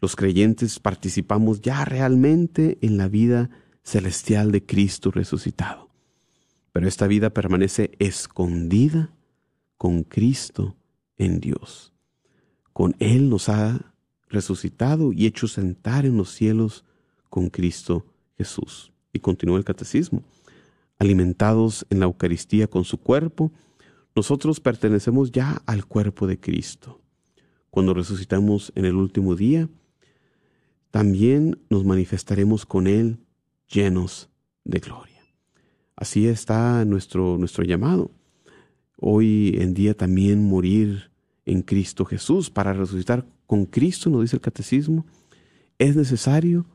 Los 0.00 0.16
creyentes 0.16 0.78
participamos 0.78 1.60
ya 1.60 1.84
realmente 1.84 2.78
en 2.80 2.96
la 2.96 3.08
vida 3.08 3.50
celestial 3.82 4.52
de 4.52 4.64
Cristo 4.64 5.10
resucitado. 5.10 5.88
Pero 6.72 6.88
esta 6.88 7.06
vida 7.06 7.30
permanece 7.30 7.92
escondida 7.98 9.10
con 9.76 10.04
Cristo 10.04 10.76
en 11.18 11.40
Dios. 11.40 11.92
Con 12.72 12.96
Él 12.98 13.28
nos 13.28 13.48
ha 13.48 13.92
resucitado 14.28 15.12
y 15.12 15.26
hecho 15.26 15.46
sentar 15.46 16.06
en 16.06 16.16
los 16.16 16.30
cielos 16.30 16.84
con 17.28 17.50
Cristo 17.50 18.06
Jesús. 18.38 18.92
Y 19.12 19.18
continúa 19.18 19.58
el 19.58 19.64
catecismo 19.64 20.22
alimentados 21.02 21.84
en 21.90 21.98
la 21.98 22.04
Eucaristía 22.04 22.68
con 22.68 22.84
su 22.84 22.96
cuerpo, 22.96 23.50
nosotros 24.14 24.60
pertenecemos 24.60 25.32
ya 25.32 25.62
al 25.66 25.86
cuerpo 25.86 26.26
de 26.26 26.38
Cristo. 26.38 27.00
Cuando 27.70 27.94
resucitamos 27.94 28.72
en 28.74 28.84
el 28.84 28.96
último 28.96 29.34
día, 29.34 29.68
también 30.90 31.58
nos 31.70 31.84
manifestaremos 31.84 32.66
con 32.66 32.86
Él 32.86 33.18
llenos 33.66 34.28
de 34.64 34.78
gloria. 34.80 35.22
Así 35.96 36.26
está 36.26 36.84
nuestro, 36.84 37.38
nuestro 37.38 37.64
llamado. 37.64 38.10
Hoy 38.98 39.56
en 39.58 39.72
día 39.72 39.96
también 39.96 40.44
morir 40.44 41.10
en 41.46 41.62
Cristo 41.62 42.04
Jesús. 42.04 42.50
Para 42.50 42.72
resucitar 42.74 43.26
con 43.46 43.66
Cristo, 43.66 44.10
nos 44.10 44.22
dice 44.22 44.36
el 44.36 44.42
catecismo, 44.42 45.06
es 45.78 45.96
necesario 45.96 46.66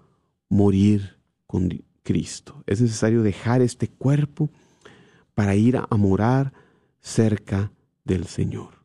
morir 0.50 1.18
con 1.46 1.70
Cristo. 2.04 2.64
Es 2.66 2.82
necesario 2.82 3.22
dejar 3.22 3.62
este 3.62 3.88
cuerpo 3.88 4.50
para 5.36 5.56
ir 5.56 5.78
a 5.78 5.96
morar 5.98 6.54
cerca 7.08 7.72
del 8.03 8.26
Señor. 8.26 8.84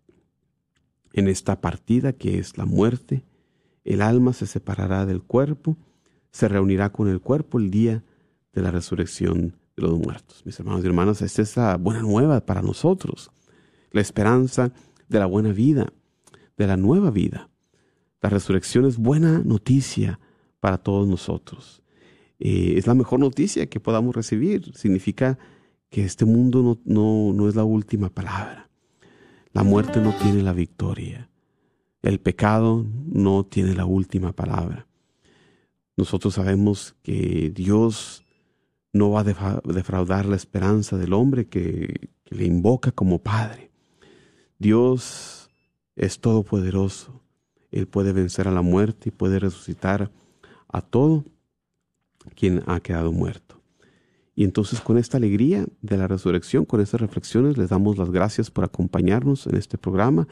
En 1.12 1.28
esta 1.28 1.60
partida 1.60 2.12
que 2.12 2.38
es 2.38 2.56
la 2.56 2.64
muerte, 2.64 3.24
el 3.84 4.00
alma 4.00 4.32
se 4.32 4.46
separará 4.46 5.04
del 5.04 5.22
cuerpo, 5.22 5.76
se 6.30 6.48
reunirá 6.48 6.92
con 6.92 7.08
el 7.08 7.20
cuerpo 7.20 7.58
el 7.58 7.70
día 7.70 8.04
de 8.52 8.62
la 8.62 8.70
resurrección 8.70 9.56
de 9.76 9.82
los 9.82 9.98
muertos. 9.98 10.42
Mis 10.46 10.58
hermanos 10.58 10.84
y 10.84 10.86
hermanas, 10.86 11.20
esta 11.20 11.42
es 11.42 11.56
la 11.56 11.76
buena 11.76 12.00
nueva 12.00 12.46
para 12.46 12.62
nosotros, 12.62 13.30
la 13.90 14.00
esperanza 14.00 14.72
de 15.08 15.18
la 15.18 15.26
buena 15.26 15.52
vida, 15.52 15.92
de 16.56 16.66
la 16.66 16.76
nueva 16.76 17.10
vida. 17.10 17.50
La 18.20 18.30
resurrección 18.30 18.86
es 18.86 18.98
buena 18.98 19.40
noticia 19.44 20.20
para 20.60 20.78
todos 20.78 21.08
nosotros. 21.08 21.82
Eh, 22.38 22.74
es 22.76 22.86
la 22.86 22.94
mejor 22.94 23.18
noticia 23.18 23.66
que 23.66 23.80
podamos 23.80 24.14
recibir. 24.14 24.72
Significa 24.76 25.38
que 25.92 26.06
este 26.06 26.24
mundo 26.24 26.62
no, 26.62 26.78
no, 26.86 27.34
no 27.34 27.48
es 27.50 27.54
la 27.54 27.64
última 27.64 28.08
palabra. 28.08 28.70
La 29.52 29.62
muerte 29.62 30.00
no 30.00 30.14
tiene 30.14 30.42
la 30.42 30.54
victoria. 30.54 31.28
El 32.00 32.18
pecado 32.18 32.86
no 33.04 33.44
tiene 33.44 33.74
la 33.74 33.84
última 33.84 34.32
palabra. 34.32 34.86
Nosotros 35.94 36.32
sabemos 36.34 36.96
que 37.02 37.52
Dios 37.54 38.24
no 38.94 39.10
va 39.10 39.20
a 39.20 39.60
defraudar 39.64 40.24
la 40.24 40.36
esperanza 40.36 40.96
del 40.96 41.12
hombre 41.12 41.46
que, 41.46 42.10
que 42.24 42.34
le 42.34 42.46
invoca 42.46 42.90
como 42.90 43.18
Padre. 43.18 43.70
Dios 44.58 45.50
es 45.94 46.20
todopoderoso. 46.20 47.20
Él 47.70 47.86
puede 47.86 48.14
vencer 48.14 48.48
a 48.48 48.52
la 48.52 48.62
muerte 48.62 49.10
y 49.10 49.12
puede 49.12 49.38
resucitar 49.38 50.10
a 50.68 50.80
todo 50.80 51.26
quien 52.34 52.62
ha 52.66 52.80
quedado 52.80 53.12
muerto. 53.12 53.61
Y 54.34 54.44
entonces 54.44 54.80
con 54.80 54.98
esta 54.98 55.18
alegría 55.18 55.66
de 55.82 55.96
la 55.96 56.08
resurrección, 56.08 56.64
con 56.64 56.80
estas 56.80 57.00
reflexiones, 57.00 57.58
les 57.58 57.68
damos 57.68 57.98
las 57.98 58.10
gracias 58.10 58.50
por 58.50 58.64
acompañarnos 58.64 59.46
en 59.46 59.56
este 59.56 59.76
programa, 59.76 60.26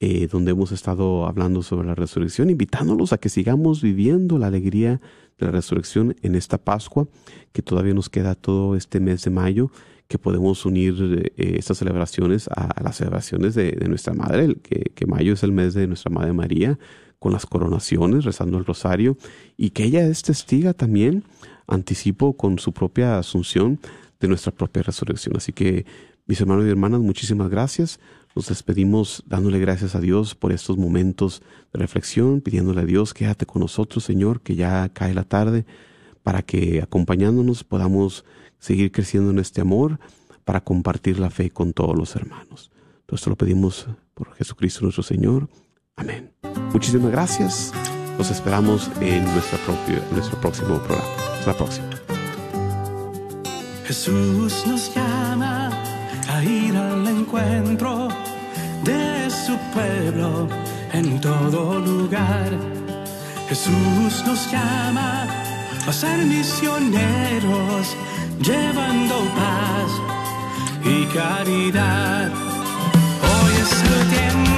eh, 0.00 0.28
donde 0.28 0.52
hemos 0.52 0.72
estado 0.72 1.26
hablando 1.26 1.62
sobre 1.62 1.86
la 1.86 1.94
resurrección, 1.94 2.50
invitándolos 2.50 3.12
a 3.12 3.18
que 3.18 3.28
sigamos 3.28 3.82
viviendo 3.82 4.38
la 4.38 4.48
alegría 4.48 5.00
de 5.38 5.46
la 5.46 5.52
resurrección 5.52 6.16
en 6.22 6.34
esta 6.34 6.58
Pascua, 6.58 7.08
que 7.52 7.62
todavía 7.62 7.94
nos 7.94 8.08
queda 8.08 8.34
todo 8.34 8.74
este 8.74 9.00
mes 9.00 9.24
de 9.24 9.30
mayo, 9.30 9.70
que 10.08 10.18
podemos 10.18 10.64
unir 10.66 11.32
eh, 11.36 11.56
estas 11.58 11.78
celebraciones 11.78 12.48
a, 12.48 12.82
las 12.82 12.96
celebraciones 12.96 13.54
de, 13.54 13.72
nuestra 13.88 14.14
Madre, 14.14 14.56
que, 14.62 14.92
que 14.94 15.06
mayo 15.06 15.32
es 15.32 15.42
el 15.42 15.52
mes 15.52 15.74
de 15.74 15.86
nuestra 15.86 16.10
Madre 16.10 16.32
María, 16.32 16.78
con 17.18 17.32
las 17.32 17.46
coronaciones, 17.46 18.24
rezando 18.24 18.58
el 18.58 18.64
rosario, 18.64 19.16
y 19.56 19.70
que 19.70 19.84
ella 19.84 20.06
es 20.06 20.22
testiga 20.22 20.74
también 20.74 21.24
anticipo 21.68 22.36
con 22.36 22.58
su 22.58 22.72
propia 22.72 23.18
asunción 23.18 23.78
de 24.20 24.28
nuestra 24.28 24.52
propia 24.52 24.82
resurrección. 24.82 25.36
Así 25.36 25.52
que, 25.52 25.86
mis 26.26 26.40
hermanos 26.40 26.66
y 26.66 26.70
hermanas, 26.70 27.00
muchísimas 27.00 27.48
gracias. 27.48 28.00
Nos 28.34 28.48
despedimos 28.48 29.22
dándole 29.26 29.58
gracias 29.58 29.94
a 29.94 30.00
Dios 30.00 30.34
por 30.34 30.52
estos 30.52 30.76
momentos 30.76 31.42
de 31.72 31.78
reflexión, 31.78 32.40
pidiéndole 32.40 32.80
a 32.80 32.84
Dios, 32.84 33.14
quédate 33.14 33.46
con 33.46 33.60
nosotros, 33.60 34.04
Señor, 34.04 34.40
que 34.40 34.54
ya 34.54 34.88
cae 34.90 35.14
la 35.14 35.24
tarde, 35.24 35.64
para 36.22 36.42
que 36.42 36.82
acompañándonos 36.82 37.64
podamos 37.64 38.24
seguir 38.58 38.92
creciendo 38.92 39.30
en 39.30 39.38
este 39.38 39.60
amor, 39.60 39.98
para 40.44 40.62
compartir 40.62 41.18
la 41.18 41.30
fe 41.30 41.50
con 41.50 41.72
todos 41.72 41.96
los 41.96 42.16
hermanos. 42.16 42.70
Todo 43.06 43.16
esto 43.16 43.30
lo 43.30 43.36
pedimos 43.36 43.86
por 44.14 44.34
Jesucristo 44.34 44.82
nuestro 44.82 45.02
Señor. 45.02 45.48
Amén. 45.96 46.32
Muchísimas 46.72 47.10
gracias. 47.10 47.72
Los 48.18 48.32
esperamos 48.32 48.90
en 49.00 49.24
nuestra 49.32 49.58
propia, 49.58 50.02
nuestro 50.10 50.40
próximo 50.40 50.78
programa. 50.78 51.08
La 51.46 51.54
próxima. 51.54 51.86
Jesús 53.86 54.66
nos 54.66 54.92
llama 54.92 55.70
a 56.28 56.42
ir 56.42 56.76
al 56.76 57.06
encuentro 57.06 58.08
de 58.82 59.30
su 59.30 59.56
pueblo 59.72 60.48
en 60.92 61.20
todo 61.20 61.78
lugar. 61.78 62.50
Jesús 63.48 64.24
nos 64.26 64.50
llama 64.50 65.28
a 65.86 65.92
ser 65.92 66.18
misioneros, 66.18 67.96
llevando 68.42 69.14
paz 69.38 69.90
y 70.84 71.06
caridad. 71.06 72.32
Hoy 73.22 73.52
es 73.62 73.72
el 73.84 74.08
tiempo 74.10 74.57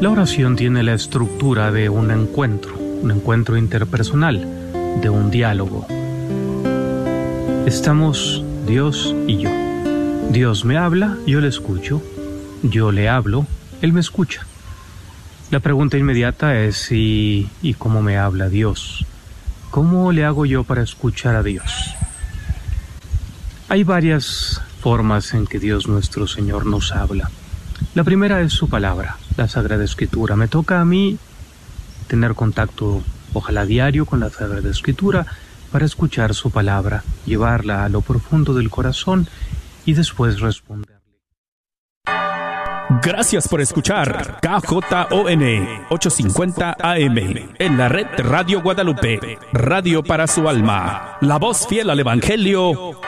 La 0.00 0.08
oración 0.08 0.56
tiene 0.56 0.82
la 0.82 0.94
estructura 0.94 1.70
de 1.70 1.90
un 1.90 2.10
encuentro, 2.10 2.74
un 2.78 3.10
encuentro 3.10 3.58
interpersonal, 3.58 4.46
de 5.02 5.10
un 5.10 5.30
diálogo. 5.30 5.86
Estamos 7.66 8.42
Dios 8.66 9.14
y 9.26 9.38
yo. 9.38 9.50
Dios 10.30 10.64
me 10.64 10.78
habla, 10.78 11.18
yo 11.26 11.40
le 11.40 11.48
escucho, 11.48 12.02
yo 12.62 12.92
le 12.92 13.10
hablo, 13.10 13.46
Él 13.82 13.92
me 13.92 14.00
escucha. 14.00 14.46
La 15.50 15.60
pregunta 15.60 15.98
inmediata 15.98 16.58
es 16.58 16.88
y 16.92 17.46
cómo 17.76 18.00
me 18.00 18.16
habla 18.16 18.48
Dios. 18.48 19.04
¿Cómo 19.70 20.12
le 20.12 20.24
hago 20.24 20.46
yo 20.46 20.64
para 20.64 20.82
escuchar 20.82 21.36
a 21.36 21.42
Dios? 21.42 21.94
Hay 23.68 23.84
varias 23.84 24.62
formas 24.80 25.34
en 25.34 25.46
que 25.46 25.58
Dios 25.58 25.86
nuestro 25.86 26.26
Señor 26.26 26.64
nos 26.64 26.92
habla. 26.92 27.30
La 27.94 28.04
primera 28.04 28.40
es 28.40 28.52
su 28.52 28.68
palabra, 28.68 29.16
la 29.36 29.48
Sagrada 29.48 29.84
Escritura. 29.84 30.36
Me 30.36 30.48
toca 30.48 30.80
a 30.80 30.84
mí 30.84 31.18
tener 32.06 32.34
contacto, 32.34 33.02
ojalá 33.32 33.66
diario, 33.66 34.06
con 34.06 34.20
la 34.20 34.30
Sagrada 34.30 34.70
Escritura 34.70 35.26
para 35.70 35.86
escuchar 35.86 36.34
su 36.34 36.50
palabra, 36.50 37.04
llevarla 37.26 37.84
a 37.84 37.88
lo 37.88 38.00
profundo 38.00 38.54
del 38.54 38.70
corazón 38.70 39.28
y 39.84 39.94
después 39.94 40.40
responderle. 40.40 41.00
Gracias 43.02 43.46
por 43.46 43.60
escuchar 43.60 44.40
KJON 44.42 45.42
850 45.90 46.76
AM 46.80 47.18
en 47.58 47.78
la 47.78 47.88
red 47.88 48.06
Radio 48.18 48.60
Guadalupe, 48.62 49.38
radio 49.52 50.02
para 50.02 50.26
su 50.26 50.48
alma, 50.48 51.16
la 51.20 51.38
voz 51.38 51.68
fiel 51.68 51.88
al 51.88 52.00
Evangelio 52.00 52.92